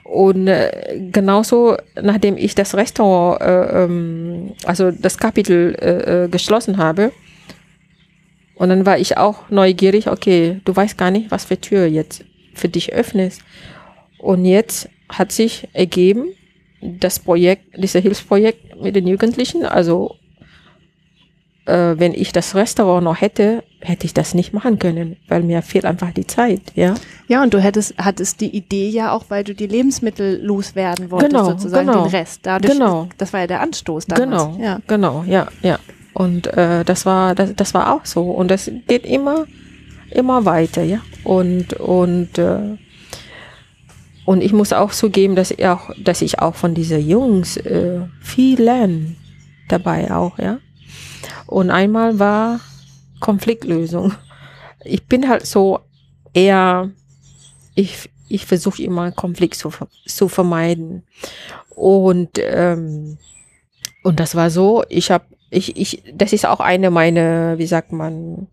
Und 0.03 0.47
äh, 0.47 1.09
genauso, 1.11 1.78
nachdem 2.01 2.38
ich 2.38 2.55
das 2.55 2.76
Restaurant, 2.76 3.41
äh, 3.41 3.84
ähm, 3.84 4.53
also 4.65 4.91
das 4.91 5.17
Kapitel 5.17 5.76
äh, 5.76 6.26
äh, 6.26 6.28
geschlossen 6.30 6.78
habe, 6.78 7.11
und 8.55 8.69
dann 8.69 8.86
war 8.86 8.97
ich 8.97 9.17
auch 9.17 9.49
neugierig, 9.49 10.07
okay, 10.07 10.61
du 10.63 10.76
weißt 10.76 10.97
gar 10.97 11.11
nicht, 11.11 11.30
was 11.30 11.45
für 11.45 11.59
Tür 11.59 11.86
jetzt 11.88 12.23
für 12.53 12.69
dich 12.69 12.93
öffnest. 12.93 13.41
Und 14.17 14.45
jetzt 14.45 14.89
hat 15.09 15.32
sich 15.32 15.67
ergeben, 15.73 16.28
das 16.82 17.19
Projekt, 17.19 17.63
dieses 17.76 18.01
Hilfsprojekt 18.01 18.82
mit 18.82 18.95
den 18.95 19.07
Jugendlichen, 19.07 19.65
also 19.65 20.15
äh, 21.66 21.95
wenn 21.97 22.13
ich 22.13 22.32
das 22.32 22.55
Restaurant 22.55 23.03
noch 23.03 23.20
hätte, 23.20 23.63
hätte 23.80 24.05
ich 24.05 24.13
das 24.13 24.34
nicht 24.34 24.53
machen 24.53 24.80
können, 24.80 25.18
weil 25.28 25.43
mir 25.43 25.61
fehlt 25.61 25.86
einfach 25.86 26.11
die 26.11 26.28
Zeit, 26.28 26.61
ja. 26.76 26.95
Ja, 27.28 27.43
und 27.43 27.53
du 27.53 27.59
hättest, 27.59 27.95
hattest 27.97 28.41
die 28.41 28.55
Idee 28.55 28.89
ja 28.89 29.11
auch, 29.11 29.26
weil 29.30 29.43
du 29.43 29.55
die 29.55 29.68
Lebensmittel 29.68 30.43
loswerden 30.43 31.11
wolltest, 31.11 31.32
genau, 31.32 31.45
sozusagen 31.45 31.88
genau, 31.88 32.03
den 32.03 32.11
Rest. 32.11 32.41
Dadurch, 32.43 32.74
genau. 32.74 33.07
Das 33.18 33.34
war 33.34 33.41
ja 33.41 33.47
der 33.47 33.61
Anstoß 33.61 34.05
damals. 34.05 34.43
Genau, 34.43 34.63
ja. 34.63 34.80
genau, 34.88 35.24
ja, 35.28 35.47
ja. 35.61 35.80
Und 36.13 36.47
äh, 36.55 36.86
das 36.86 37.05
war, 37.05 37.36
das, 37.36 37.55
das 37.55 37.74
war 37.74 37.93
auch 37.93 38.05
so. 38.05 38.32
Und 38.32 38.49
das 38.49 38.72
geht 38.88 39.05
immer, 39.05 39.45
immer 40.11 40.45
weiter, 40.45 40.84
ja. 40.84 40.99
Und, 41.24 41.74
und, 41.74 42.38
äh, 42.38 42.78
und 44.26 44.41
ich 44.41 44.53
muss 44.53 44.72
auch 44.72 44.91
zugeben, 44.91 45.36
dass 45.36 45.51
ich 45.51 45.66
auch, 45.66 45.89
dass 46.01 46.22
ich 46.22 46.39
auch 46.39 46.55
von 46.55 46.74
diesen 46.74 47.07
Jungs 47.07 47.57
äh, 47.57 48.01
viel 48.22 48.61
lerne 48.61 49.16
dabei 49.68 50.11
auch, 50.11 50.38
ja. 50.39 50.59
Und 51.48 51.70
einmal 51.70 52.20
war 52.20 52.60
Konfliktlösung. 53.20 54.14
Ich 54.84 55.06
bin 55.06 55.30
halt 55.30 55.46
so 55.46 55.80
eher, 56.34 56.91
ich, 57.76 58.10
ich 58.28 58.46
versuche 58.46 58.84
immer 58.84 59.12
Konflikt 59.12 59.56
zu, 59.56 59.72
zu 60.06 60.28
vermeiden. 60.28 61.04
Und, 61.70 62.32
ähm, 62.38 63.18
und 64.04 64.20
das 64.20 64.36
war 64.36 64.50
so, 64.50 64.84
ich 64.89 65.12
habe, 65.12 65.26
ich, 65.50 65.78
ich, 65.78 66.04
das 66.14 66.34
ist 66.34 66.46
auch 66.46 66.60
eine 66.60 66.91
meiner, 66.91 67.58
wie 67.58 67.68
sagt 67.68 67.91
man, 67.91 68.48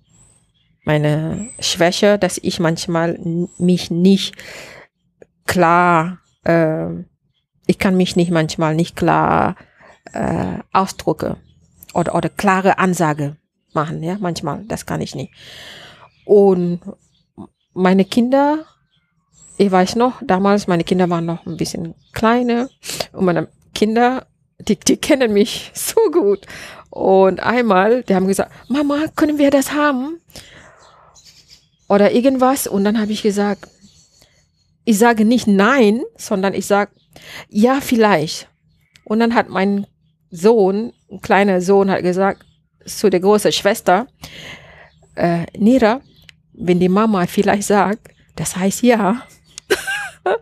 meine 0.85 1.49
Schwäche, 1.61 2.19
dass 2.19 2.39
ich 2.39 2.61
manchmal 2.61 3.19
mich 3.59 3.91
nicht 3.91 4.35
klar, 5.47 6.19
äh, 6.45 6.87
ich 7.67 7.79
kann 7.79 7.97
mich 7.97 8.17
nicht 8.17 8.31
manchmal 8.31 8.75
nicht 8.75 8.97
klar 8.97 9.57
äh, 10.13 10.59
ausdrücke 10.73 11.37
oder, 11.95 12.15
oder 12.15 12.29
klare 12.29 12.79
Ansage 12.79 13.37
machen, 13.73 14.03
ja, 14.03 14.17
manchmal, 14.21 14.65
das 14.65 14.87
kann 14.87 15.01
ich 15.01 15.15
nicht. 15.15 15.33
Und 16.25 16.81
meine 17.75 18.05
Kinder, 18.05 18.67
ich 19.57 19.71
weiß 19.71 19.97
noch, 19.97 20.23
damals, 20.23 20.67
meine 20.67 20.85
Kinder 20.85 21.09
waren 21.11 21.27
noch 21.27 21.47
ein 21.47 21.57
bisschen 21.57 21.95
kleiner 22.13 22.69
und 23.13 23.25
meine 23.25 23.49
Kinder, 23.75 24.27
die, 24.59 24.77
die 24.77 24.97
kennen 24.97 25.33
mich 25.33 25.71
so 25.75 26.01
gut. 26.11 26.47
Und 26.91 27.41
einmal, 27.41 28.03
die 28.03 28.15
haben 28.15 28.27
gesagt, 28.27 28.53
Mama, 28.69 29.07
können 29.17 29.39
wir 29.39 29.51
das 29.51 29.73
haben? 29.73 30.21
Oder 31.89 32.13
irgendwas. 32.13 32.67
Und 32.67 32.85
dann 32.85 33.01
habe 33.01 33.13
ich 33.13 33.23
gesagt, 33.23 33.69
ich 34.85 34.99
sage 34.99 35.25
nicht 35.25 35.47
nein, 35.47 36.03
sondern 36.17 36.55
ich 36.55 36.67
sage, 36.67 36.93
ja, 37.49 37.81
vielleicht. 37.81 38.49
Und 39.05 39.21
dann 39.21 39.35
hat 39.35 39.49
mein 39.49 39.87
Sohn, 40.31 40.93
kleiner 41.21 41.61
Sohn, 41.61 41.91
hat 41.91 42.03
gesagt 42.03 42.45
zu 42.85 43.11
der 43.11 43.21
großen 43.21 43.53
Schwester, 43.53 44.07
äh, 45.15 45.45
Nira, 45.57 46.01
wenn 46.53 46.81
die 46.81 46.89
Mama 46.89 47.27
vielleicht 47.27 47.65
sagt, 47.65 48.09
das 48.37 48.57
heißt 48.57 48.83
ja. 48.83 49.23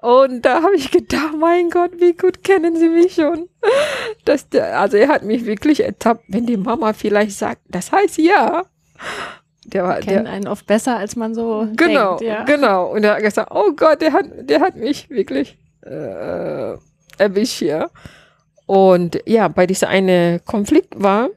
Und 0.00 0.42
da 0.42 0.62
habe 0.62 0.76
ich 0.76 0.90
gedacht, 0.90 1.34
mein 1.38 1.70
Gott, 1.70 1.92
wie 1.98 2.12
gut 2.12 2.44
kennen 2.44 2.76
Sie 2.76 2.88
mich 2.88 3.14
schon. 3.14 3.48
Das, 4.24 4.46
also 4.52 4.96
er 4.96 5.08
hat 5.08 5.24
mich 5.24 5.46
wirklich 5.46 5.82
ertappt, 5.82 6.24
wenn 6.28 6.46
die 6.46 6.56
Mama 6.56 6.92
vielleicht 6.92 7.32
sagt, 7.32 7.62
das 7.68 7.90
heißt 7.90 8.18
ja. 8.18 8.64
Der 9.64 9.84
war, 9.84 10.00
kennen 10.00 10.24
der, 10.24 10.32
einen 10.32 10.46
oft 10.46 10.66
besser, 10.66 10.98
als 10.98 11.16
man 11.16 11.34
so 11.34 11.66
genau, 11.74 12.16
denkt. 12.16 12.22
Ja. 12.22 12.44
Genau, 12.44 12.92
und 12.92 13.04
er 13.04 13.14
hat 13.14 13.22
gesagt, 13.22 13.50
oh 13.50 13.72
Gott, 13.74 14.02
der 14.02 14.12
hat, 14.12 14.26
der 14.40 14.60
hat 14.60 14.76
mich 14.76 15.08
wirklich 15.10 15.58
äh, 15.82 16.74
erwischt 17.18 17.58
hier. 17.58 17.90
Und 18.66 19.20
ja, 19.26 19.48
bei 19.48 19.66
dieser 19.66 19.88
eine 19.88 20.40
Konflikt 20.44 20.94
war, 20.96 21.28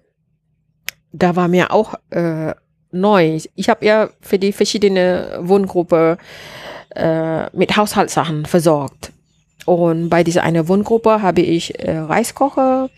da 1.11 1.35
war 1.35 1.47
mir 1.47 1.71
auch 1.71 1.95
äh, 2.09 2.53
neu. 2.91 3.39
Ich 3.55 3.69
habe 3.69 3.85
ja 3.85 4.09
für 4.21 4.39
die 4.39 4.53
verschiedene 4.53 5.39
Wohngruppe 5.41 6.17
äh, 6.95 7.55
mit 7.55 7.75
Haushaltssachen 7.75 8.45
versorgt. 8.45 9.11
Und 9.65 10.09
bei 10.09 10.23
dieser 10.23 10.43
eine 10.43 10.69
Wohngruppe 10.69 11.21
habe 11.21 11.41
ich 11.41 11.77
äh, 11.79 11.97
Reiskocher, 11.97 12.89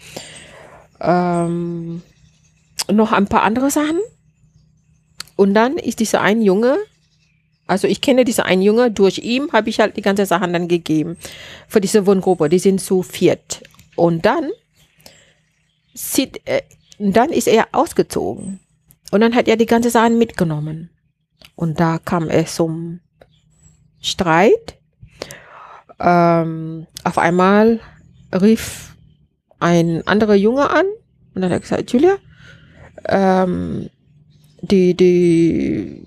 ähm, 1.02 2.04
noch 2.92 3.12
ein 3.12 3.28
paar 3.28 3.44
andere 3.44 3.72
Sachen. 3.72 4.00
Und 5.36 5.54
dann 5.54 5.78
ist 5.78 6.00
dieser 6.00 6.22
ein 6.22 6.42
Junge, 6.42 6.78
also 7.66 7.88
ich 7.88 8.02
kenne 8.02 8.26
diese 8.26 8.46
ein 8.46 8.62
Junge, 8.62 8.92
durch 8.92 9.20
ihn 9.20 9.52
habe 9.52 9.70
ich 9.70 9.80
halt 9.80 9.96
die 9.96 10.02
ganze 10.02 10.26
Sachen 10.26 10.54
dann 10.54 10.68
gegeben 10.68 11.18
für 11.68 11.82
diese 11.82 12.06
Wohngruppe. 12.06 12.50
Die 12.50 12.60
sind 12.60 12.82
zu 12.82 13.04
viert. 13.04 13.64
Und 14.00 14.26
dann 14.26 14.52
sieht, 15.94 16.42
äh, 16.48 16.62
dann 17.00 17.32
ist 17.32 17.48
er 17.48 17.68
ausgezogen. 17.74 18.62
Und 19.12 19.22
dann 19.22 19.36
hat 19.36 19.48
er 19.50 19.58
die 19.58 19.66
ganze 19.66 19.90
Sachen 19.90 20.18
mitgenommen. 20.18 20.90
Und 21.56 21.80
da 21.82 22.00
kam 22.00 22.30
es 22.30 22.56
zum 22.56 23.02
Streit. 24.00 24.78
Ähm, 26.00 26.88
auf 27.04 27.18
einmal 27.18 27.82
rief 28.34 28.96
ein 29.60 30.08
anderer 30.08 30.36
Junge 30.36 30.70
an 30.70 30.86
und 31.36 31.42
dann 31.42 31.52
hat 31.52 31.58
er 31.58 31.60
gesagt, 31.60 31.92
Julia, 31.92 32.16
ähm, 33.10 33.90
die, 34.62 34.94
die 34.94 36.02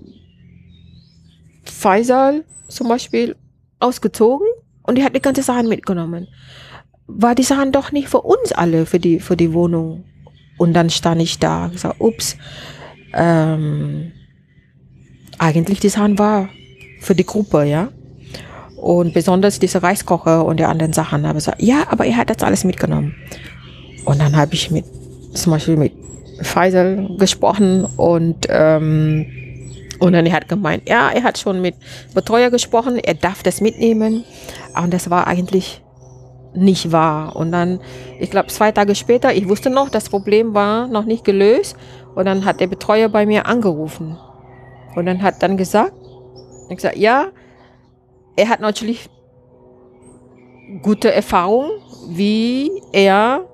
Faisal 1.65 2.45
zum 2.69 2.89
Beispiel 2.89 3.37
ausgezogen 3.81 4.47
und 4.83 4.97
die 4.97 5.05
hat 5.05 5.15
die 5.15 5.21
ganze 5.21 5.43
Sachen 5.43 5.69
mitgenommen. 5.69 6.29
War 7.07 7.35
die 7.35 7.43
Sachen 7.43 7.73
doch 7.73 7.93
nicht 7.93 8.09
für 8.09 8.21
uns 8.21 8.53
alle, 8.53 8.87
für 8.87 8.99
die, 8.99 9.21
für 9.21 9.37
die 9.37 9.53
Wohnung. 9.53 10.05
Und 10.59 10.75
dann 10.75 10.91
stand 10.91 11.21
ich 11.21 11.39
da 11.39 11.65
und 11.65 11.73
gesagt, 11.73 12.01
ups, 12.01 12.37
ähm, 13.15 14.13
eigentlich 15.39 15.81
die 15.81 15.89
Sachen 15.89 16.19
war 16.19 16.49
für 17.01 17.15
die 17.15 17.27
Gruppe, 17.27 17.65
ja. 17.65 17.89
Und 18.77 19.13
besonders 19.15 19.59
diese 19.59 19.83
Reiskocher 19.83 20.45
und 20.45 20.59
die 20.59 20.65
anderen 20.65 20.93
Sachen. 20.93 21.25
Aber 21.25 21.41
so, 21.41 21.53
ja, 21.59 21.85
aber 21.89 22.07
er 22.07 22.17
hat 22.17 22.31
das 22.31 22.43
alles 22.43 22.65
mitgenommen. 22.65 23.15
Und 24.05 24.21
dann 24.21 24.37
habe 24.37 24.55
ich 24.55 24.71
mit, 24.71 24.85
zum 25.35 25.53
Beispiel 25.53 25.77
mit 25.77 25.93
Faisal 26.43 27.09
gesprochen 27.19 27.85
und, 27.97 28.47
ähm, 28.49 29.27
und 30.01 30.13
dann 30.13 30.27
er 30.27 30.33
hat 30.33 30.49
gemeint, 30.49 30.89
ja, 30.89 31.11
er 31.11 31.23
hat 31.23 31.39
schon 31.39 31.61
mit 31.61 31.77
Betreuer 32.15 32.51
gesprochen, 32.51 32.99
er 32.99 33.15
darf 33.15 33.43
das 33.43 33.61
mitnehmen. 33.61 34.25
Und 34.81 34.93
das 34.93 35.11
war 35.11 35.27
eigentlich 35.27 35.81
nicht 36.55 36.93
wahr. 36.93 37.37
Und 37.37 37.53
dann, 37.53 37.81
ich 38.19 38.31
glaube, 38.31 38.49
zwei 38.49 38.73
Tage 38.73 38.95
später, 38.95 39.33
ich 39.33 39.49
wusste 39.49 39.71
noch, 39.71 39.89
das 39.89 40.09
Problem 40.09 40.55
war 40.55 40.87
noch 40.87 41.05
nicht 41.05 41.25
gelöst. 41.25 41.77
Und 42.15 42.27
dann 42.27 42.45
hat 42.45 42.61
der 42.61 42.67
Betreuer 42.67 43.09
bei 43.09 43.27
mir 43.27 43.47
angerufen. 43.47 44.19
Und 44.95 45.07
dann 45.07 45.23
hat 45.23 45.43
dann 45.43 45.57
gesagt, 45.57 45.95
ich 46.69 46.77
gesagt, 46.77 46.97
ja, 46.97 47.29
er 48.37 48.49
hat 48.49 48.61
natürlich 48.61 49.09
gute 50.83 51.13
Erfahrungen, 51.13 51.71
wie 52.09 52.83
er 52.93 53.47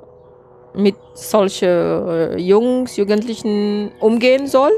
mit 0.74 0.94
solchen 1.14 1.68
äh, 1.68 2.36
Jungs, 2.36 2.96
Jugendlichen 2.96 3.90
umgehen 4.00 4.46
soll. 4.46 4.70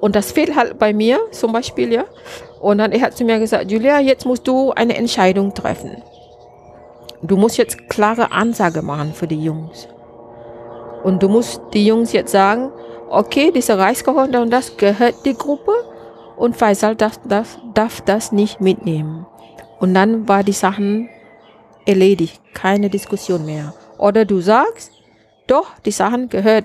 Und 0.00 0.16
das 0.16 0.32
fehlt 0.32 0.56
halt 0.56 0.78
bei 0.78 0.94
mir 0.94 1.18
zum 1.30 1.52
Beispiel, 1.52 1.92
ja. 1.92 2.04
Und 2.60 2.78
dann 2.78 2.92
er 2.92 3.02
hat 3.02 3.16
zu 3.16 3.24
mir 3.24 3.38
gesagt, 3.38 3.70
Julia, 3.70 4.00
jetzt 4.00 4.24
musst 4.24 4.48
du 4.48 4.70
eine 4.72 4.96
Entscheidung 4.96 5.52
treffen. 5.52 6.02
Du 7.22 7.36
musst 7.36 7.58
jetzt 7.58 7.88
klare 7.88 8.32
Ansage 8.32 8.82
machen 8.82 9.12
für 9.12 9.26
die 9.26 9.42
Jungs. 9.42 9.88
Und 11.04 11.22
du 11.22 11.28
musst 11.28 11.60
die 11.74 11.86
Jungs 11.86 12.12
jetzt 12.12 12.32
sagen, 12.32 12.70
okay, 13.10 13.50
diese 13.54 13.76
Reiskocher 13.76 14.40
und 14.40 14.50
das 14.50 14.76
gehört 14.76 15.24
die 15.24 15.34
Gruppe 15.34 15.72
und 16.36 16.56
Faisal 16.56 16.96
darf, 16.96 17.20
darf, 17.26 17.58
darf 17.74 18.00
das 18.02 18.32
nicht 18.32 18.60
mitnehmen. 18.60 19.26
Und 19.78 19.94
dann 19.94 20.28
war 20.28 20.44
die 20.44 20.52
Sachen 20.52 21.08
erledigt, 21.86 22.40
keine 22.54 22.88
Diskussion 22.88 23.44
mehr. 23.44 23.74
Oder 23.98 24.24
du 24.24 24.40
sagst, 24.40 24.92
doch, 25.46 25.78
die 25.84 25.90
Sachen 25.90 26.28
gehört 26.28 26.64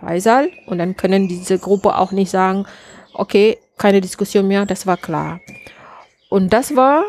Faisal 0.00 0.50
und 0.66 0.78
dann 0.78 0.96
können 0.96 1.28
diese 1.28 1.58
Gruppe 1.58 1.96
auch 1.96 2.12
nicht 2.12 2.30
sagen, 2.30 2.66
okay, 3.12 3.58
keine 3.76 4.00
Diskussion 4.00 4.48
mehr, 4.48 4.66
das 4.66 4.86
war 4.86 4.96
klar. 4.96 5.40
Und 6.30 6.52
das 6.52 6.74
war 6.74 7.04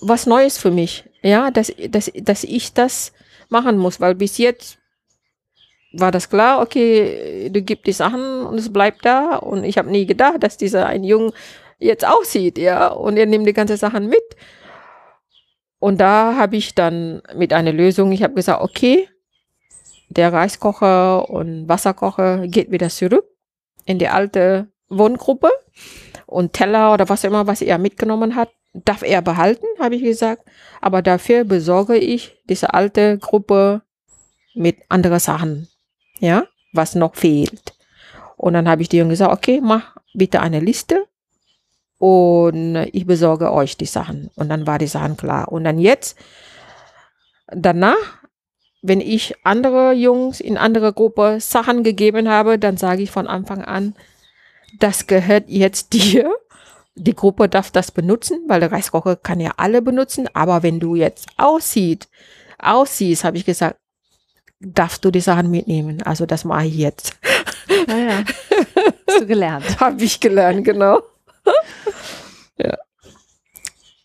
was 0.00 0.26
Neues 0.26 0.56
für 0.56 0.70
mich, 0.70 1.04
ja, 1.22 1.50
dass, 1.50 1.72
dass, 1.88 2.10
dass 2.14 2.44
ich 2.44 2.72
das 2.72 3.12
machen 3.48 3.78
muss, 3.78 4.00
weil 4.00 4.14
bis 4.14 4.38
jetzt 4.38 4.78
war 5.92 6.12
das 6.12 6.30
klar, 6.30 6.60
okay, 6.60 7.50
du 7.50 7.62
gibst 7.62 7.86
die 7.86 7.92
Sachen 7.92 8.46
und 8.46 8.58
es 8.58 8.72
bleibt 8.72 9.04
da. 9.04 9.36
Und 9.36 9.64
ich 9.64 9.76
habe 9.76 9.90
nie 9.90 10.06
gedacht, 10.06 10.42
dass 10.42 10.56
dieser 10.56 10.86
ein 10.86 11.04
Jung 11.04 11.32
jetzt 11.78 12.06
aussieht, 12.06 12.58
ja, 12.58 12.88
und 12.88 13.16
er 13.16 13.26
nimmt 13.26 13.46
die 13.46 13.52
ganze 13.52 13.76
Sachen 13.76 14.08
mit. 14.08 14.22
Und 15.78 16.00
da 16.00 16.36
habe 16.36 16.56
ich 16.56 16.74
dann 16.74 17.22
mit 17.34 17.52
einer 17.52 17.72
Lösung, 17.72 18.12
ich 18.12 18.22
habe 18.22 18.34
gesagt, 18.34 18.62
okay, 18.62 19.08
der 20.10 20.32
Reiskocher 20.32 21.30
und 21.30 21.68
Wasserkocher 21.68 22.46
geht 22.46 22.70
wieder 22.70 22.90
zurück 22.90 23.24
in 23.86 23.98
die 23.98 24.08
alte 24.08 24.68
Wohngruppe 24.88 25.50
und 26.30 26.52
Teller 26.52 26.94
oder 26.94 27.08
was 27.08 27.24
immer, 27.24 27.46
was 27.46 27.62
er 27.62 27.78
mitgenommen 27.78 28.36
hat, 28.36 28.50
darf 28.72 29.02
er 29.02 29.20
behalten, 29.22 29.66
habe 29.78 29.96
ich 29.96 30.02
gesagt. 30.02 30.42
Aber 30.80 31.02
dafür 31.02 31.44
besorge 31.44 31.96
ich 31.96 32.36
diese 32.48 32.72
alte 32.72 33.18
Gruppe 33.18 33.82
mit 34.54 34.76
anderen 34.88 35.20
Sachen 35.20 35.68
ja, 36.20 36.46
was 36.72 36.94
noch 36.94 37.16
fehlt. 37.16 37.74
Und 38.36 38.54
dann 38.54 38.68
habe 38.68 38.82
ich 38.82 38.88
dir 38.88 39.04
gesagt, 39.06 39.32
okay, 39.32 39.60
mach 39.62 39.96
bitte 40.14 40.40
eine 40.40 40.60
Liste 40.60 41.06
und 41.98 42.76
ich 42.92 43.06
besorge 43.06 43.52
euch 43.52 43.76
die 43.76 43.86
Sachen. 43.86 44.30
Und 44.36 44.48
dann 44.48 44.66
war 44.66 44.78
die 44.78 44.86
Sachen 44.86 45.16
klar. 45.16 45.50
Und 45.50 45.64
dann 45.64 45.78
jetzt, 45.78 46.16
danach, 47.48 47.96
wenn 48.82 49.00
ich 49.00 49.34
andere 49.44 49.92
Jungs 49.92 50.40
in 50.40 50.56
andere 50.56 50.92
Gruppe 50.92 51.38
Sachen 51.40 51.82
gegeben 51.82 52.28
habe, 52.28 52.58
dann 52.58 52.76
sage 52.76 53.02
ich 53.02 53.10
von 53.10 53.26
Anfang 53.26 53.62
an, 53.62 53.94
das 54.78 55.06
gehört 55.06 55.48
jetzt 55.48 55.92
dir. 55.92 56.34
Die 56.96 57.14
Gruppe 57.14 57.48
darf 57.48 57.70
das 57.70 57.90
benutzen, 57.92 58.40
weil 58.48 58.60
der 58.60 58.72
Reiskocher 58.72 59.16
kann 59.16 59.40
ja 59.40 59.52
alle 59.56 59.80
benutzen. 59.80 60.28
Aber 60.34 60.62
wenn 60.62 60.80
du 60.80 60.96
jetzt 60.96 61.28
aussieht, 61.36 62.08
aussiehst, 62.58 63.24
habe 63.24 63.36
ich 63.36 63.44
gesagt, 63.44 63.78
darfst 64.60 65.04
du 65.04 65.10
die 65.10 65.20
Sachen 65.20 65.50
mitnehmen. 65.50 66.02
Also 66.02 66.26
das 66.26 66.44
mache 66.44 66.66
ich 66.66 66.76
jetzt. 66.76 67.16
Naja, 67.86 68.24
ah 68.24 68.24
hast 69.06 69.20
du 69.20 69.26
gelernt. 69.26 69.80
Habe 69.80 70.02
ich 70.04 70.20
gelernt, 70.20 70.64
genau. 70.64 71.02
ja. 72.58 72.76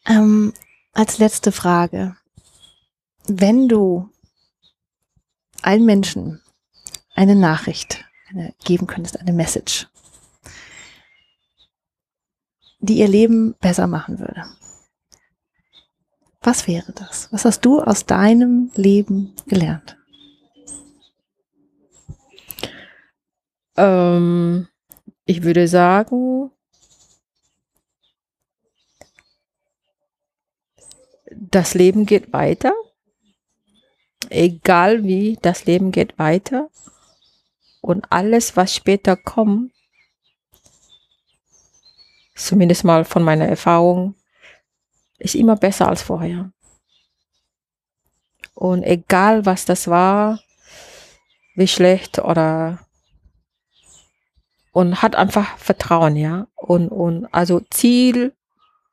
Ähm, 0.06 0.54
als 0.94 1.18
letzte 1.18 1.52
Frage. 1.52 2.16
Wenn 3.28 3.68
du 3.68 4.10
allen 5.62 5.86
Menschen 5.86 6.42
eine 7.16 7.36
Nachricht 7.36 8.06
eine, 8.30 8.54
geben 8.64 8.88
könntest, 8.88 9.20
eine 9.20 9.34
Message, 9.34 9.88
die 12.80 13.00
ihr 13.00 13.08
Leben 13.08 13.56
besser 13.60 13.88
machen 13.88 14.20
würde, 14.20 14.46
was 16.42 16.68
wäre 16.68 16.92
das? 16.94 17.32
Was 17.32 17.44
hast 17.44 17.66
du 17.66 17.82
aus 17.82 18.06
deinem 18.06 18.72
Leben 18.76 19.34
gelernt? 19.48 19.98
Ähm, 23.78 24.68
ich 25.26 25.42
würde 25.42 25.68
sagen, 25.68 26.52
das 31.32 31.74
Leben 31.74 32.06
geht 32.06 32.32
weiter. 32.32 32.74
Egal 34.30 35.04
wie, 35.04 35.38
das 35.42 35.66
Leben 35.66 35.92
geht 35.92 36.18
weiter. 36.20 36.70
Und 37.82 38.12
alles, 38.12 38.56
was 38.56 38.74
später 38.74 39.16
kommt, 39.16 39.72
zumindest 42.36 42.84
mal 42.84 43.06
von 43.06 43.24
meiner 43.24 43.48
Erfahrung, 43.48 44.16
ist 45.18 45.36
immer 45.36 45.56
besser 45.56 45.88
als 45.88 46.02
vorher. 46.02 46.52
Und 48.54 48.84
egal 48.84 49.46
was 49.46 49.66
das 49.66 49.88
war, 49.88 50.40
wie 51.56 51.68
schlecht 51.68 52.20
oder 52.20 52.80
und 54.72 55.02
hat 55.02 55.16
einfach 55.16 55.58
Vertrauen, 55.58 56.18
ja. 56.18 56.48
Und, 56.56 56.90
und 56.90 57.28
also 57.34 57.62
Ziel 57.70 58.34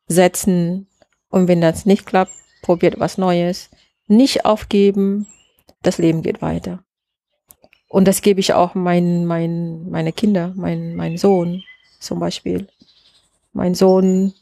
setzen 0.07 0.87
und 1.29 1.49
wenn 1.49 1.61
das 1.61 1.87
nicht 1.87 2.07
klappt, 2.07 2.31
probiert 2.63 3.01
was 3.01 3.19
Neues. 3.19 3.69
Nicht 4.07 4.45
aufgeben, 4.45 5.27
das 5.83 5.99
Leben 5.99 6.23
geht 6.23 6.41
weiter. 6.41 6.85
Und 7.89 8.07
das 8.07 8.23
gebe 8.23 8.39
ich 8.39 8.55
auch 8.55 8.77
meinen, 8.77 9.27
mein, 9.27 9.91
meine 9.91 10.13
Kinder, 10.13 10.53
mein, 10.55 10.95
mein 10.95 11.19
Sohn 11.19 11.65
zum 11.99 12.21
Beispiel. 12.21 12.69
Mein 13.53 13.75
Sohn, 13.75 14.35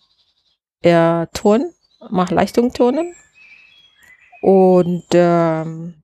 er 0.83 1.29
turnt, 1.33 1.73
macht 2.11 2.31
Leistungsturnen. 2.31 3.15
Und, 4.43 5.05
ähm, 5.13 5.95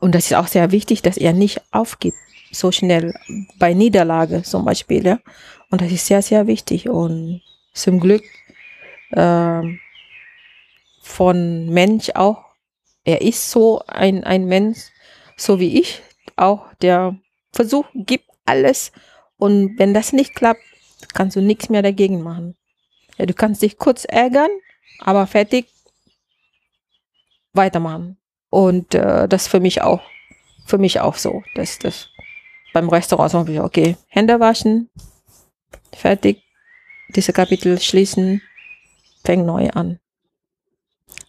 und 0.00 0.14
das 0.14 0.26
ist 0.26 0.34
auch 0.34 0.46
sehr 0.46 0.72
wichtig, 0.72 1.02
dass 1.02 1.16
er 1.16 1.32
nicht 1.32 1.60
aufgibt 1.72 2.16
so 2.56 2.72
schnell 2.72 3.14
bei 3.58 3.74
Niederlage 3.74 4.42
zum 4.42 4.64
Beispiel. 4.64 5.04
Ja? 5.04 5.18
Und 5.70 5.80
das 5.80 5.92
ist 5.92 6.06
sehr, 6.06 6.22
sehr 6.22 6.46
wichtig. 6.46 6.88
Und 6.88 7.42
zum 7.72 8.00
Glück 8.00 8.24
äh, 9.10 9.62
von 11.02 11.68
Mensch 11.68 12.10
auch, 12.14 12.44
er 13.04 13.22
ist 13.22 13.50
so 13.50 13.82
ein, 13.86 14.24
ein 14.24 14.46
Mensch, 14.46 14.78
so 15.36 15.60
wie 15.60 15.78
ich, 15.78 16.02
auch 16.36 16.72
der 16.82 17.16
Versuch 17.52 17.86
gibt 17.94 18.28
alles. 18.44 18.92
Und 19.36 19.78
wenn 19.78 19.94
das 19.94 20.12
nicht 20.12 20.34
klappt, 20.34 20.62
kannst 21.12 21.36
du 21.36 21.40
nichts 21.40 21.68
mehr 21.68 21.82
dagegen 21.82 22.22
machen. 22.22 22.56
Ja, 23.18 23.26
du 23.26 23.34
kannst 23.34 23.62
dich 23.62 23.78
kurz 23.78 24.04
ärgern, 24.04 24.50
aber 25.00 25.26
fertig 25.26 25.66
weitermachen. 27.52 28.18
Und 28.50 28.94
äh, 28.94 29.28
das 29.28 29.48
für 29.48 29.60
mich 29.60 29.82
auch, 29.82 30.02
für 30.64 30.78
mich 30.78 31.00
auch 31.00 31.16
so. 31.16 31.42
Das, 31.54 31.78
das 31.78 32.08
beim 32.72 32.88
Restaurant 32.88 33.30
sagen 33.30 33.46
wir, 33.48 33.64
okay, 33.64 33.96
Hände 34.08 34.38
waschen, 34.38 34.90
fertig, 35.94 36.42
diese 37.08 37.32
Kapitel 37.32 37.80
schließen, 37.80 38.42
fängt 39.24 39.46
neu 39.46 39.70
an. 39.70 39.98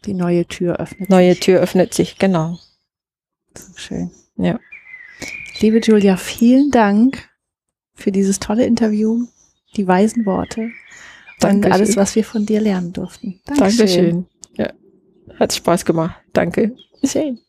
Die 0.05 0.13
neue 0.13 0.45
Tür 0.45 0.77
öffnet 0.77 1.09
Neue 1.09 1.33
sich. 1.33 1.39
Tür 1.41 1.59
öffnet 1.59 1.93
sich, 1.93 2.17
genau. 2.17 2.59
Schön. 3.75 4.11
Ja. 4.35 4.59
Liebe 5.59 5.79
Julia, 5.79 6.17
vielen 6.17 6.71
Dank 6.71 7.29
für 7.95 8.11
dieses 8.11 8.39
tolle 8.39 8.65
Interview, 8.65 9.25
die 9.75 9.87
weisen 9.87 10.25
Worte 10.25 10.69
Dankeschön. 11.39 11.65
und 11.65 11.71
alles, 11.71 11.97
was 11.97 12.15
wir 12.15 12.23
von 12.23 12.45
dir 12.45 12.61
lernen 12.61 12.93
durften. 12.93 13.39
Dankeschön. 13.45 13.77
Dankeschön. 13.77 14.25
Ja, 14.57 14.73
hat 15.39 15.53
Spaß 15.53 15.85
gemacht. 15.85 16.15
Danke. 16.33 16.75
Schön. 17.03 17.39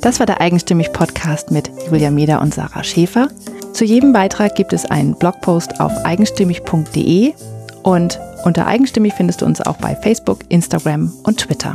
Das 0.00 0.20
war 0.20 0.26
der 0.26 0.40
Eigenstimmig 0.40 0.92
Podcast 0.92 1.50
mit 1.50 1.70
Julia 1.90 2.10
Meder 2.10 2.40
und 2.40 2.54
Sarah 2.54 2.84
Schäfer. 2.84 3.28
Zu 3.72 3.84
jedem 3.84 4.12
Beitrag 4.12 4.54
gibt 4.54 4.72
es 4.72 4.86
einen 4.86 5.18
Blogpost 5.18 5.80
auf 5.80 5.92
eigenstimmig.de 6.04 7.34
und 7.82 8.18
unter 8.44 8.66
Eigenstimmig 8.66 9.12
findest 9.14 9.42
du 9.42 9.46
uns 9.46 9.60
auch 9.60 9.76
bei 9.76 9.94
Facebook, 9.96 10.40
Instagram 10.48 11.12
und 11.24 11.40
Twitter. 11.40 11.74